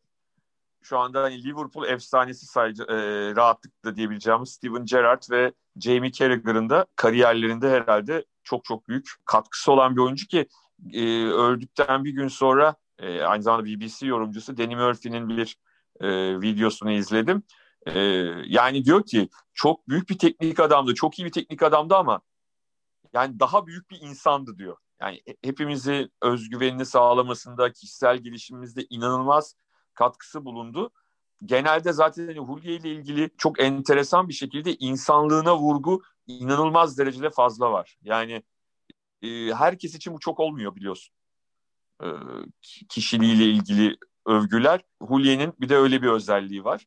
şu 0.83 0.97
anda 0.97 1.23
hani 1.23 1.43
Liverpool 1.43 1.87
efsanesi 1.87 2.45
sayıcı 2.45 2.83
e, 2.83 2.95
rahatlıkla 3.35 3.95
diyebileceğimiz 3.95 4.49
Steven 4.49 4.85
Gerrard 4.85 5.23
ve 5.31 5.53
Jamie 5.79 6.11
Carragher'ın 6.11 6.69
da 6.69 6.85
kariyerlerinde 6.95 7.69
herhalde 7.69 8.25
çok 8.43 8.65
çok 8.65 8.87
büyük 8.87 9.09
katkısı 9.25 9.71
olan 9.71 9.95
bir 9.95 10.01
oyuncu 10.01 10.27
ki 10.27 10.47
e, 10.93 11.25
öldükten 11.25 12.03
bir 12.03 12.11
gün 12.11 12.27
sonra 12.27 12.75
e, 12.99 13.21
aynı 13.21 13.43
zamanda 13.43 13.65
BBC 13.65 14.05
yorumcusu 14.05 14.57
Danny 14.57 14.75
Murphy'nin 14.75 15.29
bir 15.29 15.57
e, 16.01 16.07
videosunu 16.41 16.91
izledim. 16.91 17.43
E, 17.85 17.99
yani 18.45 18.85
diyor 18.85 19.05
ki 19.05 19.29
çok 19.53 19.89
büyük 19.89 20.09
bir 20.09 20.17
teknik 20.17 20.59
adamdı, 20.59 20.93
çok 20.93 21.19
iyi 21.19 21.25
bir 21.25 21.31
teknik 21.31 21.63
adamdı 21.63 21.95
ama 21.95 22.21
yani 23.13 23.39
daha 23.39 23.67
büyük 23.67 23.89
bir 23.89 24.01
insandı 24.01 24.57
diyor. 24.57 24.77
Yani 25.01 25.21
hepimizi 25.43 26.09
özgüvenini 26.21 26.85
sağlamasında, 26.85 27.71
kişisel 27.71 28.17
gelişimimizde 28.17 28.85
inanılmaz 28.89 29.55
katkısı 29.93 30.45
bulundu. 30.45 30.91
Genelde 31.45 31.93
zaten 31.93 32.27
hani 32.27 32.39
Hulye 32.39 32.75
ile 32.75 32.89
ilgili 32.89 33.29
çok 33.37 33.61
enteresan 33.61 34.29
bir 34.29 34.33
şekilde 34.33 34.75
insanlığına 34.75 35.57
vurgu 35.57 36.01
inanılmaz 36.27 36.97
derecede 36.97 37.29
fazla 37.29 37.71
var. 37.71 37.97
Yani 38.01 38.43
e, 39.21 39.53
herkes 39.53 39.95
için 39.95 40.13
bu 40.13 40.19
çok 40.19 40.39
olmuyor 40.39 40.75
biliyorsun. 40.75 41.15
E, 42.03 42.07
kişiliğiyle 42.89 43.43
ilgili 43.43 43.97
övgüler. 44.25 44.81
Hulye'nin 45.01 45.53
bir 45.61 45.69
de 45.69 45.77
öyle 45.77 46.01
bir 46.01 46.07
özelliği 46.07 46.63
var. 46.63 46.85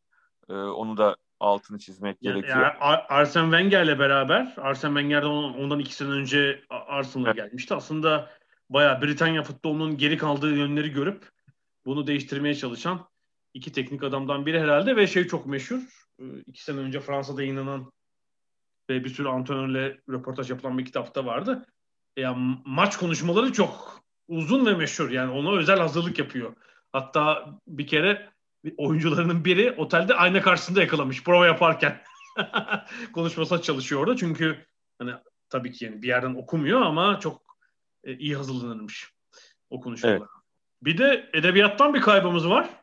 E, 0.49 0.53
onu 0.53 0.97
da 0.97 1.17
altını 1.41 1.79
çizmek 1.79 2.21
gerekiyor. 2.21 2.61
Yani 2.61 2.75
Arsene 3.09 3.45
Wenger'le 3.45 3.99
beraber, 3.99 4.55
Arsene 4.57 5.01
Wenger 5.01 5.23
ondan 5.23 5.79
iki 5.79 5.95
sene 5.95 6.09
önce 6.09 6.63
Arsenal'a 6.71 7.29
evet. 7.29 7.37
gelmişti. 7.37 7.75
Aslında 7.75 8.31
bayağı 8.71 9.03
Britanya 9.03 9.43
futbolunun 9.43 9.97
geri 9.97 10.17
kaldığı 10.17 10.57
yönleri 10.57 10.93
görüp 10.93 11.29
bunu 11.87 12.07
değiştirmeye 12.07 12.55
çalışan 12.55 13.10
iki 13.55 13.73
teknik 13.73 14.03
adamdan 14.03 14.47
biri 14.47 14.61
herhalde 14.61 14.97
ve 14.97 15.07
şey 15.07 15.27
çok 15.27 15.47
meşhur. 15.47 15.81
Ee, 16.21 16.25
iki 16.47 16.65
sene 16.65 16.81
önce 16.81 17.01
Fransa'da 17.01 17.43
yayınlanan 17.43 17.93
ve 18.91 19.05
bir 19.05 19.11
sürü 19.11 19.29
antrenörle 19.29 20.01
röportaj 20.11 20.51
yapılan 20.51 20.79
bir 20.79 20.85
kitapta 20.85 21.27
vardı. 21.27 21.67
Yani 22.17 22.59
maç 22.65 22.97
konuşmaları 22.97 23.53
çok 23.53 24.01
uzun 24.29 24.67
ve 24.67 24.75
meşhur. 24.75 25.11
Yani 25.11 25.33
ona 25.33 25.53
özel 25.59 25.79
hazırlık 25.79 26.19
yapıyor. 26.19 26.55
Hatta 26.93 27.55
bir 27.69 27.87
kere 27.87 28.31
oyuncularının 28.77 29.45
biri 29.45 29.73
otelde 29.73 30.15
ayna 30.15 30.43
karşısında 30.43 30.81
yakalamış 30.81 31.25
prova 31.25 31.47
yaparken. 31.47 32.03
Konuşmasına 33.13 33.63
çalışıyor 33.63 34.01
orada. 34.01 34.17
Çünkü 34.17 34.67
hani 34.99 35.13
tabii 35.49 35.73
ki 35.73 35.85
yani 35.85 36.03
bir 36.03 36.09
yerden 36.09 36.35
okumuyor 36.35 36.81
ama 36.81 37.21
çok 37.21 37.43
e, 38.05 38.17
iyi 38.17 38.37
hazırlanırmış 38.37 39.13
o 39.71 39.81
konuşmalar. 39.81 40.17
Evet. 40.17 40.29
Bir 40.83 40.99
de 40.99 41.31
edebiyattan 41.33 41.95
bir 41.95 42.01
kaybımız 42.01 42.49
var. 42.49 42.80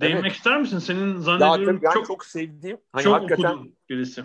Değinmek 0.00 0.24
evet. 0.24 0.36
ister 0.36 0.60
misin? 0.60 0.78
Senin 0.78 1.16
zannediyorum 1.16 1.80
ya, 1.82 1.90
çok, 1.90 2.06
çok 2.06 2.24
sevdiğim, 2.24 2.78
hani 2.92 3.04
çok 3.04 3.14
hakikaten, 3.14 3.58
birisi. 3.88 4.22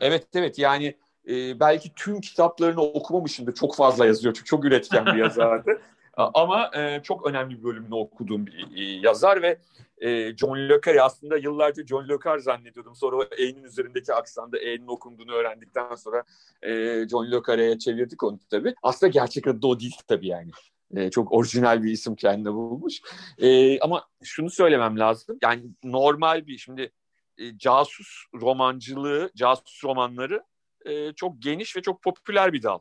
Evet 0.00 0.26
evet 0.34 0.58
yani 0.58 0.96
e, 1.28 1.60
belki 1.60 1.94
tüm 1.94 2.20
kitaplarını 2.20 2.82
okumamışımdır. 2.82 3.54
Çok 3.54 3.76
fazla 3.76 4.06
yazıyor 4.06 4.34
çünkü 4.34 4.48
çok 4.48 4.64
üretken 4.64 5.06
bir 5.06 5.14
yazardı. 5.14 5.80
Ama 6.16 6.70
e, 6.76 7.00
çok 7.02 7.26
önemli 7.26 7.58
bir 7.58 7.64
bölümünü 7.64 7.94
okuduğum 7.94 8.46
bir 8.46 8.68
e, 8.76 8.82
yazar 8.82 9.42
ve 9.42 9.58
e, 9.98 10.36
John 10.36 10.56
Le 10.56 10.80
Carre 10.86 11.02
aslında 11.02 11.36
yıllarca 11.36 11.86
John 11.86 12.08
Le 12.08 12.18
Carre 12.24 12.40
zannediyordum. 12.40 12.94
Sonra 12.94 13.16
o 13.16 13.22
E'nin 13.22 13.64
üzerindeki 13.64 14.14
aksanda 14.14 14.58
E'nin 14.58 14.86
okunduğunu 14.86 15.32
öğrendikten 15.32 15.94
sonra 15.94 16.24
e, 16.62 16.70
John 17.08 17.30
Le 17.30 17.40
Carre'ye 17.46 17.78
çevirdik 17.78 18.22
onu 18.22 18.38
tabii. 18.50 18.74
Aslında 18.82 19.10
gerçek 19.10 19.46
adı 19.46 19.66
o 19.66 19.80
değil 19.80 19.96
tabii 20.08 20.28
yani. 20.28 20.50
E, 20.96 21.10
çok 21.10 21.32
orijinal 21.32 21.82
bir 21.82 21.90
isim 21.90 22.16
kendine 22.16 22.52
bulmuş. 22.52 23.00
E, 23.38 23.80
ama 23.80 24.08
şunu 24.22 24.50
söylemem 24.50 24.98
lazım. 24.98 25.38
Yani 25.42 25.62
normal 25.84 26.46
bir 26.46 26.58
şimdi 26.58 26.92
e, 27.38 27.58
casus 27.58 28.24
romancılığı, 28.34 29.30
casus 29.36 29.84
romanları 29.84 30.42
e, 30.86 31.12
çok 31.12 31.42
geniş 31.42 31.76
ve 31.76 31.82
çok 31.82 32.02
popüler 32.02 32.52
bir 32.52 32.62
dal. 32.62 32.78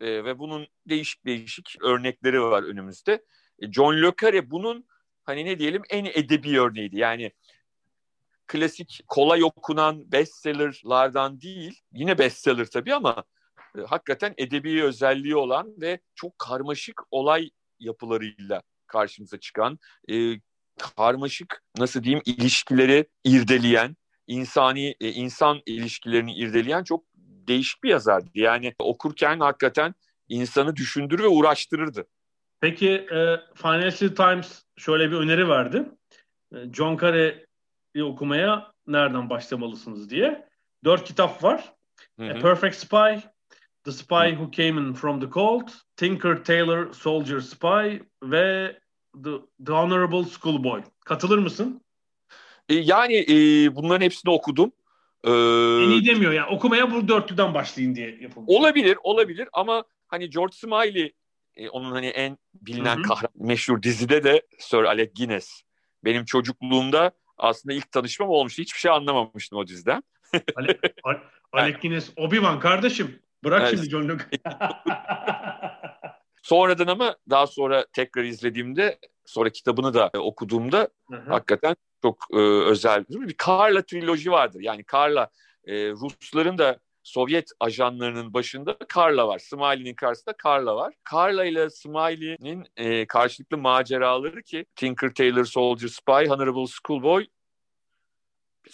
E, 0.00 0.24
ve 0.24 0.38
bunun 0.38 0.66
değişik 0.88 1.26
değişik 1.26 1.76
örnekleri 1.82 2.42
var 2.42 2.62
önümüzde. 2.62 3.24
E, 3.58 3.72
John 3.72 4.02
Le 4.02 4.12
Carre 4.22 4.50
bunun 4.50 4.86
hani 5.24 5.44
ne 5.44 5.58
diyelim 5.58 5.82
en 5.90 6.04
edebi 6.04 6.60
örneğiydi. 6.60 6.98
Yani 6.98 7.32
klasik 8.46 9.00
kolay 9.08 9.44
okunan 9.44 10.12
bestsellerlardan 10.12 11.40
değil. 11.40 11.80
Yine 11.92 12.18
bestseller 12.18 12.66
tabii 12.66 12.94
ama 12.94 13.24
e, 13.78 13.80
hakikaten 13.80 14.34
edebi 14.36 14.84
özelliği 14.84 15.36
olan 15.36 15.74
ve 15.80 16.00
çok 16.14 16.38
karmaşık 16.38 17.02
olay 17.10 17.50
yapılarıyla 17.80 18.62
karşımıza 18.86 19.40
çıkan, 19.40 19.78
e, 20.10 20.34
karmaşık 20.96 21.62
nasıl 21.78 22.02
diyeyim 22.02 22.22
ilişkileri 22.26 23.06
irdeleyen, 23.24 23.96
insani 24.26 24.94
e, 25.00 25.08
insan 25.08 25.60
ilişkilerini 25.66 26.34
irdeleyen 26.34 26.84
çok 26.84 27.04
değişik 27.48 27.82
bir 27.82 27.90
yazardı. 27.90 28.30
Yani 28.34 28.74
okurken 28.78 29.40
hakikaten 29.40 29.94
insanı 30.28 30.76
düşündür 30.76 31.18
ve 31.18 31.26
uğraştırırdı. 31.26 32.06
Peki 32.60 32.90
e, 32.90 33.40
Financial 33.54 34.14
Times 34.14 34.62
şöyle 34.76 35.10
bir 35.10 35.16
öneri 35.16 35.48
verdi. 35.48 35.84
E, 36.54 36.72
John 36.72 36.96
Carey'i 36.96 38.04
okumaya 38.04 38.72
nereden 38.86 39.30
başlamalısınız 39.30 40.10
diye. 40.10 40.48
Dört 40.84 41.04
kitap 41.04 41.44
var. 41.44 41.72
Hı 42.18 42.26
hı. 42.26 42.30
A 42.30 42.38
Perfect 42.38 42.76
Spy, 42.76 43.28
The 43.84 43.92
Spy 43.92 44.36
Who 44.36 44.50
Came 44.50 44.80
In 44.80 44.94
From 44.94 45.20
The 45.20 45.30
Cold, 45.30 45.68
Tinker 45.96 46.44
Tailor 46.44 46.92
Soldier 46.92 47.40
Spy 47.40 48.02
ve 48.22 48.78
The, 49.24 49.30
The 49.66 49.72
Honorable 49.72 50.24
Schoolboy. 50.24 50.82
Katılır 51.04 51.38
mısın? 51.38 51.84
E, 52.68 52.74
yani 52.74 53.14
e, 53.28 53.34
bunların 53.74 54.04
hepsini 54.04 54.32
okudum. 54.32 54.72
Ee, 55.24 55.30
En 55.30 55.90
iyi 55.90 56.06
demiyor 56.06 56.32
yani 56.32 56.56
okumaya 56.56 56.90
bu 56.90 57.08
dörtlüden 57.08 57.54
başlayın 57.54 57.94
diye 57.94 58.18
yapılmış. 58.20 58.56
olabilir, 58.56 58.98
olabilir 59.02 59.48
ama 59.52 59.84
hani 60.08 60.30
George 60.30 60.56
Smiley 60.56 61.12
e, 61.56 61.68
onun 61.68 61.92
hani 61.92 62.06
en 62.06 62.38
bilinen 62.54 63.02
kahraman 63.02 63.32
meşhur 63.34 63.82
dizide 63.82 64.24
de 64.24 64.46
Sir 64.58 64.84
Alec 64.84 65.12
Guinness. 65.16 65.62
Benim 66.04 66.24
çocukluğumda 66.24 67.12
aslında 67.38 67.74
ilk 67.74 67.92
tanışmam 67.92 68.28
olmuştu. 68.28 68.62
Hiçbir 68.62 68.78
şey 68.78 68.90
anlamamıştım 68.90 69.58
o 69.58 69.66
diziden. 69.66 70.02
Alec 71.52 71.78
Guinness, 71.80 72.10
Obi-Wan 72.16 72.60
kardeşim. 72.60 73.22
Bırak 73.44 73.60
Evet. 73.60 73.70
şimdi 73.70 73.90
John 73.90 74.08
Luke. 74.08 74.24
Sonradan 76.42 76.86
ama 76.86 77.16
daha 77.30 77.46
sonra 77.46 77.86
tekrar 77.92 78.24
izlediğimde 78.24 78.98
sonra 79.24 79.50
kitabını 79.50 79.94
da 79.94 80.10
okuduğumda 80.18 80.88
hakikaten 81.28 81.76
çok 82.02 82.26
e, 82.32 82.38
özel 82.38 83.04
bir 83.08 83.34
Karla 83.34 83.82
triloji 83.82 84.30
vardır. 84.30 84.60
Yani 84.60 84.84
Karla 84.84 85.30
e, 85.64 85.90
Rusların 85.90 86.58
da 86.58 86.78
Sovyet 87.02 87.50
ajanlarının 87.60 88.34
başında 88.34 88.76
Karla 88.88 89.28
var. 89.28 89.38
Smiley'nin 89.38 89.94
karşısında 89.94 90.36
Karla 90.36 90.76
var. 90.76 90.94
Karla 91.04 91.44
ile 91.44 91.70
Smiley'nin 91.70 92.66
e, 92.76 93.06
karşılıklı 93.06 93.58
maceraları 93.58 94.42
ki 94.42 94.66
Tinker 94.76 95.14
Tailor 95.14 95.44
Soldier 95.44 95.88
Spy, 95.88 96.28
Honorable 96.28 96.66
Schoolboy 96.66 97.26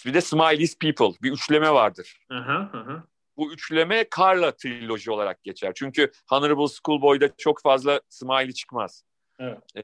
bir 0.06 0.14
de 0.14 0.20
Smiley's 0.20 0.78
People 0.78 1.12
bir 1.22 1.32
üçleme 1.32 1.70
vardır. 1.70 2.18
Aha, 2.30 2.70
aha. 2.74 3.04
Bu 3.38 3.52
üçleme 3.52 4.04
Karla 4.10 4.56
triloji 4.56 5.10
olarak 5.10 5.44
geçer. 5.44 5.72
Çünkü 5.76 6.12
Honorable 6.28 6.66
Schoolboy'da 6.68 7.36
çok 7.36 7.62
fazla 7.62 8.00
Smiley 8.08 8.52
çıkmaz. 8.52 9.04
Evet. 9.38 9.58
E, 9.76 9.82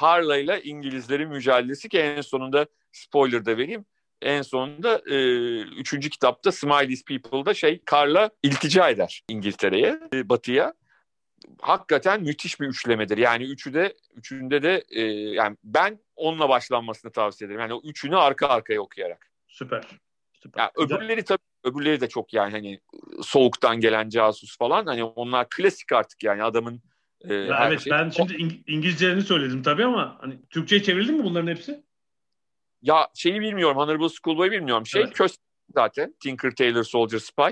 Carla 0.00 0.36
ile 0.36 0.62
İngilizlerin 0.62 1.28
mücadelesi 1.28 1.88
ki 1.88 1.98
en 1.98 2.20
sonunda 2.20 2.66
spoiler 2.92 3.46
da 3.46 3.56
vereyim. 3.56 3.84
En 4.22 4.42
sonunda 4.42 5.02
e, 5.06 5.16
üçüncü 5.60 6.10
kitapta 6.10 6.52
Smiley's 6.52 7.04
People'da 7.04 7.54
şey 7.54 7.82
Carla 7.92 8.30
iltica 8.42 8.88
eder 8.88 9.22
İngiltere'ye, 9.28 10.00
e, 10.14 10.28
batıya. 10.28 10.74
Hakikaten 11.60 12.22
müthiş 12.22 12.60
bir 12.60 12.66
üçlemedir. 12.66 13.18
Yani 13.18 13.44
üçü 13.44 13.74
de 13.74 13.94
üçünde 14.14 14.62
de 14.62 14.84
e, 14.90 15.02
yani 15.10 15.56
ben 15.64 15.98
onunla 16.16 16.48
başlanmasını 16.48 17.12
tavsiye 17.12 17.46
ederim. 17.46 17.60
Yani 17.60 17.74
o 17.74 17.80
üçünü 17.84 18.16
arka 18.16 18.48
arkaya 18.48 18.80
okuyarak. 18.80 19.30
Süper. 19.48 19.84
Süper. 20.32 20.62
Ya 20.62 20.72
Güzel. 20.76 20.98
öbürleri 20.98 21.24
tabii 21.24 21.47
öbürleri 21.64 22.00
de 22.00 22.08
çok 22.08 22.34
yani 22.34 22.50
hani 22.52 22.80
soğuktan 23.22 23.80
gelen 23.80 24.08
casus 24.08 24.58
falan 24.58 24.86
hani 24.86 25.04
onlar 25.04 25.48
klasik 25.48 25.92
artık 25.92 26.22
yani 26.24 26.42
adamın 26.42 26.82
e, 27.20 27.34
Ya 27.34 27.66
evet 27.66 27.80
şey- 27.80 27.90
ben 27.90 28.10
şimdi 28.10 28.32
İng- 28.34 28.62
İngilizcelerini 28.66 29.22
söyledim 29.22 29.62
tabii 29.62 29.84
ama 29.84 30.16
hani 30.20 30.38
Türkçe'ye 30.50 30.82
çevrildi 30.82 31.12
mi 31.12 31.24
bunların 31.24 31.46
hepsi? 31.46 31.84
Ya 32.82 33.08
şeyi 33.14 33.40
bilmiyorum. 33.40 33.76
Honorable 33.76 34.08
Schoolboy 34.08 34.50
bilmiyorum. 34.50 34.86
Şey 34.86 35.02
Evet. 35.02 35.12
Köstebek 35.14 35.48
zaten. 35.74 36.14
Tinker 36.22 36.50
Tailor 36.54 36.84
Soldier 36.84 37.18
Spy. 37.18 37.42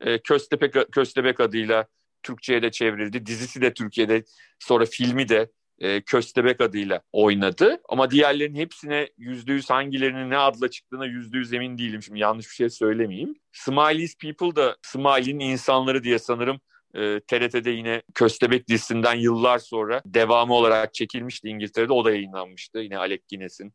Ee, 0.00 0.18
Köstebek, 0.22 0.74
Köstebek 0.92 1.40
adıyla 1.40 1.86
Türkçe'ye 2.22 2.62
de 2.62 2.70
çevrildi. 2.70 3.26
Dizisi 3.26 3.60
de 3.60 3.74
Türkiye'de 3.74 4.24
sonra 4.58 4.84
filmi 4.84 5.28
de 5.28 5.50
e, 5.80 6.00
Köstebek 6.00 6.60
adıyla 6.60 7.02
oynadı. 7.12 7.80
Ama 7.88 8.10
diğerlerinin 8.10 8.58
hepsine 8.58 9.08
yüzde 9.18 9.52
yüz 9.52 9.70
hangilerinin 9.70 10.30
ne 10.30 10.38
adla 10.38 10.70
çıktığına 10.70 11.06
yüzde 11.06 11.38
yüz 11.38 11.52
emin 11.52 11.78
değilim. 11.78 12.02
Şimdi 12.02 12.18
yanlış 12.18 12.46
bir 12.46 12.54
şey 12.54 12.70
söylemeyeyim. 12.70 13.34
Smiley's 13.52 14.16
People 14.16 14.56
da 14.56 14.76
Smiley'nin 14.82 15.40
insanları 15.40 16.04
diye 16.04 16.18
sanırım 16.18 16.60
e, 16.94 17.20
TRT'de 17.20 17.70
yine 17.70 18.02
Köstebek 18.14 18.68
dizisinden 18.68 19.14
yıllar 19.14 19.58
sonra 19.58 20.02
devamı 20.06 20.54
olarak 20.54 20.94
çekilmişti 20.94 21.48
İngiltere'de. 21.48 21.92
O 21.92 22.04
da 22.04 22.10
yayınlanmıştı. 22.10 22.78
Yine 22.78 22.98
Alec 22.98 23.22
Guinness'in 23.30 23.72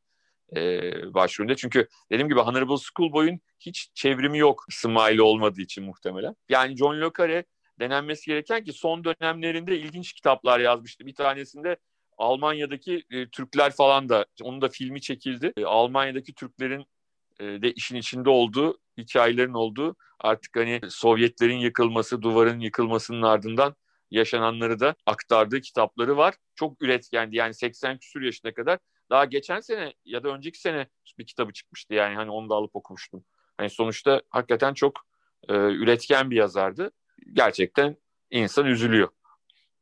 e, 0.56 0.82
başrolünde. 1.14 1.56
Çünkü 1.56 1.88
dediğim 2.12 2.30
gibi 2.30 2.40
Honorable 2.40 2.78
Schoolboy'un 2.78 3.40
hiç 3.60 3.90
çevrimi 3.94 4.38
yok 4.38 4.66
Smiley 4.70 5.22
olmadığı 5.22 5.62
için 5.62 5.84
muhtemelen. 5.84 6.36
Yani 6.50 6.78
John 6.78 7.02
Le 7.02 7.10
Carre 7.18 7.46
denenmesi 7.80 8.26
gereken 8.26 8.64
ki 8.64 8.74
son 8.74 9.04
dönemlerinde 9.04 9.80
ilginç 9.80 10.14
kitaplar 10.14 10.60
yazmıştı. 10.60 11.06
Bir 11.06 11.16
tanesinde 11.16 11.78
Almanya'daki 12.18 13.04
e, 13.12 13.30
Türkler 13.30 13.72
falan 13.72 14.10
da 14.10 14.26
onun 14.44 14.62
da 14.62 14.70
filmi 14.70 15.02
çekildi. 15.02 15.54
E, 15.58 15.66
Almanya'daki 15.66 16.34
Türklerin 16.34 16.86
e, 17.40 17.44
de 17.46 17.72
işin 17.72 17.96
içinde 17.96 18.30
olduğu 18.30 18.78
hikayelerin 18.98 19.54
olduğu 19.54 19.96
artık 20.20 20.56
hani 20.56 20.82
Sovyetlerin 20.90 21.58
yıkılması, 21.58 22.22
duvarın 22.22 22.60
yıkılmasının 22.60 23.22
ardından 23.22 23.76
yaşananları 24.12 24.80
da 24.80 24.96
aktardığı 25.06 25.62
kitapları 25.62 26.18
var. 26.18 26.36
Çok 26.56 26.82
üretkendi 26.82 27.36
yani 27.36 27.54
80 27.54 27.98
küsur 27.98 28.22
yaşına 28.22 28.54
kadar. 28.54 28.80
Daha 29.10 29.26
geçen 29.26 29.60
sene 29.60 29.94
ya 30.06 30.24
da 30.24 30.30
önceki 30.30 30.60
sene 30.60 30.88
bir 31.18 31.26
kitabı 31.26 31.54
çıkmıştı 31.54 31.94
yani 31.94 32.16
hani 32.16 32.32
onu 32.32 32.50
da 32.50 32.56
alıp 32.56 32.76
okumuştum. 32.76 33.26
Hani 33.58 33.70
sonuçta 33.70 34.22
hakikaten 34.30 34.74
çok 34.74 35.00
e, 35.50 35.54
üretken 35.54 36.32
bir 36.32 36.36
yazardı. 36.36 36.92
Gerçekten 37.34 37.98
insan 38.32 38.66
üzülüyor. 38.66 39.10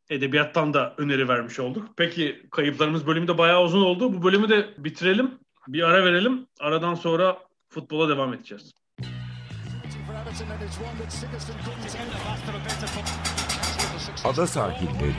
Edebiyattan 0.10 0.74
da 0.74 0.94
öneri 0.98 1.28
vermiş 1.28 1.60
olduk. 1.60 1.90
Peki 1.98 2.42
kayıplarımız 2.52 3.08
bölümü 3.08 3.28
de 3.28 3.38
bayağı 3.38 3.64
uzun 3.64 3.82
oldu. 3.82 4.14
Bu 4.14 4.24
bölümü 4.24 4.50
de 4.50 4.74
bitirelim. 4.78 5.32
Bir 5.68 5.84
ara 5.84 6.06
verelim. 6.06 6.48
Aradan 6.60 6.96
sonra 6.96 7.38
futbola 7.70 8.10
devam 8.10 8.34
edeceğiz. 8.34 8.74
Ada 14.24 14.48
sahilleri. 14.48 15.14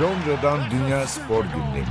Londra'dan 0.00 0.60
Dünya 0.70 1.06
Spor 1.06 1.44
Gündemi. 1.44 1.86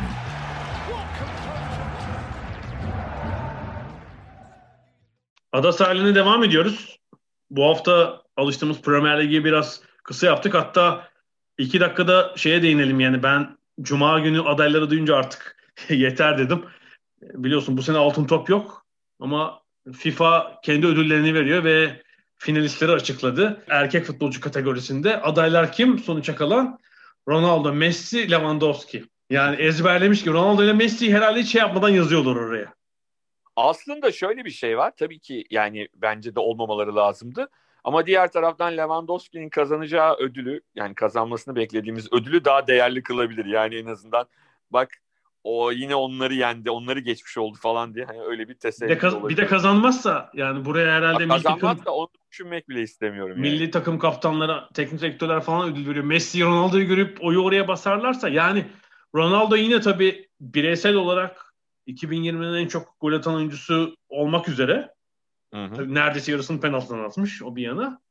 Ada 5.51 5.71
sahiline 5.71 6.15
devam 6.15 6.43
ediyoruz. 6.43 6.99
Bu 7.49 7.65
hafta 7.65 8.21
alıştığımız 8.37 8.81
Premier 8.81 9.23
Lig'i 9.23 9.45
biraz 9.45 9.81
kısa 10.03 10.27
yaptık. 10.27 10.53
Hatta 10.53 11.07
iki 11.57 11.79
dakikada 11.79 12.33
şeye 12.35 12.63
değinelim 12.63 12.99
yani 12.99 13.23
ben 13.23 13.57
Cuma 13.81 14.19
günü 14.19 14.41
adayları 14.41 14.89
duyunca 14.89 15.15
artık 15.15 15.57
yeter 15.89 16.37
dedim. 16.37 16.65
Biliyorsun 17.21 17.77
bu 17.77 17.83
sene 17.83 17.97
altın 17.97 18.25
top 18.25 18.49
yok 18.49 18.85
ama 19.19 19.61
FIFA 19.93 20.59
kendi 20.63 20.87
ödüllerini 20.87 21.33
veriyor 21.33 21.63
ve 21.63 22.01
finalistleri 22.37 22.91
açıkladı. 22.91 23.63
Erkek 23.69 24.05
futbolcu 24.05 24.41
kategorisinde 24.41 25.21
adaylar 25.21 25.71
kim? 25.71 25.99
Sonuça 25.99 26.35
kalan 26.35 26.79
Ronaldo, 27.27 27.73
Messi, 27.73 28.31
Lewandowski. 28.31 29.05
Yani 29.29 29.55
ezberlemiş 29.55 30.23
ki 30.23 30.29
Ronaldo 30.29 30.63
ile 30.63 30.73
Messi 30.73 31.13
herhalde 31.13 31.39
hiç 31.39 31.51
şey 31.51 31.59
yapmadan 31.59 31.89
yazıyorlar 31.89 32.35
oraya. 32.35 32.73
Aslında 33.55 34.11
şöyle 34.11 34.45
bir 34.45 34.49
şey 34.49 34.77
var. 34.77 34.91
Tabii 34.97 35.19
ki 35.19 35.45
yani 35.49 35.87
bence 35.95 36.35
de 36.35 36.39
olmamaları 36.39 36.95
lazımdı. 36.95 37.49
Ama 37.83 38.05
diğer 38.05 38.31
taraftan 38.31 38.77
Lewandowski'nin 38.77 39.49
kazanacağı 39.49 40.15
ödülü 40.15 40.61
yani 40.75 40.95
kazanmasını 40.95 41.55
beklediğimiz 41.55 42.13
ödülü 42.13 42.45
daha 42.45 42.67
değerli 42.67 43.03
kılabilir. 43.03 43.45
Yani 43.45 43.75
en 43.75 43.85
azından 43.85 44.25
bak 44.71 44.89
o 45.43 45.71
yine 45.71 45.95
onları 45.95 46.33
yendi, 46.33 46.71
onları 46.71 46.99
geçmiş 46.99 47.37
oldu 47.37 47.57
falan 47.61 47.95
diye 47.95 48.05
hani 48.05 48.21
öyle 48.21 48.43
bir 48.43 48.53
Bir 48.53 48.59
teselli 48.59 48.89
de, 48.89 48.97
kaz- 48.97 49.29
bir 49.29 49.37
de 49.37 49.45
kazanmazsa 49.45 50.31
yani 50.33 50.65
buraya 50.65 50.93
herhalde 50.93 51.25
milli 51.25 51.43
takım, 51.43 51.79
onu 51.85 52.09
düşünmek 52.31 52.69
bile 52.69 52.81
istemiyorum. 52.81 53.37
Yani. 53.37 53.51
milli 53.51 53.71
takım 53.71 53.99
kaptanlara, 53.99 54.69
teknik 54.73 55.01
direktörler 55.01 55.41
falan 55.41 55.71
ödül 55.71 55.89
veriyor. 55.89 56.05
Messi, 56.05 56.43
Ronaldo'yu 56.43 56.87
görüp 56.87 57.23
oyu 57.23 57.43
oraya 57.43 57.67
basarlarsa 57.67 58.29
yani 58.29 58.65
Ronaldo 59.15 59.55
yine 59.55 59.81
tabii 59.81 60.29
bireysel 60.41 60.95
olarak 60.95 61.53
2020'nin 61.87 62.53
en 62.53 62.67
çok 62.67 62.95
gol 63.01 63.13
atan 63.13 63.35
oyuncusu 63.35 63.95
olmak 64.09 64.49
üzere. 64.49 64.93
Hı 65.53 65.65
hı. 65.65 65.73
Tabii 65.73 65.93
neredeyse 65.93 66.31
yarısını 66.31 66.61
penaltıdan 66.61 67.03
atmış 67.03 67.43
o 67.43 67.55
bir 67.55 67.63
yana. 67.63 68.01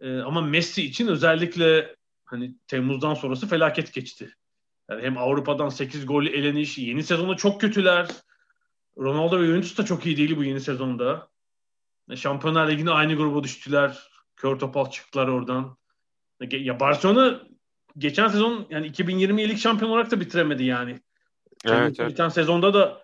Ee, 0.00 0.18
ama 0.18 0.40
Messi 0.40 0.82
için 0.82 1.06
özellikle 1.06 1.96
hani 2.24 2.54
Temmuz'dan 2.66 3.14
sonrası 3.14 3.48
felaket 3.48 3.92
geçti. 3.92 4.34
Yani 4.90 5.02
hem 5.02 5.18
Avrupa'dan 5.18 5.68
8 5.68 6.06
gol 6.06 6.26
eleniş, 6.26 6.78
yeni 6.78 7.02
sezonda 7.02 7.36
çok 7.36 7.60
kötüler. 7.60 8.08
Ronaldo 8.98 9.40
ve 9.40 9.46
Juventus 9.46 9.78
da 9.78 9.84
çok 9.84 10.06
iyi 10.06 10.16
değil 10.16 10.36
bu 10.36 10.44
yeni 10.44 10.60
sezonda. 10.60 11.28
Şampiyonlar 12.14 12.68
Ligi'ne 12.68 12.90
aynı 12.90 13.14
gruba 13.14 13.44
düştüler. 13.44 14.10
Kör 14.36 14.58
topal 14.58 14.90
çıktılar 14.90 15.28
oradan. 15.28 15.76
Ya 16.50 16.80
Barcelona 16.80 17.40
geçen 17.98 18.28
sezon 18.28 18.66
yani 18.70 18.86
2020 18.86 19.48
lig 19.48 19.58
şampiyon 19.58 19.90
olarak 19.90 20.10
da 20.10 20.20
bitiremedi 20.20 20.64
yani. 20.64 21.00
Evet, 21.64 22.00
evet. 22.00 22.10
Biten 22.10 22.28
sezonda 22.28 22.74
da 22.74 23.00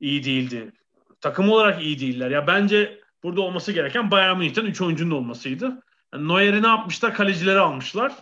iyi 0.00 0.24
değildi. 0.24 0.72
Takım 1.20 1.50
olarak 1.50 1.82
iyi 1.82 2.00
değiller. 2.00 2.30
Ya 2.30 2.46
bence 2.46 3.01
burada 3.22 3.40
olması 3.40 3.72
gereken 3.72 4.10
Bayern 4.10 4.38
Münih'ten 4.38 4.64
3 4.66 4.80
oyuncunun 4.80 5.10
olmasıydı. 5.10 5.82
Yani 6.14 6.28
Neuer'i 6.28 6.62
ne 6.62 6.66
yapmışlar? 6.66 7.14
Kalecileri 7.14 7.58
almışlar. 7.58 8.12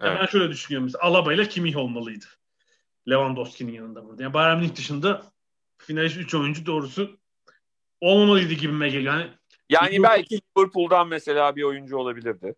Evet. 0.00 0.16
Ben 0.20 0.26
şöyle 0.26 0.48
düşünüyorum. 0.50 0.84
Mesela 0.84 1.04
Alaba 1.04 1.32
ile 1.32 1.48
Kimmich 1.48 1.76
olmalıydı. 1.76 2.24
Lewandowski'nin 3.08 3.72
yanında 3.72 4.04
burada. 4.04 4.22
Yani 4.22 4.34
Bayern 4.34 4.58
Münih 4.58 4.74
dışında 4.76 5.22
finalist 5.78 6.16
3 6.16 6.34
oyuncu 6.34 6.66
doğrusu 6.66 7.18
olmamalıydı 8.00 8.54
gibime 8.54 8.88
geliyor. 8.88 9.14
Yani 9.14 9.30
Yani 9.68 9.96
Liverpool- 9.96 10.02
belki 10.02 10.40
Liverpool'dan 10.58 11.08
mesela 11.08 11.56
bir 11.56 11.62
oyuncu 11.62 11.96
olabilirdi. 11.96 12.54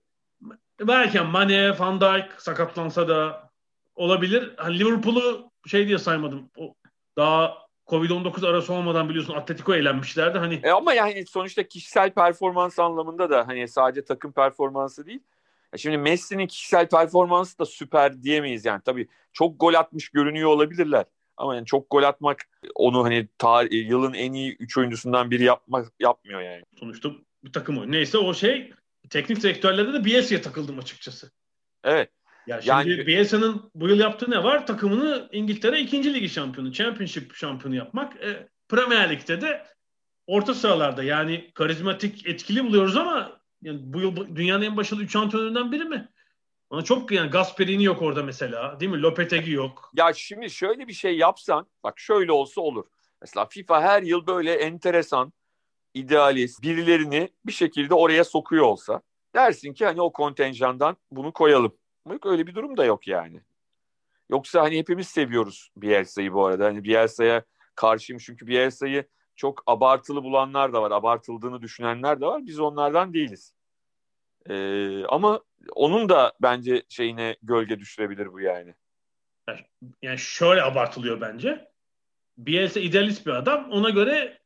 belki 0.81 1.21
Mane, 1.21 1.79
Van 1.79 2.01
Dijk 2.01 2.41
sakatlansa 2.41 3.09
da 3.09 3.51
olabilir. 3.95 4.55
Hani 4.57 4.79
Liverpool'u 4.79 5.51
şey 5.67 5.87
diye 5.87 5.99
saymadım. 5.99 6.51
O 6.57 6.75
daha 7.17 7.59
Covid-19 7.91 8.47
arası 8.49 8.73
olmadan 8.73 9.09
biliyorsun 9.09 9.35
Atletico 9.35 9.75
eğlenmişlerdi. 9.75 10.39
Hani 10.39 10.61
E 10.63 10.71
ama 10.71 10.95
yani 10.95 11.27
sonuçta 11.27 11.63
kişisel 11.69 12.11
performans 12.11 12.79
anlamında 12.79 13.31
da 13.31 13.49
hani 13.49 13.69
sadece 13.69 14.05
takım 14.05 14.33
performansı 14.33 15.07
değil. 15.07 15.21
Şimdi 15.77 15.99
Messi'nin 15.99 16.47
kişisel 16.47 16.89
performansı 16.89 17.59
da 17.59 17.67
süper 17.67 18.23
diyemeyiz 18.23 18.65
yani. 18.65 18.81
Tabii 18.85 19.09
çok 19.33 19.61
gol 19.61 19.75
atmış 19.75 20.09
görünüyor 20.09 20.49
olabilirler. 20.51 21.05
Ama 21.37 21.55
yani 21.55 21.67
çok 21.67 21.91
gol 21.91 22.03
atmak 22.03 22.39
onu 22.75 23.05
hani 23.05 23.29
tar- 23.39 23.75
yılın 23.75 24.15
en 24.15 24.33
iyi 24.33 24.57
3 24.57 24.79
oyuncusundan 24.79 25.31
biri 25.31 25.45
yapmak 25.45 25.93
yapmıyor 26.01 26.41
yani. 26.41 26.63
sonuçta 26.81 27.11
bir 27.45 27.53
takım 27.53 27.79
oyunu. 27.79 27.93
Neyse 27.93 28.19
o 28.19 28.35
şey 28.35 28.73
teknik 29.11 29.43
direktörlerde 29.43 29.93
de 29.93 30.05
Bielsa'ya 30.05 30.43
takıldım 30.43 30.79
açıkçası. 30.79 31.31
Evet. 31.85 32.11
Ya 32.51 32.61
şimdi 32.61 32.91
Yani- 32.91 33.07
Bielsa'nın 33.07 33.71
bu 33.75 33.89
yıl 33.89 33.99
yaptığı 33.99 34.31
ne 34.31 34.45
var? 34.45 34.67
Takımını 34.67 35.29
İngiltere 35.33 35.81
2. 35.81 36.15
Ligi 36.15 36.29
şampiyonu, 36.29 36.73
Championship 36.73 37.35
şampiyonu 37.35 37.77
yapmak. 37.77 38.17
E, 38.17 38.49
Premier 38.69 39.11
Lig'de 39.11 39.41
de 39.41 39.67
orta 40.27 40.55
sıralarda 40.55 41.03
yani 41.03 41.51
karizmatik, 41.55 42.27
etkili 42.27 42.65
buluyoruz 42.65 42.97
ama 42.97 43.41
yani 43.63 43.79
bu 43.83 44.01
yıl 44.01 44.37
dünyanın 44.37 44.63
en 44.63 44.77
başarılı 44.77 45.03
3 45.05 45.17
antrenöründen 45.17 45.73
biri 45.73 45.85
mi? 45.85 46.09
Ona 46.71 46.83
çok 46.83 47.13
yani 47.13 47.31
Gasperini 47.31 47.85
yok 47.85 48.03
orada 48.03 48.23
mesela. 48.23 48.81
Değil 48.81 48.93
mi? 48.93 49.03
Lopetegui 49.03 49.53
yok. 49.53 49.91
Ya 49.97 50.13
şimdi 50.13 50.51
şöyle 50.51 50.89
bir 50.89 50.93
şey 50.93 51.17
yapsan 51.17 51.67
bak 51.85 51.99
şöyle 51.99 52.33
olsa 52.33 52.61
olur. 52.61 52.85
Mesela 53.21 53.47
FIFA 53.47 53.83
her 53.83 54.03
yıl 54.03 54.27
böyle 54.27 54.53
enteresan, 54.53 55.33
idealist 55.95 56.63
birilerini 56.63 57.29
bir 57.47 57.53
şekilde 57.53 57.95
oraya 57.95 58.25
sokuyor 58.25 58.65
olsa 58.65 59.03
dersin 59.35 59.73
ki 59.73 59.85
hani 59.87 60.01
o 60.03 60.13
kontenjandan 60.13 60.97
bunu 61.11 61.33
koyalım. 61.33 61.80
Yok 62.13 62.27
öyle 62.27 62.47
bir 62.47 62.55
durum 62.55 62.77
da 62.77 62.85
yok 62.85 63.09
yani. 63.09 63.41
Yoksa 64.31 64.63
hani 64.63 64.79
hepimiz 64.79 65.09
seviyoruz 65.09 65.71
Bielsa'yı 65.77 66.33
bu 66.33 66.47
arada. 66.47 66.65
Hani 66.65 66.85
Bielsa'ya 66.85 67.45
karşıyım 67.75 68.21
çünkü 68.25 68.47
Bielsa'yı 68.47 69.05
çok 69.37 69.63
abartılı 69.67 70.23
bulanlar 70.23 70.73
da 70.73 70.83
var. 70.83 70.91
Abartıldığını 70.91 71.63
düşünenler 71.63 72.21
de 72.21 72.27
var. 72.27 72.47
Biz 72.47 72.61
onlardan 72.61 73.15
değiliz. 73.15 73.55
Ee, 74.51 75.05
ama 75.05 75.41
onun 75.73 76.09
da 76.09 76.33
bence 76.43 76.83
şeyine 76.89 77.37
gölge 77.43 77.79
düşürebilir 77.79 78.33
bu 78.33 78.41
yani. 78.41 78.75
Yani 80.03 80.19
şöyle 80.19 80.63
abartılıyor 80.63 81.21
bence. 81.21 81.71
Bielsa 82.39 82.81
idealist 82.81 83.27
bir 83.27 83.33
adam. 83.33 83.71
Ona 83.71 83.91
göre 83.91 84.41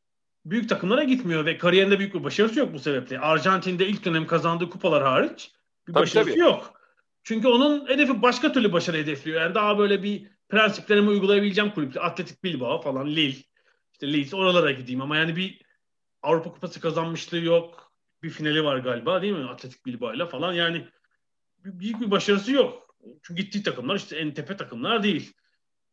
büyük 0.45 0.69
takımlara 0.69 1.03
gitmiyor 1.03 1.47
ve 1.47 1.59
kariyerinde 1.59 1.99
büyük 1.99 2.15
bir 2.15 2.25
başarısı 2.25 2.59
yok 2.59 2.73
bu 2.73 2.79
sebeple. 2.79 3.19
Arjantin'de 3.19 3.87
ilk 3.87 4.05
dönem 4.05 4.27
kazandığı 4.27 4.71
kupalar 4.71 5.03
hariç 5.03 5.53
bir 5.89 5.93
Tabii, 5.93 6.03
başarısı 6.03 6.31
tabii. 6.31 6.41
yok. 6.41 6.84
Çünkü 7.25 7.49
onun 7.49 7.89
hedefi 7.89 8.23
başka 8.23 8.53
türlü 8.53 8.73
başarı 8.73 8.97
hedefliyor. 8.97 9.41
Yani 9.41 9.55
daha 9.55 9.79
böyle 9.79 10.03
bir 10.03 10.27
prensiplerimi 10.49 11.09
uygulayabileceğim 11.09 11.71
kulüpler. 11.71 12.07
Atletik 12.07 12.45
Bilbao 12.45 12.81
falan, 12.81 13.07
Lille, 13.07 13.43
işte 13.93 14.13
Leeds 14.13 14.35
oralara 14.35 14.71
gideyim 14.71 15.01
ama 15.01 15.17
yani 15.17 15.37
bir 15.37 15.63
Avrupa 16.23 16.53
Kupası 16.53 16.81
kazanmışlığı 16.81 17.39
yok. 17.39 17.93
Bir 18.23 18.31
finali 18.31 18.65
var 18.65 18.79
galiba 18.79 19.23
değil 19.23 19.33
mi? 19.33 19.45
Atletik 19.45 19.87
Bilbao'yla 19.87 20.27
falan. 20.27 20.53
Yani 20.53 20.89
büyük 21.65 22.01
bir 22.01 22.11
başarısı 22.11 22.53
yok. 22.53 22.97
Çünkü 23.23 23.43
gittiği 23.43 23.63
takımlar 23.63 23.97
işte 23.97 24.17
en 24.17 24.35
tepe 24.35 24.57
takımlar 24.57 25.03
değil. 25.03 25.33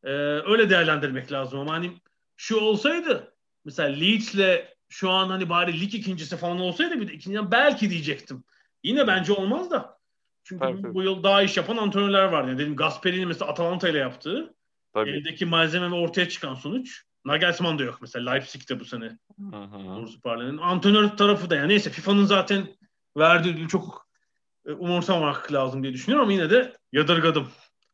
Ee, 0.04 0.10
öyle 0.46 0.70
değerlendirmek 0.70 1.32
lazım 1.32 1.60
ama 1.60 1.74
hani 1.74 1.92
şu 2.38 2.58
olsaydı 2.58 3.34
mesela 3.66 3.90
Leeds'le 3.90 4.66
şu 4.90 5.10
an 5.10 5.30
hani 5.30 5.50
bari 5.50 5.82
lig 5.82 5.96
ikincisi 5.96 6.38
falan 6.38 6.60
olsaydı 6.60 7.02
bir 7.02 7.08
de 7.08 7.14
ikinciden 7.14 7.52
belki 7.52 7.90
diyecektim. 7.90 8.44
Yine 8.84 9.08
bence 9.08 9.34
olmaz 9.34 9.72
da. 9.72 10.01
Çünkü 10.44 10.60
Tabii, 10.60 10.94
bu 10.94 11.04
yıl 11.04 11.24
daha 11.24 11.42
iş 11.42 11.58
yapan 11.58 11.78
antrenörler 11.78 12.24
var. 12.24 12.48
Yani 12.48 12.60
dedim 12.60 12.76
Gasperini 12.76 13.26
mesela 13.26 13.52
Atalanta 13.52 13.90
ile 13.90 13.98
yaptığı. 13.98 14.54
Tabii. 14.94 15.10
Eldeki 15.10 15.46
malzeme 15.46 15.92
ve 15.92 15.96
ortaya 15.96 16.30
çıkan 16.30 16.54
sonuç. 16.54 17.04
Nagelsmann 17.26 17.80
da 17.80 17.84
yok 17.84 17.98
mesela 18.02 18.32
Leipzig'te 18.32 18.80
bu 18.80 18.86
sene. 18.86 19.18
Hı 19.52 19.58
hı. 19.58 19.86
Doğrusu 19.86 20.22
parlayanın. 20.22 20.58
Antrenör 20.58 21.10
tarafı 21.10 21.50
da 21.50 21.56
yani 21.56 21.70
neyse 21.70 21.90
FIFA'nın 21.90 22.26
zaten 22.26 22.68
verdiği 23.18 23.54
ödülü 23.54 23.68
çok 23.68 24.08
e, 24.66 24.72
umursamamak 24.72 25.54
lazım 25.54 25.84
diye 25.84 25.94
düşünüyorum 25.94 26.24
ama 26.24 26.34
yine 26.34 26.50
de 26.50 26.74
yadırgadım. 26.92 27.48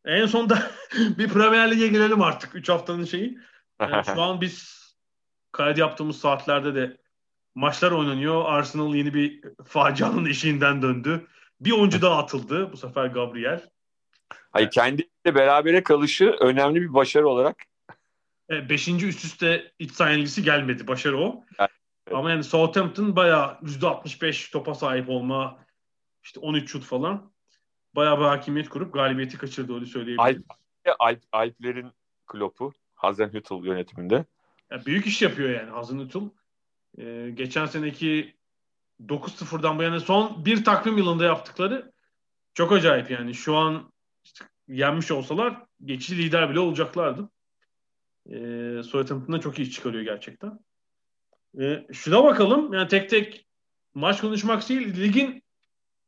En 0.06 0.26
sonda 0.26 0.72
bir 1.18 1.28
Premier 1.30 1.72
Lig'e 1.72 1.88
girelim 1.88 2.22
artık. 2.22 2.56
3 2.56 2.70
haftanın 2.70 3.06
şeyi. 3.06 3.40
Yani 3.80 4.06
şu 4.06 4.22
an 4.22 4.42
biz 4.42 4.88
kaydı 5.52 5.80
yaptığımız 5.80 6.20
saatlerde 6.20 6.76
de 6.76 6.98
maçlar 7.56 7.92
oynanıyor. 7.92 8.46
Arsenal 8.46 8.96
yeni 8.96 9.14
bir 9.14 9.42
facianın 9.66 10.26
eşiğinden 10.26 10.82
döndü. 10.82 11.28
Bir 11.62 11.72
oyuncu 11.72 12.02
daha 12.02 12.18
atıldı. 12.18 12.72
Bu 12.72 12.78
sefer 12.78 13.06
Gabriel. 13.06 13.70
Hayır 14.52 14.72
kendiyle 14.72 15.36
berabere 15.36 15.84
kalışı 15.84 16.36
önemli 16.40 16.82
bir 16.82 16.94
başarı 16.94 17.28
olarak 17.28 17.64
E, 18.50 18.70
beşinci 18.70 19.08
üst 19.08 19.26
üste 19.26 19.72
iç 19.80 19.92
saha 19.92 20.10
yenilgisi 20.10 20.44
gelmedi. 20.44 20.88
Başarı 20.88 21.18
o. 21.18 21.44
Evet. 21.60 21.70
Ama 22.12 22.32
yani 22.32 22.44
Southampton 22.44 23.16
bayağı 23.16 23.60
%65 23.64 24.52
topa 24.52 24.74
sahip 24.74 25.10
olma 25.10 25.60
işte 26.24 26.40
13 26.40 26.72
şut 26.72 26.84
falan. 26.84 27.32
Bayağı 27.96 28.20
bir 28.20 28.24
hakimiyet 28.24 28.70
kurup 28.70 28.94
galibiyeti 28.94 29.38
kaçırdı 29.38 29.76
öyle 29.76 29.86
söyleyebilirim. 29.86 30.44
Alp, 30.86 30.96
Alp, 31.00 31.24
Alplerin 31.32 31.92
klopu 32.28 32.74
Hasenhüttl 32.96 33.66
yönetiminde. 33.66 34.26
Ya 34.72 34.86
büyük 34.86 35.08
iş 35.08 35.22
yapıyor 35.22 35.50
yani 35.50 35.70
Hazenhüttl. 35.70 36.18
Ee, 36.98 37.30
geçen 37.34 37.66
seneki 37.66 38.37
9-0'dan 39.06 39.80
bu 39.80 39.84
yana 39.84 40.00
son 40.00 40.46
bir 40.46 40.64
takvim 40.64 40.98
yılında 40.98 41.26
yaptıkları 41.26 41.92
çok 42.54 42.72
acayip 42.72 43.12
yani. 43.12 43.34
Şu 43.34 43.56
an 43.56 43.94
işte 44.24 44.46
yenmiş 44.68 45.12
olsalar 45.12 45.66
geçici 45.86 46.18
lider 46.18 46.50
bile 46.50 46.60
olacaklardı. 46.60 47.30
Ee, 48.30 48.84
Southampton'da 48.84 49.40
çok 49.40 49.60
iyi 49.60 49.72
çıkarıyor 49.72 50.04
gerçekten. 50.04 50.60
Ee, 51.60 51.88
şuna 51.94 52.24
bakalım. 52.24 52.74
Yani 52.74 52.88
tek 52.88 53.10
tek 53.10 53.48
maç 53.94 54.22
konuşmak 54.22 54.70
değil. 54.70 55.02
Ligin 55.02 55.44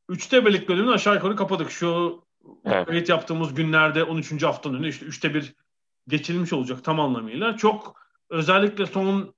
üçte 0.09 0.45
birlik 0.45 0.69
bölümünü 0.69 0.91
aşağı 0.91 1.15
yukarı 1.15 1.35
kapadık. 1.35 1.71
Şu 1.71 2.21
Evet. 2.65 2.87
kayıt 2.87 3.09
yaptığımız 3.09 3.53
günlerde 3.53 4.03
13. 4.03 4.43
haftanın 4.43 4.77
önü 4.77 4.89
işte 4.89 5.05
üçte 5.05 5.33
bir 5.33 5.55
geçilmiş 6.07 6.53
olacak 6.53 6.83
tam 6.83 6.99
anlamıyla. 6.99 7.57
Çok 7.57 8.01
özellikle 8.29 8.85
son 8.85 9.35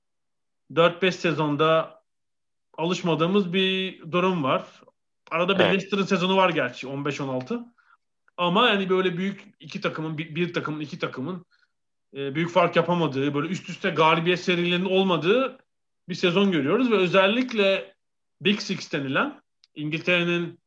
4-5 0.70 1.12
sezonda 1.12 2.01
alışmadığımız 2.78 3.52
bir 3.52 4.02
durum 4.12 4.42
var. 4.42 4.82
Arada 5.30 5.58
bir 5.58 5.64
Evet. 5.64 5.72
Leicester'ın 5.72 6.04
sezonu 6.04 6.36
var 6.36 6.50
gerçi 6.50 6.86
15-16. 6.86 7.72
Ama 8.36 8.68
yani 8.68 8.88
böyle 8.88 9.16
büyük 9.16 9.54
iki 9.60 9.80
takımın, 9.80 10.18
bir, 10.18 10.34
bir 10.34 10.52
takımın, 10.52 10.80
iki 10.80 10.98
takımın 10.98 11.46
e, 12.16 12.34
büyük 12.34 12.50
fark 12.50 12.76
yapamadığı, 12.76 13.34
böyle 13.34 13.48
üst 13.48 13.68
üste 13.68 13.90
galibiyet 13.90 14.40
serilerinin 14.40 14.90
olmadığı 14.90 15.58
bir 16.08 16.14
sezon 16.14 16.52
görüyoruz 16.52 16.90
ve 16.90 16.96
özellikle 16.96 17.94
Big 18.40 18.60
Six 18.60 18.92
denilen 18.92 19.42
İngiltere'nin 19.74 20.60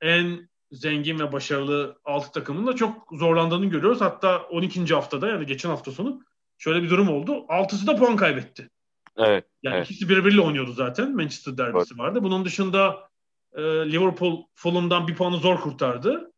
en 0.00 0.48
zengin 0.72 1.18
ve 1.18 1.32
başarılı 1.32 1.98
altı 2.04 2.32
takımın 2.32 2.66
da 2.66 2.76
çok 2.76 3.08
zorlandığını 3.12 3.66
görüyoruz. 3.66 4.00
Hatta 4.00 4.38
12. 4.38 4.94
haftada 4.94 5.28
yani 5.28 5.46
geçen 5.46 5.68
hafta 5.68 5.90
sonu 5.90 6.22
şöyle 6.58 6.82
bir 6.82 6.90
durum 6.90 7.08
oldu. 7.08 7.44
Altısı 7.48 7.86
da 7.86 7.96
puan 7.96 8.16
kaybetti. 8.16 8.70
Evet. 9.18 9.44
Yani 9.62 9.76
Evet. 9.76 9.90
ikisi 9.90 10.08
birbiriyle 10.08 10.40
oynuyordu 10.40 10.72
zaten. 10.72 11.16
Manchester 11.16 11.58
derbisi 11.58 11.98
vardı. 11.98 12.22
Bunun 12.22 12.44
dışında 12.44 13.08
e, 13.52 13.62
Liverpool 13.62 14.44
Fulham'dan 14.54 15.08
bir 15.08 15.14
puanı 15.14 15.36
zor 15.36 15.60
kurtardı. 15.60 16.32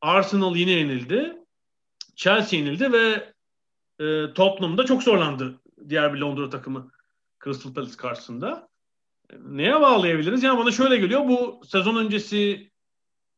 Arsenal 0.00 0.56
yine 0.56 0.70
yenildi. 0.70 1.36
Chelsea 2.16 2.60
yenildi 2.60 2.92
ve 2.92 3.32
e, 4.04 4.32
Tottenham'da 4.34 4.86
çok 4.86 5.02
zorlandı 5.02 5.60
diğer 5.88 6.14
bir 6.14 6.18
Londra 6.18 6.50
takımı 6.50 6.90
Crystal 7.44 7.74
Palace 7.74 7.96
karşısında. 7.96 8.68
E, 9.30 9.34
Neye 9.40 9.80
bağlayabiliriz? 9.80 10.42
Yani 10.42 10.58
bana 10.58 10.70
şöyle 10.70 10.96
geliyor. 10.96 11.20
Bu 11.28 11.60
sezon 11.66 11.96
öncesi 11.96 12.70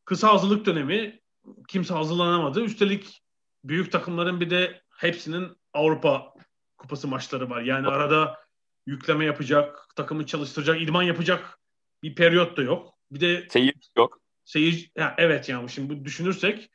kısa 0.05 0.33
hazırlık 0.33 0.65
dönemi 0.65 1.19
kimse 1.67 1.93
hazırlanamadı. 1.93 2.61
Üstelik 2.61 3.21
büyük 3.63 3.91
takımların 3.91 4.39
bir 4.41 4.49
de 4.49 4.81
hepsinin 4.97 5.47
Avrupa 5.73 6.33
kupası 6.77 7.07
maçları 7.07 7.49
var. 7.49 7.61
Yani 7.61 7.87
arada 7.87 8.44
yükleme 8.85 9.25
yapacak, 9.25 9.87
takımı 9.95 10.25
çalıştıracak, 10.25 10.81
idman 10.81 11.03
yapacak 11.03 11.59
bir 12.03 12.15
periyot 12.15 12.57
da 12.57 12.61
yok. 12.61 12.93
Bir 13.11 13.19
de 13.19 13.47
Seyir 13.49 13.75
yok. 13.97 14.21
seyirci 14.45 14.91
ya 14.97 15.15
evet 15.17 15.49
yani 15.49 15.69
şimdi 15.69 15.89
bu 15.89 16.05
düşünürsek 16.05 16.69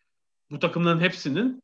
bu 0.50 0.58
takımların 0.58 1.00
hepsinin 1.00 1.62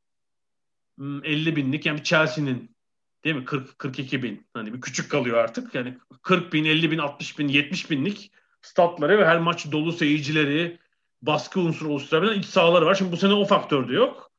hmm, 0.99 1.25
50 1.25 1.57
binlik 1.57 1.87
yani 1.87 2.05
Chelsea'nin 2.05 2.77
değil 3.25 3.37
mi 3.37 3.45
40 3.45 3.79
42 3.79 4.23
bin 4.23 4.47
hani 4.55 4.75
bir 4.75 4.81
küçük 4.81 5.11
kalıyor 5.11 5.39
artık 5.39 5.75
yani 5.75 5.99
40 6.23 6.53
bin 6.53 6.65
50 6.65 6.91
bin 6.91 6.99
60 6.99 7.39
bin 7.39 7.49
70 7.49 7.91
binlik 7.91 8.33
statları 8.63 9.19
ve 9.19 9.27
her 9.27 9.39
maç 9.39 9.73
dolu 9.73 9.93
seyircileri 9.93 10.79
baskı 11.23 11.61
unsuru 11.61 11.93
oluşturabilen 11.93 12.39
iç 12.39 12.45
sahaları 12.45 12.87
var. 12.87 12.95
Şimdi 12.95 13.13
bu 13.13 13.17
sene 13.17 13.33
o 13.33 13.45
faktör 13.45 13.89
de 13.89 13.93
yok. 13.93 14.33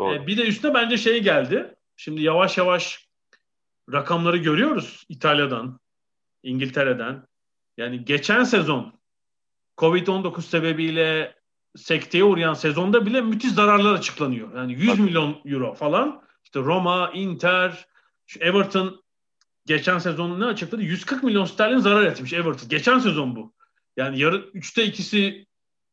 Doğru. 0.00 0.14
Ee, 0.14 0.26
bir 0.26 0.36
de 0.36 0.46
üstüne 0.46 0.74
bence 0.74 0.98
şey 0.98 1.22
geldi. 1.22 1.74
Şimdi 1.96 2.22
yavaş 2.22 2.58
yavaş 2.58 3.05
rakamları 3.92 4.36
görüyoruz 4.36 5.04
İtalya'dan, 5.08 5.80
İngiltere'den. 6.42 7.26
Yani 7.76 8.04
geçen 8.04 8.44
sezon 8.44 8.92
Covid-19 9.78 10.42
sebebiyle 10.42 11.36
sekteye 11.76 12.24
uğrayan 12.24 12.54
sezonda 12.54 13.06
bile 13.06 13.20
müthiş 13.20 13.52
zararlar 13.52 13.94
açıklanıyor. 13.94 14.56
Yani 14.56 14.72
100 14.72 14.86
Tabii. 14.86 15.02
milyon 15.02 15.40
euro 15.44 15.74
falan. 15.74 16.22
İşte 16.44 16.60
Roma, 16.60 17.10
Inter, 17.14 17.86
şu 18.26 18.40
Everton 18.40 19.04
geçen 19.66 19.98
sezon 19.98 20.40
ne 20.40 20.44
açıkladı? 20.44 20.82
140 20.82 21.22
milyon 21.22 21.44
sterlin 21.44 21.78
zarar 21.78 22.06
etmiş 22.06 22.32
Everton. 22.32 22.68
Geçen 22.68 22.98
sezon 22.98 23.36
bu. 23.36 23.54
Yani 23.96 24.18
yarı 24.18 24.36
3'te 24.36 24.84
ikisi 24.84 25.46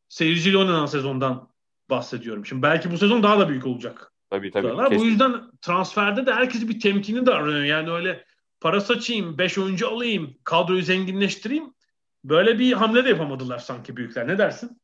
seyirciyle 0.08 0.58
oynanan 0.58 0.86
sezondan 0.86 1.48
bahsediyorum. 1.90 2.46
Şimdi 2.46 2.62
belki 2.62 2.90
bu 2.90 2.98
sezon 2.98 3.22
daha 3.22 3.38
da 3.38 3.48
büyük 3.48 3.66
olacak. 3.66 4.13
Tabii 4.34 4.50
tabii. 4.50 4.68
Zarar. 4.68 4.90
Bu 4.98 5.04
yüzden 5.04 5.32
transferde 5.60 6.26
de 6.26 6.32
herkes 6.32 6.68
bir 6.68 6.80
temkini 6.80 7.26
de 7.26 7.30
arıyor. 7.30 7.62
Yani 7.62 7.90
öyle 7.90 8.24
para 8.60 8.80
saçayım, 8.80 9.38
5 9.38 9.58
oyuncu 9.58 9.88
alayım, 9.88 10.34
kadroyu 10.44 10.82
zenginleştireyim. 10.82 11.74
Böyle 12.24 12.58
bir 12.58 12.72
hamle 12.72 13.04
de 13.04 13.08
yapamadılar 13.08 13.58
sanki 13.58 13.96
büyükler. 13.96 14.28
Ne 14.28 14.38
dersin? 14.38 14.80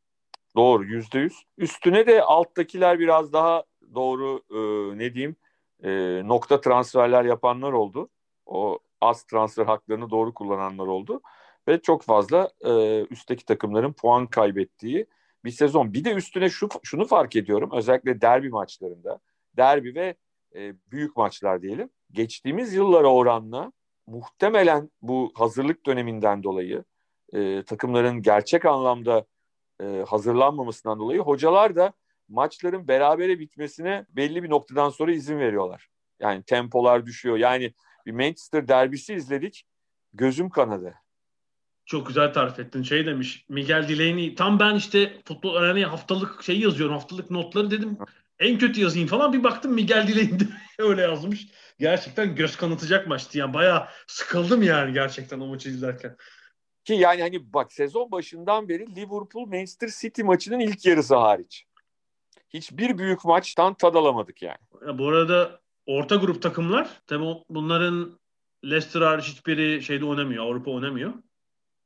Doğru 0.56 0.84
yüzde 0.84 1.18
yüz. 1.18 1.34
Üstüne 1.58 2.06
de 2.06 2.22
alttakiler 2.22 2.98
biraz 2.98 3.32
daha 3.32 3.64
doğru 3.94 4.42
e, 4.50 4.58
ne 4.98 5.14
diyeyim 5.14 5.36
e, 5.82 6.22
nokta 6.28 6.60
transferler 6.60 7.24
yapanlar 7.24 7.72
oldu. 7.72 8.08
O 8.46 8.78
az 9.00 9.24
transfer 9.24 9.66
haklarını 9.66 10.10
doğru 10.10 10.34
kullananlar 10.34 10.86
oldu. 10.86 11.20
Ve 11.68 11.82
çok 11.82 12.02
fazla 12.02 12.50
e, 12.64 13.04
üstteki 13.10 13.44
takımların 13.44 13.92
puan 13.92 14.26
kaybettiği 14.26 15.06
bir 15.44 15.50
sezon. 15.50 15.92
Bir 15.92 16.04
de 16.04 16.12
üstüne 16.12 16.50
şu 16.50 16.68
şunu 16.82 17.04
fark 17.04 17.36
ediyorum. 17.36 17.70
Özellikle 17.72 18.20
derbi 18.20 18.48
maçlarında. 18.48 19.20
Derbi 19.56 19.94
ve 19.94 20.14
e, 20.54 20.74
büyük 20.90 21.16
maçlar 21.16 21.62
diyelim. 21.62 21.90
Geçtiğimiz 22.12 22.74
yıllara 22.74 23.12
oranla 23.12 23.72
muhtemelen 24.06 24.90
bu 25.02 25.32
hazırlık 25.34 25.86
döneminden 25.86 26.42
dolayı 26.42 26.84
e, 27.32 27.62
takımların 27.62 28.22
gerçek 28.22 28.64
anlamda 28.64 29.26
e, 29.82 30.04
hazırlanmamasından 30.08 30.98
dolayı 30.98 31.20
hocalar 31.20 31.76
da 31.76 31.92
maçların 32.28 32.88
berabere 32.88 33.38
bitmesine 33.38 34.06
belli 34.08 34.42
bir 34.42 34.50
noktadan 34.50 34.90
sonra 34.90 35.12
izin 35.12 35.38
veriyorlar. 35.38 35.88
Yani 36.20 36.42
tempolar 36.42 37.06
düşüyor. 37.06 37.36
Yani 37.36 37.74
bir 38.06 38.12
Manchester 38.12 38.68
derbisi 38.68 39.14
izledik. 39.14 39.64
Gözüm 40.12 40.50
kanadı. 40.50 40.94
Çok 41.86 42.06
güzel 42.06 42.32
tarif 42.32 42.58
ettin. 42.58 42.82
Şey 42.82 43.06
demiş 43.06 43.44
Miguel 43.48 43.88
Delaney 43.88 44.34
tam 44.34 44.58
ben 44.58 44.74
işte 44.74 45.20
futbol 45.24 45.54
öğrenmeye 45.54 45.86
haftalık 45.86 46.42
şey 46.42 46.60
yazıyorum. 46.60 46.94
Haftalık 46.94 47.30
notları 47.30 47.70
dedim. 47.70 47.98
En 48.40 48.58
kötü 48.58 48.80
yazayım 48.80 49.08
falan. 49.08 49.32
Bir 49.32 49.44
baktım 49.44 49.72
Miguel 49.72 50.08
Delaney 50.08 50.40
de 50.40 50.44
öyle 50.78 51.02
yazmış. 51.02 51.46
Gerçekten 51.78 52.34
göz 52.34 52.56
kanatacak 52.56 53.06
maçtı. 53.06 53.38
Yani 53.38 53.54
bayağı 53.54 53.88
sıkıldım 54.06 54.62
yani 54.62 54.92
gerçekten 54.92 55.40
o 55.40 55.46
maçı 55.46 55.68
izlerken. 55.68 56.16
Ki 56.84 56.94
yani 56.94 57.22
hani 57.22 57.52
bak 57.52 57.72
sezon 57.72 58.10
başından 58.10 58.68
beri 58.68 58.96
Liverpool 58.96 59.46
Manchester 59.46 59.90
City 60.00 60.22
maçının 60.22 60.60
ilk 60.60 60.86
yarısı 60.86 61.16
hariç. 61.16 61.64
Hiçbir 62.48 62.98
büyük 62.98 63.24
maçtan 63.24 63.74
tad 63.74 63.94
alamadık 63.94 64.42
yani. 64.42 64.58
Ya 64.86 64.98
bu 64.98 65.08
arada 65.08 65.60
orta 65.86 66.16
grup 66.16 66.42
takımlar 66.42 67.00
tabi 67.06 67.24
bunların 67.48 68.20
Leicester 68.64 69.00
hariç 69.00 69.24
hiçbiri 69.24 69.82
şeyde 69.82 70.04
oynamıyor. 70.04 70.44
Avrupa 70.44 70.70
oynamıyor. 70.70 71.12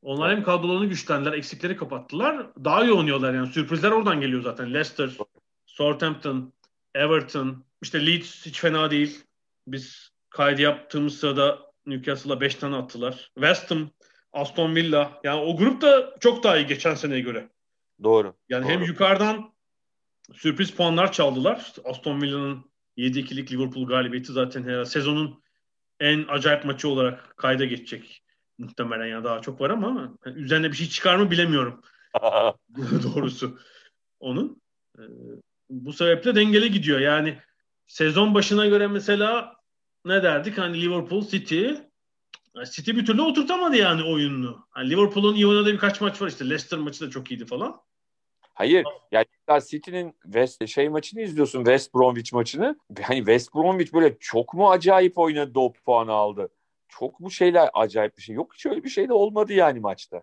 Onlar 0.03 0.31
hem 0.31 0.43
kadrolarını 0.43 0.87
güçlendiler, 0.87 1.33
eksikleri 1.33 1.77
kapattılar. 1.77 2.47
Daha 2.65 2.85
iyi 2.85 2.93
oynuyorlar 2.93 3.35
yani. 3.35 3.47
Sürprizler 3.47 3.91
oradan 3.91 4.21
geliyor 4.21 4.43
zaten. 4.43 4.75
Leicester, 4.75 5.11
Southampton, 5.75 6.53
Everton, 6.95 7.65
işte 7.83 8.07
Leeds 8.07 8.47
hiç 8.47 8.61
fena 8.61 8.91
değil. 8.91 9.25
Biz 9.67 10.11
kaydı 10.31 10.63
yaptığımız 10.63 11.19
sırada 11.19 11.59
Newcastle'a 11.87 12.41
5 12.41 12.55
tane 12.55 12.77
attılar. 12.77 13.31
West 13.35 13.71
Ham 13.71 13.91
Aston 14.33 14.75
Villa. 14.75 15.21
Yani 15.25 15.41
o 15.41 15.57
grup 15.57 15.81
da 15.83 16.17
çok 16.21 16.43
daha 16.43 16.59
iyi 16.59 16.67
geçen 16.67 16.95
seneye 16.95 17.21
göre. 17.21 17.49
Doğru. 18.03 18.35
Yani 18.49 18.65
doğru. 18.65 18.73
hem 18.73 18.83
yukarıdan 18.83 19.55
sürpriz 20.33 20.71
puanlar 20.71 21.13
çaldılar. 21.13 21.73
Aston 21.85 22.23
Villa'nın 22.23 22.65
7-2'lik 22.97 23.53
Liverpool 23.53 23.87
galibiyeti 23.87 24.33
zaten 24.33 24.63
herhalde 24.63 24.87
sezonun 24.87 25.43
en 26.01 26.25
acayip 26.29 26.65
maçı 26.65 26.89
olarak 26.89 27.37
kayda 27.37 27.65
geçecek. 27.65 28.25
Muhtemelen 28.59 29.07
ya 29.07 29.25
daha 29.25 29.41
çok 29.41 29.61
var 29.61 29.71
ama 29.71 30.19
üzerine 30.27 30.73
bir 30.73 30.77
şey 30.77 30.89
çıkar 30.89 31.17
mı 31.17 31.31
bilemiyorum. 31.31 31.83
Doğrusu 33.15 33.59
onun. 34.21 34.63
Ee, 34.99 35.03
bu 35.71 35.93
sebeple 35.93 36.35
dengeli 36.35 36.73
gidiyor. 36.73 37.01
Yani 37.01 37.39
sezon 37.87 38.35
başına 38.35 38.67
göre 38.67 38.87
mesela 38.87 39.57
ne 40.05 40.23
derdik? 40.23 40.59
Hani 40.59 40.83
Liverpool, 40.83 41.27
City 41.27 41.67
City 42.71 42.91
bir 42.91 43.07
türlü 43.07 43.23
oturtamadı 43.23 43.77
yani 43.77 44.03
oyununu. 44.03 44.67
Yani 44.77 44.91
Liverpool'un 44.91 45.35
iyi 45.35 45.47
oynadığı 45.47 45.73
birkaç 45.73 46.01
maç 46.01 46.23
var 46.23 46.29
işte. 46.29 46.45
Leicester 46.45 46.79
maçı 46.79 47.07
da 47.07 47.11
çok 47.11 47.31
iyiydi 47.31 47.47
falan. 47.47 47.81
Hayır. 48.55 48.87
Yani 49.13 49.27
City'nin 49.69 50.15
West 50.23 50.67
şey 50.69 50.89
maçını 50.89 51.21
izliyorsun 51.21 51.59
West 51.59 51.95
Bromwich 51.95 52.33
maçını. 52.33 52.79
Hani 53.03 53.19
West 53.19 53.55
Bromwich 53.55 53.93
böyle 53.93 54.17
çok 54.21 54.55
mu 54.55 54.71
acayip 54.71 55.19
oynadı 55.19 55.59
o 55.59 55.73
puanı 55.73 56.13
aldı. 56.13 56.49
Çok 56.89 57.21
mu 57.21 57.31
şeyler 57.31 57.71
acayip 57.75 58.17
bir 58.17 58.23
şey. 58.23 58.35
Yok 58.35 58.55
hiç 58.55 58.67
öyle 58.67 58.85
bir 58.85 58.89
şey 58.89 59.09
de 59.09 59.13
olmadı 59.13 59.53
yani 59.53 59.81
maçta. 59.81 60.23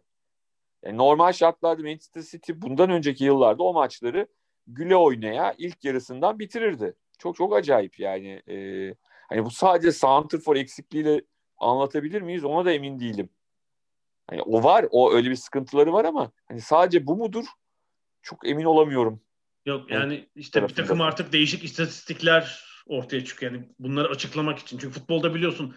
Yani 0.83 0.97
normal 0.97 1.31
şartlarda 1.31 1.83
Manchester 1.83 2.21
City 2.21 2.51
bundan 2.55 2.89
önceki 2.89 3.23
yıllarda 3.23 3.63
o 3.63 3.73
maçları 3.73 4.27
güle 4.73 4.95
oynaya 4.95 5.55
ilk 5.57 5.83
yarısından 5.83 6.39
bitirirdi. 6.39 6.93
Çok 7.19 7.35
çok 7.35 7.55
acayip 7.55 7.99
yani. 7.99 8.41
Ee, 8.49 8.95
hani 9.29 9.45
bu 9.45 9.51
sadece 9.51 9.91
Santrfor 9.91 10.55
eksikliğiyle 10.55 11.21
anlatabilir 11.57 12.21
miyiz 12.21 12.43
ona 12.43 12.65
da 12.65 12.71
emin 12.71 12.99
değilim. 12.99 13.29
Hani 14.27 14.41
o 14.41 14.63
var, 14.63 14.85
o 14.91 15.13
öyle 15.13 15.29
bir 15.29 15.35
sıkıntıları 15.35 15.93
var 15.93 16.05
ama 16.05 16.31
hani 16.47 16.61
sadece 16.61 17.07
bu 17.07 17.15
mudur? 17.17 17.45
Çok 18.21 18.47
emin 18.47 18.65
olamıyorum. 18.65 19.21
Yok 19.65 19.91
yani 19.91 20.29
işte 20.35 20.63
bir 20.63 20.75
takım 20.75 21.01
artık 21.01 21.33
değişik 21.33 21.63
istatistikler 21.63 22.65
ortaya 22.87 23.25
çıkıyor. 23.25 23.51
Yani 23.51 23.69
bunları 23.79 24.07
açıklamak 24.07 24.59
için. 24.59 24.77
Çünkü 24.77 24.99
futbolda 24.99 25.35
biliyorsun 25.35 25.75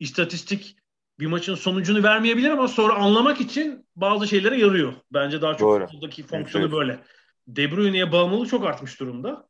istatistik 0.00 0.76
bir 1.20 1.26
maçın 1.26 1.54
sonucunu 1.54 2.02
vermeyebilir 2.02 2.50
ama 2.50 2.68
sonra 2.68 2.94
anlamak 2.94 3.40
için 3.40 3.86
bazı 3.96 4.28
şeylere 4.28 4.58
yarıyor. 4.58 4.92
Bence 5.12 5.42
daha 5.42 5.52
çok 5.52 5.60
Doğru. 5.60 5.86
futboldaki 5.86 6.22
fonksiyonu 6.22 6.66
evet. 6.66 6.76
böyle. 6.76 7.00
De 7.48 7.70
Bruyne'ye 7.70 8.12
bağımlılık 8.12 8.50
çok 8.50 8.64
artmış 8.64 9.00
durumda. 9.00 9.48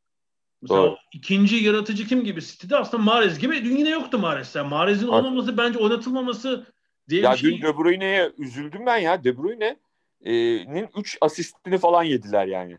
Mesela 0.63 0.83
Doğru. 0.83 0.97
ikinci 1.13 1.57
yaratıcı 1.57 2.07
kim 2.07 2.25
gibi 2.25 2.43
City'de 2.43 2.77
aslında 2.77 3.03
Mahrez 3.03 3.39
gibi 3.39 3.65
dün 3.65 3.77
yine 3.77 3.91
yoktu 3.91 4.19
Mahrez. 4.19 4.55
Yani 4.55 4.69
Mahrez'in 4.69 5.09
olmaması 5.09 5.59
bence 5.59 5.79
oynatılmaması 5.79 6.67
diye 7.09 7.23
ya 7.23 7.33
bir 7.33 7.39
şey. 7.39 7.51
dün 7.51 7.63
De 7.63 7.79
Bruyne'ye 7.79 8.33
üzüldüm 8.39 8.87
ben 8.87 8.99
ya. 8.99 9.25
De 9.25 9.39
Bruyne'nin 9.39 10.89
3 10.97 11.19
asistini 11.21 11.79
falan 11.79 12.03
yediler 12.03 12.47
yani. 12.47 12.79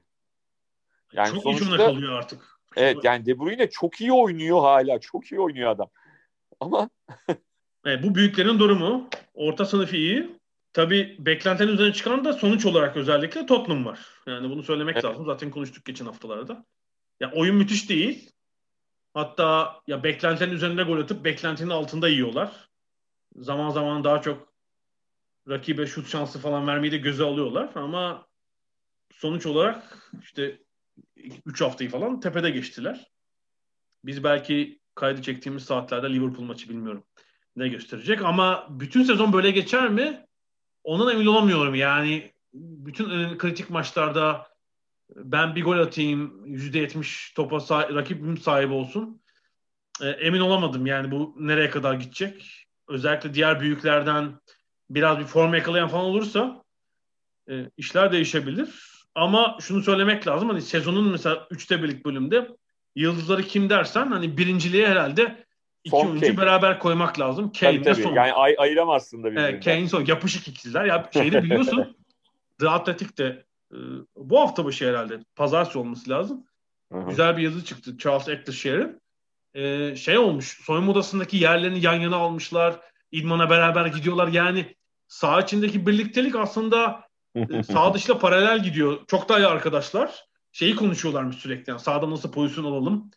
Yani 1.14 1.30
çok 1.30 1.44
sonuçta, 1.44 1.66
iyi 1.66 1.78
kalıyor 1.78 2.14
artık. 2.14 2.60
Evet 2.76 2.98
yani 3.04 3.26
De 3.26 3.40
Bruyne 3.40 3.70
çok 3.70 4.02
iyi 4.02 4.14
oynuyor 4.14 4.62
hala. 4.62 5.00
Çok 5.00 5.32
iyi 5.32 5.42
oynuyor 5.42 5.72
adam. 5.72 5.90
Ama 6.60 6.90
evet, 7.86 8.04
bu 8.04 8.16
büyüklerin 8.16 8.60
durumu. 8.60 9.10
Orta 9.34 9.66
sınıf 9.66 9.94
iyi. 9.94 10.41
Tabii 10.74 11.16
beklentinin 11.20 11.74
üzerine 11.74 11.94
çıkan 11.94 12.26
da 12.26 12.34
sonuç 12.34 12.66
olarak 12.66 12.98
özellikle 12.98 13.46
Tottenham 13.46 13.86
var. 13.86 14.00
Yani 14.28 14.50
bunu 14.50 14.64
söylemek 14.64 14.96
evet. 14.96 15.06
lazım. 15.06 15.26
Zaten 15.26 15.52
konuştuk 15.52 15.86
geçen 15.86 16.06
haftalarda. 16.06 16.66
Ya 17.20 17.32
oyun 17.32 17.56
müthiş 17.56 17.90
değil. 17.90 18.32
Hatta 19.14 19.80
ya 19.88 20.04
beklentinin 20.04 20.54
üzerinde 20.54 20.84
gol 20.84 21.00
atıp 21.00 21.26
beklentinin 21.26 21.70
altında 21.70 22.10
yiyorlar. 22.10 22.70
Zaman 23.36 23.70
zaman 23.70 24.04
daha 24.04 24.22
çok 24.22 24.54
rakibe 25.50 25.88
şut 25.88 26.08
şansı 26.10 26.40
falan 26.40 26.68
vermeyi 26.68 26.92
de 26.92 26.98
göze 26.98 27.24
alıyorlar 27.24 27.70
ama 27.76 28.28
sonuç 29.14 29.46
olarak 29.46 30.12
işte 30.22 30.62
3 31.46 31.62
haftayı 31.62 31.90
falan 31.90 32.20
tepede 32.20 32.50
geçtiler. 32.50 33.12
Biz 34.06 34.24
belki 34.24 34.80
kaydı 34.96 35.22
çektiğimiz 35.22 35.64
saatlerde 35.64 36.14
Liverpool 36.14 36.46
maçı 36.46 36.70
bilmiyorum 36.70 37.04
ne 37.56 37.68
gösterecek 37.68 38.22
ama 38.22 38.68
bütün 38.70 39.04
sezon 39.04 39.34
böyle 39.34 39.52
geçer 39.52 39.90
mi? 39.90 40.26
Ondan 40.84 41.16
emin 41.16 41.26
olamıyorum. 41.26 41.76
Yani 41.76 42.32
bütün 42.54 43.38
kritik 43.38 43.70
maçlarda 43.70 44.48
ben 45.16 45.56
bir 45.56 45.64
gol 45.64 45.80
atayım 45.80 46.46
%70 46.46 47.34
topa 47.36 47.56
sah- 47.56 47.96
rakibim 47.96 48.38
sahibi 48.38 48.74
olsun. 48.74 49.22
E, 50.02 50.08
emin 50.10 50.40
olamadım 50.40 50.86
yani 50.86 51.12
bu 51.12 51.36
nereye 51.40 51.70
kadar 51.70 51.94
gidecek. 51.94 52.68
Özellikle 52.88 53.34
diğer 53.34 53.60
büyüklerden 53.60 54.40
biraz 54.90 55.20
bir 55.20 55.24
form 55.24 55.54
yakalayan 55.54 55.88
falan 55.88 56.06
olursa 56.06 56.64
e, 57.50 57.70
işler 57.78 58.12
değişebilir. 58.12 58.92
Ama 59.16 59.58
şunu 59.62 59.84
söylemek 59.84 60.28
lazım 60.28 60.50
hani 60.50 60.62
sezonun 60.62 61.12
mesela 61.12 61.48
üçte 61.52 61.84
birlik 61.84 62.06
bölümde 62.06 62.48
yıldızları 62.96 63.44
kim 63.44 63.70
dersen 63.70 64.08
hani 64.08 64.38
birinciliğe 64.38 64.88
herhalde 64.88 65.46
iki 65.84 65.90
son 65.90 66.06
oyuncu 66.06 66.26
Kane. 66.26 66.38
beraber 66.38 66.80
koymak 66.80 67.20
lazım. 67.20 67.52
Kane 67.60 67.82
tabii, 67.82 68.04
tabii. 68.04 68.16
Yani 68.16 68.34
ay 68.34 68.56
ayıramazsın 68.58 69.24
da 69.24 69.24
birbirinden. 69.24 69.52
Evet, 69.52 69.66
Kane 69.66 69.88
son 69.88 70.06
yapışık 70.06 70.48
ikizler. 70.48 70.86
Ya 70.86 71.10
şeyi 71.14 71.32
biliyorsun 71.44 71.98
The 72.60 72.70
Athletic 72.70 73.18
de 73.18 73.46
ee, 73.74 73.78
bu 74.16 74.40
hafta 74.40 74.66
başı 74.66 74.90
herhalde. 74.90 75.20
Pazartesi 75.36 75.78
olması 75.78 76.10
lazım. 76.10 76.46
Hı-hı. 76.92 77.10
Güzel 77.10 77.38
bir 77.38 77.44
yazı 77.44 77.66
çıktı 77.66 77.98
Charles 77.98 78.30
Actishier'in. 78.30 79.02
Ee, 79.54 79.96
şey 79.96 80.18
olmuş. 80.18 80.60
Soyunma 80.66 80.92
odasındaki 80.92 81.38
yerlerini 81.38 81.86
yan 81.86 81.94
yana 81.94 82.16
almışlar. 82.16 82.80
İdmana 83.12 83.50
beraber 83.50 83.86
gidiyorlar. 83.86 84.28
Yani 84.28 84.76
sağ 85.08 85.42
içindeki 85.42 85.88
birliktelik 85.88 86.36
aslında 86.36 87.04
e, 87.36 87.64
sağ 87.64 87.94
dışla 87.94 88.20
paralel 88.20 88.64
gidiyor. 88.64 89.00
Çok 89.08 89.30
daha 89.30 89.40
iyi 89.40 89.48
arkadaşlar. 89.48 90.26
Şeyi 90.52 90.76
konuşuyorlarmış 90.76 91.36
sürekli. 91.36 91.70
Yani 91.70 91.80
sağda 91.80 92.10
nasıl 92.10 92.32
pozisyon 92.32 92.66
alalım? 92.66 93.12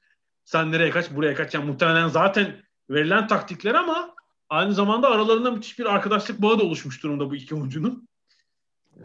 Sen 0.45 0.73
nereye 0.73 0.91
kaç, 0.91 1.11
buraya 1.11 1.35
kaç? 1.35 1.55
Yani 1.55 1.65
muhtemelen 1.65 2.09
zaten 2.09 2.57
verilen 2.91 3.27
taktikler 3.27 3.75
ama 3.75 4.15
aynı 4.49 4.73
zamanda 4.73 5.11
aralarında 5.11 5.51
müthiş 5.51 5.79
bir 5.79 5.87
arkadaşlık 5.87 6.43
bağı 6.43 6.59
da 6.59 6.63
oluşmuş 6.63 7.03
durumda 7.03 7.31
bu 7.31 7.35
iki 7.35 7.55
oyuncunun. 7.55 8.09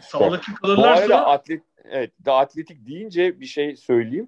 Sağlıklı 0.01 0.53
kalırlarsa... 0.53 1.09
Bu 1.09 1.29
atlet, 1.29 1.63
evet, 1.83 2.11
da 2.25 2.37
atletik 2.37 2.87
deyince 2.87 3.39
bir 3.39 3.45
şey 3.45 3.75
söyleyeyim. 3.75 4.27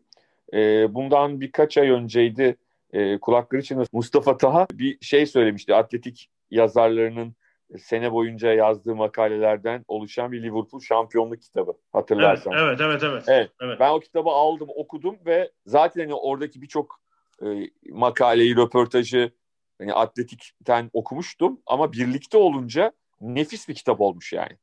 Ee, 0.53 0.93
bundan 0.93 1.41
birkaç 1.41 1.77
ay 1.77 1.89
önceydi 1.89 2.57
e, 2.93 3.17
kulakları 3.17 3.61
için 3.61 3.83
Mustafa 3.93 4.37
Taha 4.37 4.67
bir 4.73 4.97
şey 5.01 5.25
söylemişti. 5.25 5.75
Atletik 5.75 6.29
yazarlarının 6.51 7.35
sene 7.79 8.11
boyunca 8.11 8.53
yazdığı 8.53 8.95
makalelerden 8.95 9.85
oluşan 9.87 10.31
bir 10.31 10.43
Liverpool 10.43 10.81
şampiyonluk 10.81 11.41
kitabı 11.41 11.73
hatırlarsan. 11.93 12.53
Evet, 12.53 12.81
evet, 12.81 13.03
evet. 13.03 13.23
evet. 13.27 13.51
evet. 13.61 13.79
Ben 13.79 13.89
o 13.89 13.99
kitabı 13.99 14.29
aldım, 14.29 14.67
okudum 14.75 15.17
ve 15.25 15.51
zaten 15.65 16.01
hani 16.01 16.13
oradaki 16.13 16.61
birçok 16.61 17.01
e, 17.45 17.69
makaleyi, 17.89 18.55
röportajı 18.55 19.31
hani 19.79 19.93
atletikten 19.93 20.89
okumuştum 20.93 21.61
ama 21.65 21.91
birlikte 21.91 22.37
olunca 22.37 22.91
nefis 23.21 23.69
bir 23.69 23.75
kitap 23.75 24.01
olmuş 24.01 24.33
yani. 24.33 24.57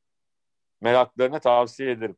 Meraklarına 0.81 1.39
tavsiye 1.39 1.91
ederim. 1.91 2.17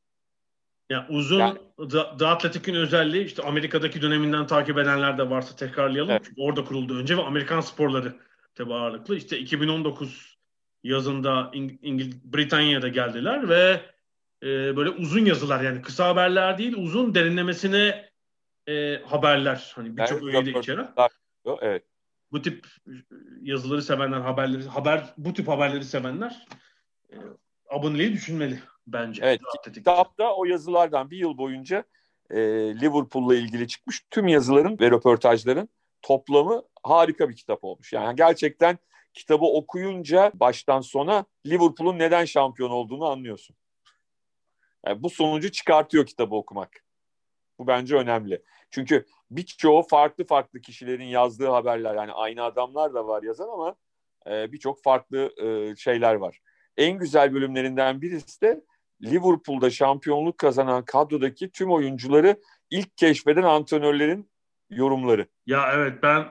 Ya 0.90 1.08
uzun 1.10 1.40
yani, 1.40 1.60
The, 1.78 2.18
The 2.20 2.26
Athletic'in 2.26 2.76
özelliği 2.76 3.26
işte 3.26 3.44
Amerika'daki 3.44 4.02
döneminden 4.02 4.48
takip 4.48 4.78
edenler 4.78 5.18
de 5.18 5.30
varsa 5.30 5.56
tekrarlayalım. 5.56 6.12
Evet. 6.12 6.22
Çünkü 6.26 6.42
orada 6.42 6.64
kuruldu 6.64 6.98
önce 6.98 7.18
ve 7.18 7.22
Amerikan 7.22 7.62
sporları 7.62 8.16
tabi 8.56 8.74
ağırlıklı. 8.74 9.18
İşte 9.18 9.40
2019 9.40 10.31
yazında 10.84 11.52
İng- 11.54 11.78
İngil 11.82 12.14
Britanya'da 12.24 12.88
geldiler 12.88 13.50
ve 13.50 13.82
e, 14.44 14.78
böyle 14.78 14.90
uzun 14.90 15.26
yazılar 15.26 15.64
yani 15.64 15.82
kısa 15.82 16.08
haberler 16.08 16.58
değil 16.58 16.74
uzun 16.78 17.16
derinlemesine 17.16 18.10
e, 18.68 19.02
haberler 19.06 19.72
hani 19.76 19.98
birçok 19.98 20.24
evet, 20.24 20.36
öğe 20.36 20.46
de 20.46 20.60
içeren. 20.60 20.90
Evet. 21.62 21.84
Bu 22.32 22.42
tip 22.42 22.68
yazıları 23.42 23.82
sevenler, 23.82 24.20
haberleri 24.20 24.64
haber 24.64 25.14
bu 25.18 25.34
tip 25.34 25.48
haberleri 25.48 25.86
sevenler 25.86 26.48
e, 27.10 27.16
aboneliği 27.70 28.14
düşünmeli 28.14 28.60
bence. 28.88 29.22
Evet. 29.26 29.42
Kitapta 29.74 30.36
o 30.36 30.46
yazılardan 30.46 31.12
bir 31.12 31.18
yıl 31.18 31.38
boyunca 31.38 31.84
e, 32.30 32.40
Liverpool'la 32.82 33.36
ilgili 33.36 33.68
çıkmış 33.68 34.06
tüm 34.10 34.28
yazıların 34.28 34.80
ve 34.80 34.92
röportajların 34.92 35.70
toplamı 36.02 36.64
harika 36.84 37.30
bir 37.30 37.36
kitap 37.36 37.64
olmuş. 37.64 37.94
Yani 37.94 38.16
gerçekten 38.16 38.78
kitabı 39.14 39.46
okuyunca 39.46 40.32
baştan 40.34 40.82
sona 40.82 41.26
Liverpool'un 41.46 42.00
neden 42.00 42.26
şampiyon 42.26 42.70
olduğunu 42.70 43.06
anlıyorsun. 43.06 43.56
Yani 44.86 45.04
bu 45.04 45.10
sonucu 45.10 45.52
çıkartıyor 45.52 46.06
kitabı 46.06 46.36
okumak. 46.36 46.86
Bu 47.60 47.68
bence 47.68 47.96
önemli. 47.96 48.42
Çünkü 48.72 49.06
birçoğu 49.32 49.84
farklı 49.84 50.26
farklı 50.26 50.62
kişilerin 50.62 51.06
yazdığı 51.06 51.48
haberler 51.48 51.96
yani 51.96 52.12
aynı 52.12 52.44
adamlar 52.44 52.94
da 52.94 53.08
var 53.08 53.24
yazan 53.24 53.50
ama 53.50 53.76
e, 54.28 54.52
birçok 54.52 54.84
farklı 54.84 55.34
e, 55.38 55.76
şeyler 55.76 56.16
var. 56.16 56.40
En 56.78 56.98
güzel 57.00 57.34
bölümlerinden 57.34 58.02
birisi 58.02 58.42
de 58.42 58.62
Liverpool'da 59.04 59.70
şampiyonluk 59.70 60.38
kazanan 60.38 60.86
kadrodaki 60.86 61.52
tüm 61.52 61.72
oyuncuları 61.72 62.42
ilk 62.70 62.98
keşfeden 62.98 63.44
antrenörlerin 63.44 64.32
yorumları. 64.70 65.28
Ya 65.46 65.72
evet 65.74 66.04
ben 66.04 66.28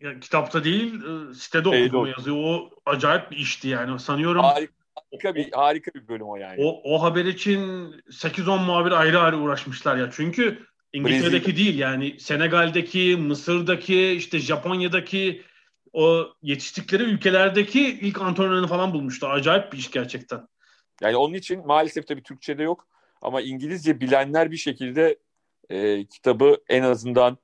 ya, 0.00 0.20
kitapta 0.20 0.64
değil 0.64 0.94
e, 0.94 1.34
sitede 1.34 1.68
okudum 1.68 1.82
Eyvallah. 1.82 2.18
yazıyor. 2.18 2.36
O 2.38 2.70
acayip 2.86 3.30
bir 3.30 3.36
işti 3.36 3.68
yani. 3.68 3.98
Sanıyorum 4.00 4.42
harika 4.42 5.34
bir 5.34 5.52
harika 5.52 5.90
bir 5.94 6.08
bölüm 6.08 6.28
o 6.28 6.36
yani. 6.36 6.64
O, 6.64 6.94
o 6.94 7.02
haber 7.02 7.24
için 7.24 7.60
8-10 8.10 8.64
muhabir 8.64 8.92
ayrı 8.92 9.20
ayrı 9.20 9.36
uğraşmışlar 9.36 9.96
ya. 9.96 10.08
Çünkü 10.12 10.66
İngiltere'deki 10.92 11.46
Brezilya. 11.46 11.56
değil 11.56 11.78
yani 11.78 12.20
Senegal'deki, 12.20 13.16
Mısır'daki, 13.16 14.10
işte 14.10 14.38
Japonya'daki 14.38 15.42
o 15.92 16.26
yetiştikleri 16.42 17.02
ülkelerdeki 17.02 17.80
ilk 17.80 18.20
antrenörünü 18.20 18.66
falan 18.66 18.92
bulmuştu. 18.92 19.26
Acayip 19.26 19.72
bir 19.72 19.78
iş 19.78 19.90
gerçekten. 19.90 20.48
Yani 21.02 21.16
onun 21.16 21.34
için 21.34 21.66
maalesef 21.66 22.06
tabii 22.06 22.22
Türkçe'de 22.22 22.62
yok 22.62 22.86
ama 23.22 23.40
İngilizce 23.40 24.00
bilenler 24.00 24.50
bir 24.50 24.56
şekilde 24.56 25.18
e, 25.70 26.04
kitabı 26.04 26.56
en 26.68 26.82
azından 26.82 27.38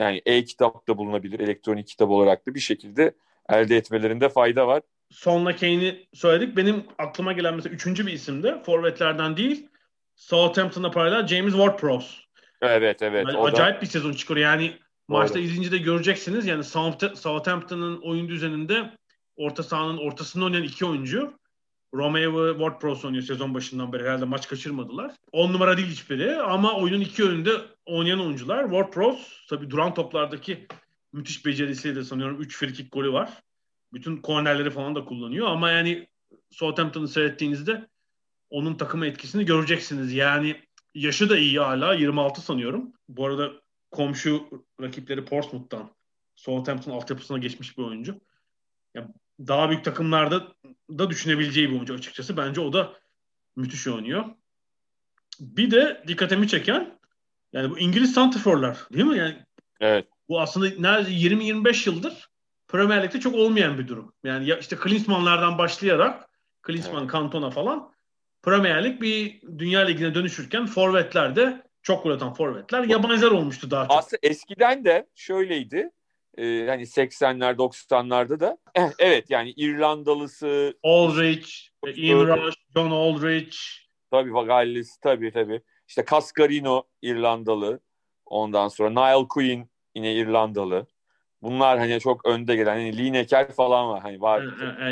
yani 0.00 0.22
e-kitapta 0.26 0.98
bulunabilir, 0.98 1.40
elektronik 1.40 1.86
kitap 1.86 2.10
olarak 2.10 2.46
da 2.46 2.54
bir 2.54 2.60
şekilde 2.60 3.14
elde 3.48 3.76
etmelerinde 3.76 4.28
fayda 4.28 4.66
var. 4.66 4.82
Sonla 5.10 5.56
Kane'i 5.56 6.06
söyledik. 6.14 6.56
Benim 6.56 6.84
aklıma 6.98 7.32
gelen 7.32 7.54
mesela 7.54 7.74
üçüncü 7.74 8.06
bir 8.06 8.12
isim 8.12 8.42
de 8.42 8.62
forvetlerden 8.62 9.36
değil 9.36 9.68
Southampton'a 10.16 10.90
paralel 10.90 11.26
James 11.26 11.54
Ward-Prowse. 11.54 12.24
Evet 12.62 13.02
evet. 13.02 13.26
Yani 13.28 13.38
acayip 13.38 13.76
da... 13.76 13.80
bir 13.80 13.86
sezon 13.86 14.12
çıkıyor. 14.12 14.40
Yani 14.40 14.68
Doğru. 14.68 15.18
maçta 15.18 15.38
izleyince 15.38 15.72
de 15.72 15.78
göreceksiniz. 15.78 16.46
Yani 16.46 16.64
Southampton'ın 17.14 18.00
oyun 18.02 18.28
düzeninde 18.28 18.90
orta 19.36 19.62
sahanın 19.62 19.98
ortasında 19.98 20.44
oynayan 20.44 20.62
iki 20.62 20.84
oyuncu. 20.84 21.38
Romeo 21.94 22.46
ve 22.46 22.50
Ward-Prowse 22.50 23.06
oynuyor 23.06 23.24
sezon 23.24 23.54
başından 23.54 23.92
beri. 23.92 24.02
Herhalde 24.02 24.24
maç 24.24 24.48
kaçırmadılar. 24.48 25.12
On 25.32 25.52
numara 25.52 25.76
değil 25.76 25.88
hiçbiri 25.88 26.36
ama 26.36 26.72
oyunun 26.76 27.00
iki 27.00 27.24
önünde 27.24 27.50
oynayan 27.86 28.20
oyuncular. 28.20 28.64
Ward-Prowse 28.64 29.48
tabii 29.48 29.70
duran 29.70 29.94
toplardaki 29.94 30.66
müthiş 31.12 31.46
becerisiyle 31.46 31.96
de 31.96 32.04
sanıyorum 32.04 32.40
3 32.40 32.56
frikik 32.56 32.92
golü 32.92 33.12
var. 33.12 33.42
Bütün 33.92 34.16
kornerleri 34.16 34.70
falan 34.70 34.94
da 34.94 35.04
kullanıyor 35.04 35.46
ama 35.46 35.70
yani 35.70 36.08
Southampton'ı 36.50 37.08
seyrettiğinizde 37.08 37.88
onun 38.50 38.74
takıma 38.74 39.06
etkisini 39.06 39.44
göreceksiniz. 39.44 40.12
Yani 40.12 40.62
yaşı 40.94 41.30
da 41.30 41.38
iyi 41.38 41.58
hala 41.58 41.94
26 41.94 42.40
sanıyorum. 42.40 42.92
Bu 43.08 43.26
arada 43.26 43.52
komşu 43.90 44.48
rakipleri 44.80 45.24
Portsmouth'tan 45.24 45.90
Southampton 46.36 46.92
altyapısına 46.92 47.38
geçmiş 47.38 47.78
bir 47.78 47.82
oyuncu. 47.82 48.20
Yani 48.94 49.08
daha 49.40 49.70
büyük 49.70 49.84
takımlarda 49.84 50.54
da 50.90 51.10
düşünebileceği 51.10 51.68
bir 51.68 51.74
oyuncu 51.74 51.94
açıkçası. 51.94 52.36
Bence 52.36 52.60
o 52.60 52.72
da 52.72 52.92
müthiş 53.56 53.86
oynuyor. 53.86 54.24
Bir 55.40 55.70
de 55.70 56.04
dikkatimi 56.06 56.48
çeken 56.48 56.98
yani 57.54 57.70
bu 57.70 57.78
İngiliz 57.78 58.14
santrforlar 58.14 58.78
değil 58.92 59.04
mi? 59.04 59.18
Yani 59.18 59.36
evet. 59.80 60.06
Bu 60.28 60.40
aslında 60.40 60.66
neredeyse 60.78 61.34
20-25 61.34 61.88
yıldır 61.88 62.28
Premier 62.68 63.02
Lig'de 63.02 63.20
çok 63.20 63.34
olmayan 63.34 63.78
bir 63.78 63.88
durum. 63.88 64.12
Yani 64.24 64.46
ya 64.46 64.58
işte 64.58 64.76
Klinsmann'lardan 64.76 65.58
başlayarak 65.58 66.28
Klinsmann, 66.62 67.02
evet. 67.02 67.12
Cantona 67.12 67.50
falan 67.50 67.92
Premier 68.42 68.84
Lig 68.84 69.00
bir 69.00 69.40
Dünya 69.58 69.80
Ligi'ne 69.80 70.14
dönüşürken 70.14 70.66
forvetler 70.66 71.36
de 71.36 71.62
çok 71.82 72.02
gol 72.02 72.10
atan 72.10 72.34
forvetler 72.34 72.84
yabancılar 72.84 73.30
olmuştu 73.30 73.70
daha 73.70 73.88
çok. 73.88 73.96
Aslında 73.96 74.20
eskiden 74.22 74.84
de 74.84 75.06
şöyleydi. 75.14 75.90
E, 76.38 76.66
hani 76.66 76.82
80'ler 76.82 77.56
90'larda 77.56 78.40
da 78.40 78.58
eh, 78.74 78.90
evet 78.98 79.30
yani 79.30 79.50
İrlandalısı 79.50 80.74
Aldrich, 80.82 81.48
Ian 81.94 82.26
Rush, 82.26 82.54
John 82.76 82.90
Aldrich 82.90 83.56
tabii 84.10 84.30
Gallis 84.30 84.96
tabii 84.96 85.32
tabii. 85.32 85.62
İşte 85.88 86.04
Cascarino 86.10 86.82
İrlandalı. 87.02 87.80
Ondan 88.26 88.68
sonra 88.68 88.90
Niall 88.90 89.28
Quinn 89.28 89.70
yine 89.94 90.14
İrlandalı. 90.14 90.86
Bunlar 91.42 91.78
hani 91.78 92.00
çok 92.00 92.26
önde 92.26 92.56
gelen 92.56 92.76
hani 92.76 92.98
Lineker 92.98 93.52
falan 93.52 93.88
var 93.88 94.02
hani 94.02 94.20
var. 94.20 94.42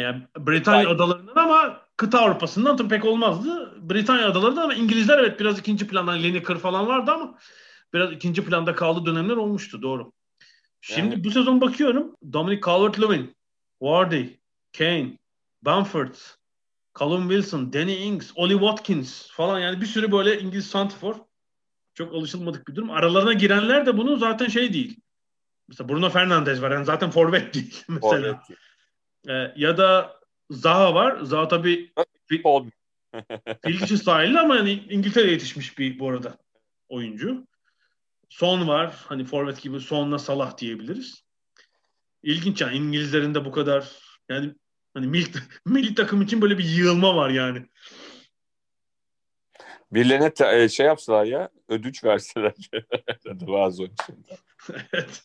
Yani, 0.01 0.23
Britanya 0.39 0.89
adalarından 0.89 1.37
ama 1.37 1.81
kıta 1.97 2.21
Avrupa'sından 2.21 2.77
tabii 2.77 2.89
pek 2.89 3.05
olmazdı. 3.05 3.79
Britanya 3.91 4.29
adalarında 4.29 4.63
ama 4.63 4.75
İngilizler 4.75 5.19
evet 5.19 5.41
biraz 5.41 5.59
ikinci 5.59 5.89
plandan 5.89 6.19
Lineker 6.19 6.59
falan 6.59 6.87
vardı 6.87 7.11
ama 7.11 7.39
biraz 7.95 8.13
ikinci 8.13 8.45
planda 8.45 8.75
kaldı 8.75 9.07
dönemler 9.07 9.37
olmuştu 9.37 9.83
doğru. 9.83 10.13
Şimdi 10.81 11.15
yani... 11.15 11.25
bu 11.25 11.31
sezon 11.31 11.61
bakıyorum 11.61 12.17
Dominic 12.33 12.61
Calvert-Lewin, 12.61 13.27
Wardy, 13.79 14.27
Kane, 14.79 15.19
Bamford, 15.63 16.15
Callum 16.99 17.29
Wilson, 17.29 17.73
Danny 17.73 17.95
Ings, 17.95 18.33
Oli 18.35 18.53
Watkins 18.53 19.31
falan 19.31 19.59
yani 19.61 19.81
bir 19.81 19.87
sürü 19.87 20.13
böyle 20.13 20.41
İngiliz 20.41 20.67
santifor. 20.67 21.17
Çok 21.95 22.15
alışılmadık 22.15 22.69
bir 22.69 22.75
durum. 22.75 22.91
Aralarına 22.91 23.33
girenler 23.33 23.87
de 23.87 23.97
bunu 23.99 24.17
zaten 24.17 24.49
şey 24.49 24.73
değil. 24.73 25.01
Mesela 25.69 25.89
Bruno 25.89 26.11
Fernandes 26.11 26.63
var. 26.63 26.71
Yani 26.71 26.85
zaten 26.85 27.11
forvet 27.11 27.55
değil 27.55 27.85
mesela. 27.89 28.43
Forvet. 28.47 28.59
Ee, 29.29 29.53
ya 29.57 29.77
da 29.77 30.21
Zaha 30.51 30.95
var. 30.95 31.21
Zaha 31.21 31.49
tabii 31.49 31.93
Filkiş'in 33.65 33.97
sahili 34.05 34.39
ama 34.39 34.57
yani 34.57 34.73
İngiltere'ye 34.73 35.33
yetişmiş 35.33 35.79
bir 35.79 35.99
bu 35.99 36.09
arada 36.09 36.39
oyuncu. 36.89 37.47
Son 38.29 38.69
var. 38.69 38.97
Hani 39.07 39.25
forvet 39.25 39.63
gibi 39.63 39.81
Son'la 39.81 40.19
Salah 40.19 40.59
diyebiliriz. 40.59 41.25
İlginç 42.23 42.61
yani 42.61 42.77
İngilizlerin 42.77 43.35
de 43.35 43.45
bu 43.45 43.53
kadar 43.53 43.89
yani 44.29 44.55
hani 44.95 45.07
milli, 45.07 45.39
milli 45.67 45.95
takım 45.95 46.23
için 46.23 46.43
böyle 46.43 46.59
bir 46.59 46.65
yığılma 46.65 47.17
var 47.17 47.31
yani. 47.31 47.67
Birilerine 49.93 50.35
te- 50.35 50.69
şey 50.69 50.87
yapsalar 50.87 51.25
ya 51.25 51.49
ödünç 51.69 52.05
verseler 52.05 52.55
bazı 53.27 53.83
oyuncular. 53.83 54.39
evet. 54.93 55.23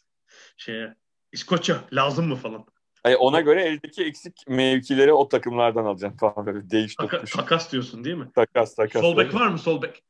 Şeye 0.58 0.96
İskoçya 1.32 1.82
lazım 1.94 2.28
mı 2.28 2.36
falan. 2.36 2.66
Yani 3.06 3.18
ona 3.18 3.42
göre 3.42 3.64
eldeki 3.64 4.04
eksik 4.04 4.48
mevkileri 4.48 5.14
o 5.14 5.30
takımlardan 5.30 5.86
alacaksın 5.86 6.18
falan 6.18 6.46
böyle 6.46 6.70
değiş 6.70 6.96
Taka, 6.96 7.24
Takas 7.24 7.72
diyorsun 7.72 8.04
değil 8.04 8.16
mi? 8.16 8.32
Takas 8.36 8.76
takas. 8.76 9.02
Sol 9.02 9.18
bek 9.18 9.34
var 9.34 9.48
mı 9.48 9.60
sol 9.60 9.82
bek? 9.82 10.04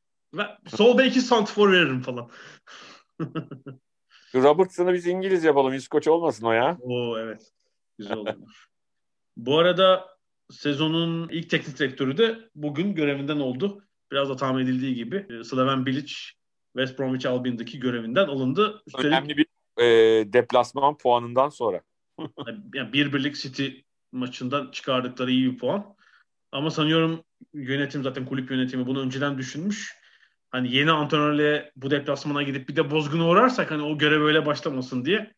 Sol 0.76 0.98
beki 0.98 1.20
santfor 1.20 1.72
veririm 1.72 2.00
falan. 2.00 2.30
Robertson'ı 4.34 4.92
biz 4.92 5.06
İngiliz 5.06 5.44
yapalım. 5.44 5.74
İskoç 5.74 6.08
olmasın 6.08 6.46
o 6.46 6.52
ya. 6.52 6.78
Oo 6.80 7.18
evet. 7.18 7.52
Güzel 7.98 8.16
olur. 8.16 8.68
Bu 9.38 9.58
arada 9.58 10.08
sezonun 10.50 11.28
ilk 11.28 11.50
teknik 11.50 11.78
direktörü 11.78 12.18
de 12.18 12.38
bugün 12.54 12.94
görevinden 12.94 13.36
oldu. 13.36 13.82
Biraz 14.12 14.28
da 14.28 14.36
tahmin 14.36 14.64
edildiği 14.64 14.94
gibi 14.94 15.26
e, 15.30 15.44
Slaven 15.44 15.86
Bilic 15.86 16.14
West 16.76 16.98
Bromwich 16.98 17.26
Albion'daki 17.26 17.80
görevinden 17.80 18.26
alındı. 18.26 18.82
Üstelik, 18.86 19.06
Önemli 19.06 19.36
bir 19.36 19.46
e, 19.82 19.84
deplasman 20.32 20.98
puanından 20.98 21.48
sonra. 21.48 21.80
yani 22.74 22.92
bir 22.92 23.12
birlik 23.12 23.36
City 23.36 23.68
maçından 24.12 24.70
çıkardıkları 24.70 25.30
iyi 25.30 25.52
bir 25.52 25.58
puan. 25.58 25.94
Ama 26.52 26.70
sanıyorum 26.70 27.24
yönetim 27.54 28.02
zaten 28.02 28.26
kulüp 28.26 28.50
yönetimi 28.50 28.86
bunu 28.86 29.00
önceden 29.00 29.38
düşünmüş. 29.38 29.98
Hani 30.50 30.74
yeni 30.74 30.92
antrenörle 30.92 31.72
bu 31.76 31.90
deplasmana 31.90 32.42
gidip 32.42 32.68
bir 32.68 32.76
de 32.76 32.90
bozguna 32.90 33.28
uğrarsak 33.28 33.70
hani 33.70 33.82
o 33.82 33.98
görev 33.98 34.22
öyle 34.22 34.46
başlamasın 34.46 35.04
diye 35.04 35.34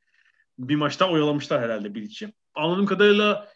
bir 0.59 0.77
maçta 0.77 1.11
oyalamışlar 1.11 1.63
herhalde 1.63 1.95
Bilic'i. 1.95 2.33
Anladığım 2.55 2.87
kadarıyla 2.87 3.49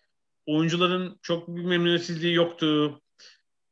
oyuncuların 0.46 1.18
çok 1.22 1.48
bir 1.48 1.64
memnuniyetsizliği 1.64 2.34
yoktu. 2.34 3.00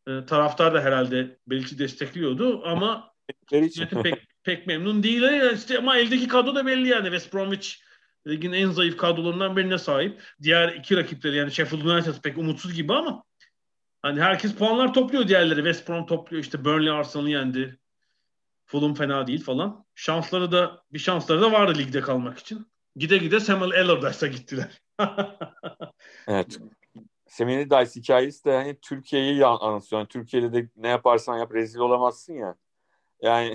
E, 0.09 0.27
taraftar 0.27 0.75
da 0.75 0.81
herhalde 0.81 1.39
Bilic'i 1.47 1.79
destekliyordu 1.79 2.63
ama 2.65 3.13
yönetim 3.53 4.03
pek, 4.03 4.15
pek 4.43 4.67
memnun 4.67 5.03
değil. 5.03 5.23
Yani 5.23 5.53
işte, 5.55 5.79
ama 5.79 5.99
eldeki 5.99 6.29
kadro 6.29 6.55
da 6.55 6.67
belli 6.67 6.89
yani. 6.89 7.05
West 7.05 7.35
Bromwich 7.35 7.75
ligin 8.27 8.53
en 8.53 8.71
zayıf 8.71 8.97
kadrolarından 8.97 9.57
birine 9.57 9.79
sahip. 9.79 10.23
Diğer 10.43 10.69
iki 10.69 10.97
rakipleri 10.97 11.37
yani 11.37 11.53
Sheffield 11.53 11.85
United 11.85 12.15
pek 12.23 12.39
umutsuz 12.39 12.75
gibi 12.75 12.93
ama 12.93 13.25
hani 14.03 14.21
herkes 14.21 14.55
puanlar 14.55 14.95
topluyor 14.95 15.29
diğerleri. 15.29 15.57
West 15.57 15.89
Brom 15.89 16.07
topluyor 16.07 16.43
işte 16.43 16.65
Burnley 16.65 16.91
Arsenal'ı 16.91 17.31
yendi. 17.31 17.79
Fulham 18.67 18.95
fena 18.95 19.27
değil 19.27 19.45
falan. 19.45 19.85
Şansları 19.95 20.53
da 20.53 20.83
bir 20.93 20.99
şansları 20.99 21.41
da 21.41 21.53
vardı 21.53 21.79
ligde 21.79 22.01
kalmak 22.01 22.39
için. 22.39 22.67
Gide 22.97 23.19
gide 23.19 23.41
Samuel 23.41 23.81
Allardyce'a 23.81 24.29
gittiler. 24.29 24.69
evet. 26.29 26.59
Samuel 27.29 27.67
Allardyce 27.71 28.01
hikayesi 28.01 28.45
de 28.45 28.53
hani 28.53 28.81
Türkiye'yi 28.81 29.47
anlatıyor. 29.47 30.01
Yani 30.01 30.09
Türkiye'de 30.09 30.53
de 30.53 30.69
ne 30.77 30.89
yaparsan 30.89 31.39
yap 31.39 31.55
rezil 31.55 31.79
olamazsın 31.79 32.35
ya. 32.35 32.57
Yani 33.23 33.55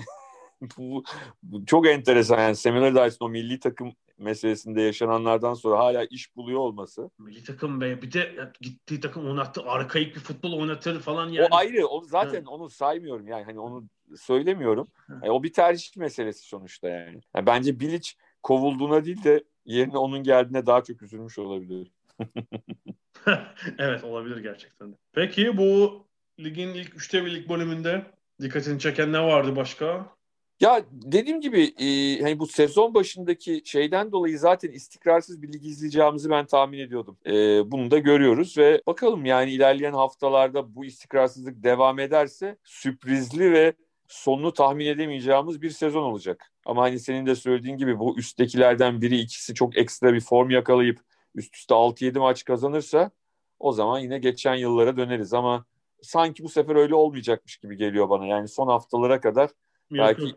bu, 0.78 1.04
bu 1.42 1.66
çok 1.66 1.86
enteresan 1.86 2.38
yani 2.38 2.56
Samuel 2.56 2.84
Allardyce'ın 2.84 3.26
o 3.26 3.28
milli 3.28 3.60
takım 3.60 3.92
meselesinde 4.18 4.82
yaşananlardan 4.82 5.54
sonra 5.54 5.78
hala 5.78 6.04
iş 6.04 6.36
buluyor 6.36 6.60
olması. 6.60 7.10
Milli 7.18 7.44
takım 7.44 7.80
be 7.80 8.02
bir 8.02 8.12
de 8.12 8.52
gittiği 8.60 9.00
takım 9.00 9.28
oynattı 9.28 9.62
arkaik 9.62 10.14
bir 10.14 10.20
futbol 10.20 10.52
oynatır 10.52 11.00
falan 11.00 11.28
yani. 11.28 11.48
O 11.50 11.56
ayrı 11.56 11.86
o 11.86 12.04
zaten 12.04 12.38
evet. 12.38 12.48
onu 12.48 12.70
saymıyorum 12.70 13.28
yani 13.28 13.44
hani 13.44 13.60
onu 13.60 13.88
söylemiyorum. 14.16 14.88
Yani 15.08 15.30
o 15.30 15.42
bir 15.42 15.52
tercih 15.52 15.96
meselesi 15.96 16.48
sonuçta 16.48 16.88
yani. 16.88 17.20
yani 17.36 17.46
bence 17.46 17.80
Bilic 17.80 18.10
kovulduğuna 18.42 19.04
değil 19.04 19.24
de 19.24 19.44
yerine 19.68 19.98
onun 19.98 20.22
geldiğine 20.22 20.66
daha 20.66 20.84
çok 20.84 21.02
üzülmüş 21.02 21.38
olabilir. 21.38 21.92
evet 23.78 24.04
olabilir 24.04 24.36
gerçekten. 24.36 24.96
Peki 25.12 25.56
bu 25.56 26.02
ligin 26.40 26.68
ilk 26.68 26.96
üçte 26.96 27.24
birlik 27.24 27.48
bölümünde 27.48 28.06
dikkatini 28.40 28.80
çeken 28.80 29.12
ne 29.12 29.20
vardı 29.20 29.56
başka? 29.56 30.18
Ya 30.60 30.84
dediğim 30.92 31.40
gibi 31.40 31.62
e, 31.62 32.20
hani 32.22 32.38
bu 32.38 32.46
sezon 32.46 32.94
başındaki 32.94 33.62
şeyden 33.64 34.12
dolayı 34.12 34.38
zaten 34.38 34.70
istikrarsız 34.70 35.42
bir 35.42 35.52
lig 35.52 35.64
izleyeceğimizi 35.64 36.30
ben 36.30 36.46
tahmin 36.46 36.78
ediyordum. 36.78 37.18
E, 37.26 37.32
bunu 37.70 37.90
da 37.90 37.98
görüyoruz 37.98 38.58
ve 38.58 38.82
bakalım 38.86 39.24
yani 39.24 39.50
ilerleyen 39.50 39.92
haftalarda 39.92 40.74
bu 40.74 40.84
istikrarsızlık 40.84 41.62
devam 41.62 41.98
ederse 41.98 42.56
sürprizli 42.64 43.52
ve 43.52 43.74
sonunu 44.08 44.52
tahmin 44.52 44.86
edemeyeceğimiz 44.86 45.62
bir 45.62 45.70
sezon 45.70 46.02
olacak. 46.02 46.52
Ama 46.66 46.82
hani 46.82 46.98
senin 46.98 47.26
de 47.26 47.34
söylediğin 47.34 47.76
gibi 47.76 47.98
bu 47.98 48.18
üsttekilerden 48.18 49.00
biri 49.00 49.18
ikisi 49.18 49.54
çok 49.54 49.76
ekstra 49.76 50.14
bir 50.14 50.20
form 50.20 50.50
yakalayıp 50.50 51.00
üst 51.34 51.56
üste 51.56 51.74
6-7 51.74 52.18
maç 52.18 52.44
kazanırsa 52.44 53.10
o 53.58 53.72
zaman 53.72 53.98
yine 53.98 54.18
geçen 54.18 54.54
yıllara 54.54 54.96
döneriz 54.96 55.34
ama 55.34 55.64
sanki 56.02 56.42
bu 56.42 56.48
sefer 56.48 56.76
öyle 56.76 56.94
olmayacakmış 56.94 57.56
gibi 57.56 57.76
geliyor 57.76 58.10
bana. 58.10 58.26
Yani 58.26 58.48
son 58.48 58.68
haftalara 58.68 59.20
kadar 59.20 59.50
belki. 59.92 60.34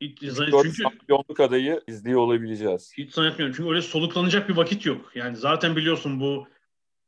Hiç, 0.00 0.18
çünkü 0.20 0.74
şampiyonluk 0.82 1.40
adayı 1.40 1.80
izliyor 1.86 2.20
olabileceğiz. 2.20 2.92
Hiç 2.98 3.12
zannetmiyorum. 3.12 3.56
Çünkü 3.56 3.70
öyle 3.70 3.82
soluklanacak 3.82 4.48
bir 4.48 4.56
vakit 4.56 4.86
yok. 4.86 5.16
Yani 5.16 5.36
zaten 5.36 5.76
biliyorsun 5.76 6.20
bu 6.20 6.46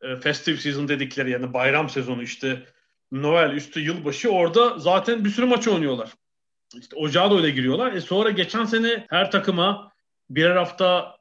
e, 0.00 0.16
festive 0.16 0.56
season 0.56 0.88
dedikleri 0.88 1.30
yani 1.30 1.52
bayram 1.54 1.88
sezonu 1.88 2.22
işte 2.22 2.66
Noel 3.12 3.50
üstü 3.50 3.80
yılbaşı 3.80 4.30
orada 4.30 4.78
zaten 4.78 5.24
bir 5.24 5.30
sürü 5.30 5.46
maç 5.46 5.68
oynuyorlar. 5.68 6.12
İşte 6.74 6.96
ocağa 6.96 7.30
da 7.30 7.36
öyle 7.36 7.50
giriyorlar. 7.50 7.92
E 7.92 8.00
sonra 8.00 8.30
geçen 8.30 8.64
sene 8.64 9.06
her 9.10 9.30
takıma 9.30 9.92
birer 10.30 10.56
hafta 10.56 11.16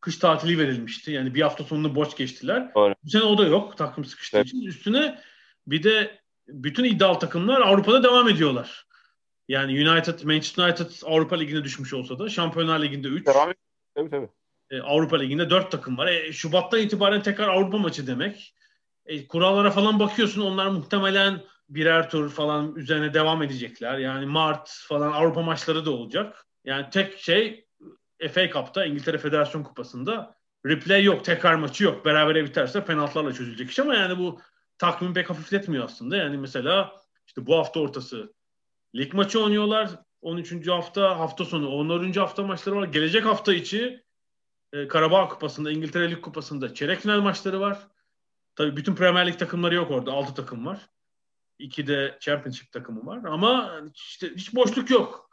kış 0.00 0.16
tatili 0.16 0.58
verilmişti. 0.58 1.12
Yani 1.12 1.34
bir 1.34 1.42
hafta 1.42 1.64
sonunu 1.64 1.94
boş 1.94 2.16
geçtiler. 2.16 2.74
Doğru. 2.74 2.94
Bu 3.04 3.10
sene 3.10 3.22
o 3.22 3.38
da 3.38 3.46
yok 3.46 3.78
takım 3.78 4.04
sıkıştığı 4.04 4.36
evet. 4.36 4.46
için. 4.46 4.62
Üstüne 4.62 5.18
bir 5.66 5.82
de 5.82 6.20
bütün 6.48 6.84
iddialı 6.84 7.18
takımlar 7.18 7.60
Avrupa'da 7.60 8.02
devam 8.02 8.28
ediyorlar. 8.28 8.86
Yani 9.48 9.90
United, 9.90 10.22
Manchester 10.22 10.64
United 10.64 10.90
Avrupa 11.04 11.36
Ligi'ne 11.36 11.64
düşmüş 11.64 11.94
olsa 11.94 12.18
da 12.18 12.28
Şampiyonlar 12.28 12.82
Ligi'nde 12.82 13.08
3. 13.08 13.26
Devam 13.26 13.52
Tabii 13.94 14.10
tabii. 14.10 14.28
E, 14.70 14.80
Avrupa 14.80 15.16
Ligi'nde 15.16 15.50
4 15.50 15.70
takım 15.70 15.98
var. 15.98 16.06
E, 16.06 16.32
Şubat'tan 16.32 16.80
itibaren 16.80 17.22
tekrar 17.22 17.48
Avrupa 17.48 17.78
maçı 17.78 18.06
demek. 18.06 18.54
E, 19.08 19.26
kurallara 19.26 19.70
falan 19.70 20.00
bakıyorsun 20.00 20.42
onlar 20.42 20.66
muhtemelen 20.66 21.40
birer 21.68 22.10
tur 22.10 22.30
falan 22.30 22.74
üzerine 22.74 23.14
devam 23.14 23.42
edecekler. 23.42 23.98
Yani 23.98 24.26
Mart 24.26 24.68
falan 24.88 25.12
Avrupa 25.12 25.42
maçları 25.42 25.84
da 25.84 25.90
olacak. 25.90 26.46
Yani 26.64 26.90
tek 26.90 27.18
şey 27.18 27.66
FA 28.32 28.50
Cup'ta 28.50 28.84
İngiltere 28.84 29.18
Federasyon 29.18 29.62
Kupası'nda 29.62 30.34
replay 30.66 31.04
yok, 31.04 31.24
tekrar 31.24 31.54
maçı 31.54 31.84
yok. 31.84 32.04
Berabere 32.04 32.44
biterse 32.44 32.84
penaltılarla 32.84 33.32
çözülecek 33.32 33.70
iş 33.70 33.78
ama 33.78 33.94
yani 33.94 34.18
bu 34.18 34.40
takvimi 34.78 35.14
pek 35.14 35.30
hafifletmiyor 35.30 35.84
aslında. 35.84 36.16
Yani 36.16 36.36
mesela 36.36 36.92
işte 37.26 37.46
bu 37.46 37.56
hafta 37.58 37.80
ortası 37.80 38.34
lig 38.94 39.14
maçı 39.14 39.42
oynuyorlar. 39.44 39.90
13. 40.22 40.68
hafta 40.68 41.18
hafta 41.18 41.44
sonu 41.44 41.68
14. 41.68 42.16
hafta 42.16 42.42
maçları 42.42 42.76
var. 42.76 42.88
Gelecek 42.88 43.24
hafta 43.24 43.54
içi 43.54 44.04
e, 44.72 44.88
Karabağ 44.88 45.28
Kupası'nda, 45.28 45.70
İngiltere 45.70 46.10
Lig 46.10 46.20
Kupası'nda 46.20 46.74
çeyrek 46.74 47.00
final 47.00 47.20
maçları 47.20 47.60
var. 47.60 47.78
Tabii 48.58 48.76
bütün 48.76 48.94
Premier 48.94 49.26
Lig 49.26 49.38
takımları 49.38 49.74
yok 49.74 49.90
orada. 49.90 50.12
6 50.12 50.34
takım 50.34 50.66
var. 50.66 50.80
2 51.58 51.86
de 51.86 52.16
Championship 52.20 52.72
takımı 52.72 53.06
var. 53.06 53.20
Ama 53.24 53.80
işte 53.94 54.34
hiç 54.36 54.54
boşluk 54.54 54.90
yok. 54.90 55.30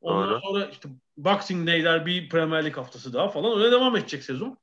Ondan 0.00 0.30
Doğru. 0.30 0.40
sonra 0.40 0.66
işte 0.66 0.88
Boxing 1.16 1.68
Day'ler 1.68 2.06
bir 2.06 2.28
Premier 2.28 2.64
Lig 2.64 2.76
haftası 2.76 3.12
daha 3.12 3.28
falan 3.28 3.58
öyle 3.58 3.72
devam 3.72 3.96
edecek 3.96 4.24
sezon. 4.24 4.58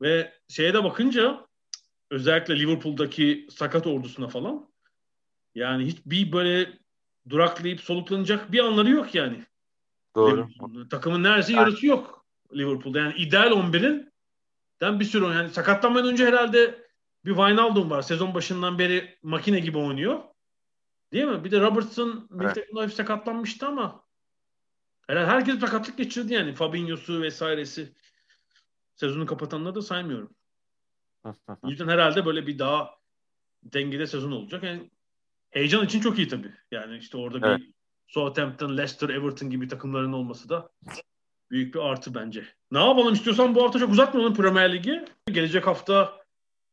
Ve 0.00 0.32
şeye 0.48 0.74
de 0.74 0.84
bakınca 0.84 1.46
özellikle 2.10 2.58
Liverpool'daki 2.58 3.48
sakat 3.50 3.86
ordusuna 3.86 4.28
falan 4.28 4.68
yani 5.54 5.86
hiç 5.86 5.98
bir 6.06 6.32
böyle 6.32 6.78
duraklayıp 7.28 7.80
soluklanacak 7.80 8.52
bir 8.52 8.64
anları 8.64 8.90
yok 8.90 9.14
yani. 9.14 9.44
Doğru. 10.16 10.48
Takımın 10.90 11.22
neredeyse 11.22 11.52
yarısı 11.52 11.86
yok 11.86 12.26
Liverpool'da. 12.54 12.98
Yani 12.98 13.14
ideal 13.14 13.50
11'in 13.50 14.12
den 14.80 15.00
bir 15.00 15.04
sürü 15.04 15.24
yani 15.24 15.50
sakatlanmadan 15.50 16.12
önce 16.12 16.26
herhalde 16.26 16.81
bir 17.24 17.30
Wijnaldum 17.30 17.90
var. 17.90 18.02
Sezon 18.02 18.34
başından 18.34 18.78
beri 18.78 19.18
makine 19.22 19.60
gibi 19.60 19.78
oynuyor. 19.78 20.22
Değil 21.12 21.24
mi? 21.24 21.44
Bir 21.44 21.50
de 21.50 21.60
Robertson 21.60 22.28
evet. 22.40 22.72
milli 22.72 22.90
sakatlanmıştı 22.90 23.66
ama 23.66 24.04
herhalde 25.06 25.30
herkes 25.30 25.60
sakatlık 25.60 25.98
geçirdi 25.98 26.34
yani. 26.34 26.54
Fabinho'su 26.54 27.22
vesairesi. 27.22 27.92
Sezonu 28.94 29.26
kapatanları 29.26 29.74
da 29.74 29.82
saymıyorum. 29.82 30.34
o 31.62 31.68
yüzden 31.68 31.88
herhalde 31.88 32.26
böyle 32.26 32.46
bir 32.46 32.58
daha 32.58 32.90
dengede 33.62 34.06
sezon 34.06 34.32
olacak. 34.32 34.62
Yani 34.62 34.90
heyecan 35.50 35.84
için 35.84 36.00
çok 36.00 36.18
iyi 36.18 36.28
tabii. 36.28 36.54
Yani 36.70 36.96
işte 36.96 37.16
orada 37.16 37.48
evet. 37.48 37.60
bir 37.60 37.72
Southampton, 38.06 38.76
Leicester, 38.76 39.08
Everton 39.08 39.50
gibi 39.50 39.68
takımların 39.68 40.12
olması 40.12 40.48
da 40.48 40.70
büyük 41.50 41.74
bir 41.74 41.80
artı 41.80 42.14
bence. 42.14 42.46
Ne 42.70 42.78
yapalım 42.78 43.14
istiyorsan 43.14 43.54
bu 43.54 43.64
hafta 43.64 43.78
çok 43.78 43.90
uzatmayalım 43.90 44.34
Premier 44.34 44.72
Ligi. 44.72 45.04
Gelecek 45.26 45.66
hafta 45.66 46.21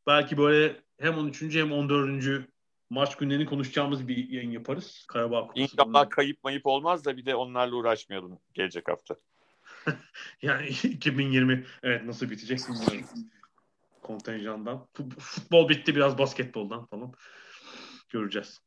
belki 0.06 0.36
böyle 0.36 0.80
hem 1.00 1.18
13. 1.18 1.42
hem 1.54 1.72
14. 1.72 2.48
maç 2.90 3.16
günlerini 3.16 3.46
konuşacağımız 3.46 4.08
bir 4.08 4.28
yayın 4.28 4.50
yaparız. 4.50 5.04
Karabağ 5.08 5.40
Kupası. 5.40 5.60
İnşallah 5.60 6.10
kayıp 6.10 6.44
mayıp 6.44 6.66
olmaz 6.66 7.04
da 7.04 7.16
bir 7.16 7.26
de 7.26 7.34
onlarla 7.34 7.76
uğraşmayalım 7.76 8.38
gelecek 8.54 8.88
hafta. 8.88 9.16
yani 10.42 10.68
2020 10.68 11.64
evet 11.82 12.04
nasıl 12.04 12.30
bitecek 12.30 12.58
bilmiyorum. 12.68 13.08
Kontenjandan. 14.02 14.86
Futbol 15.18 15.68
bitti 15.68 15.96
biraz 15.96 16.18
basketboldan 16.18 16.86
falan. 16.86 17.12
Göreceğiz. 18.08 18.60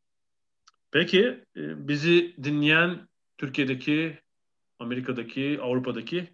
Peki 0.92 1.44
e, 1.58 1.88
bizi 1.88 2.36
dinleyen 2.44 3.08
Türkiye'deki, 3.38 4.20
Amerika'daki, 4.80 5.60
Avrupa'daki 5.62 6.28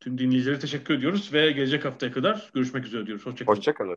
tüm 0.00 0.18
dinleyicilere 0.18 0.58
teşekkür 0.58 0.94
ediyoruz 0.94 1.32
ve 1.32 1.52
gelecek 1.52 1.84
haftaya 1.84 2.12
kadar 2.12 2.50
görüşmek 2.54 2.86
üzere 2.86 3.06
diyoruz. 3.06 3.26
Hoşçakalın. 3.26 3.56
Hoşçakalın. 3.56 3.96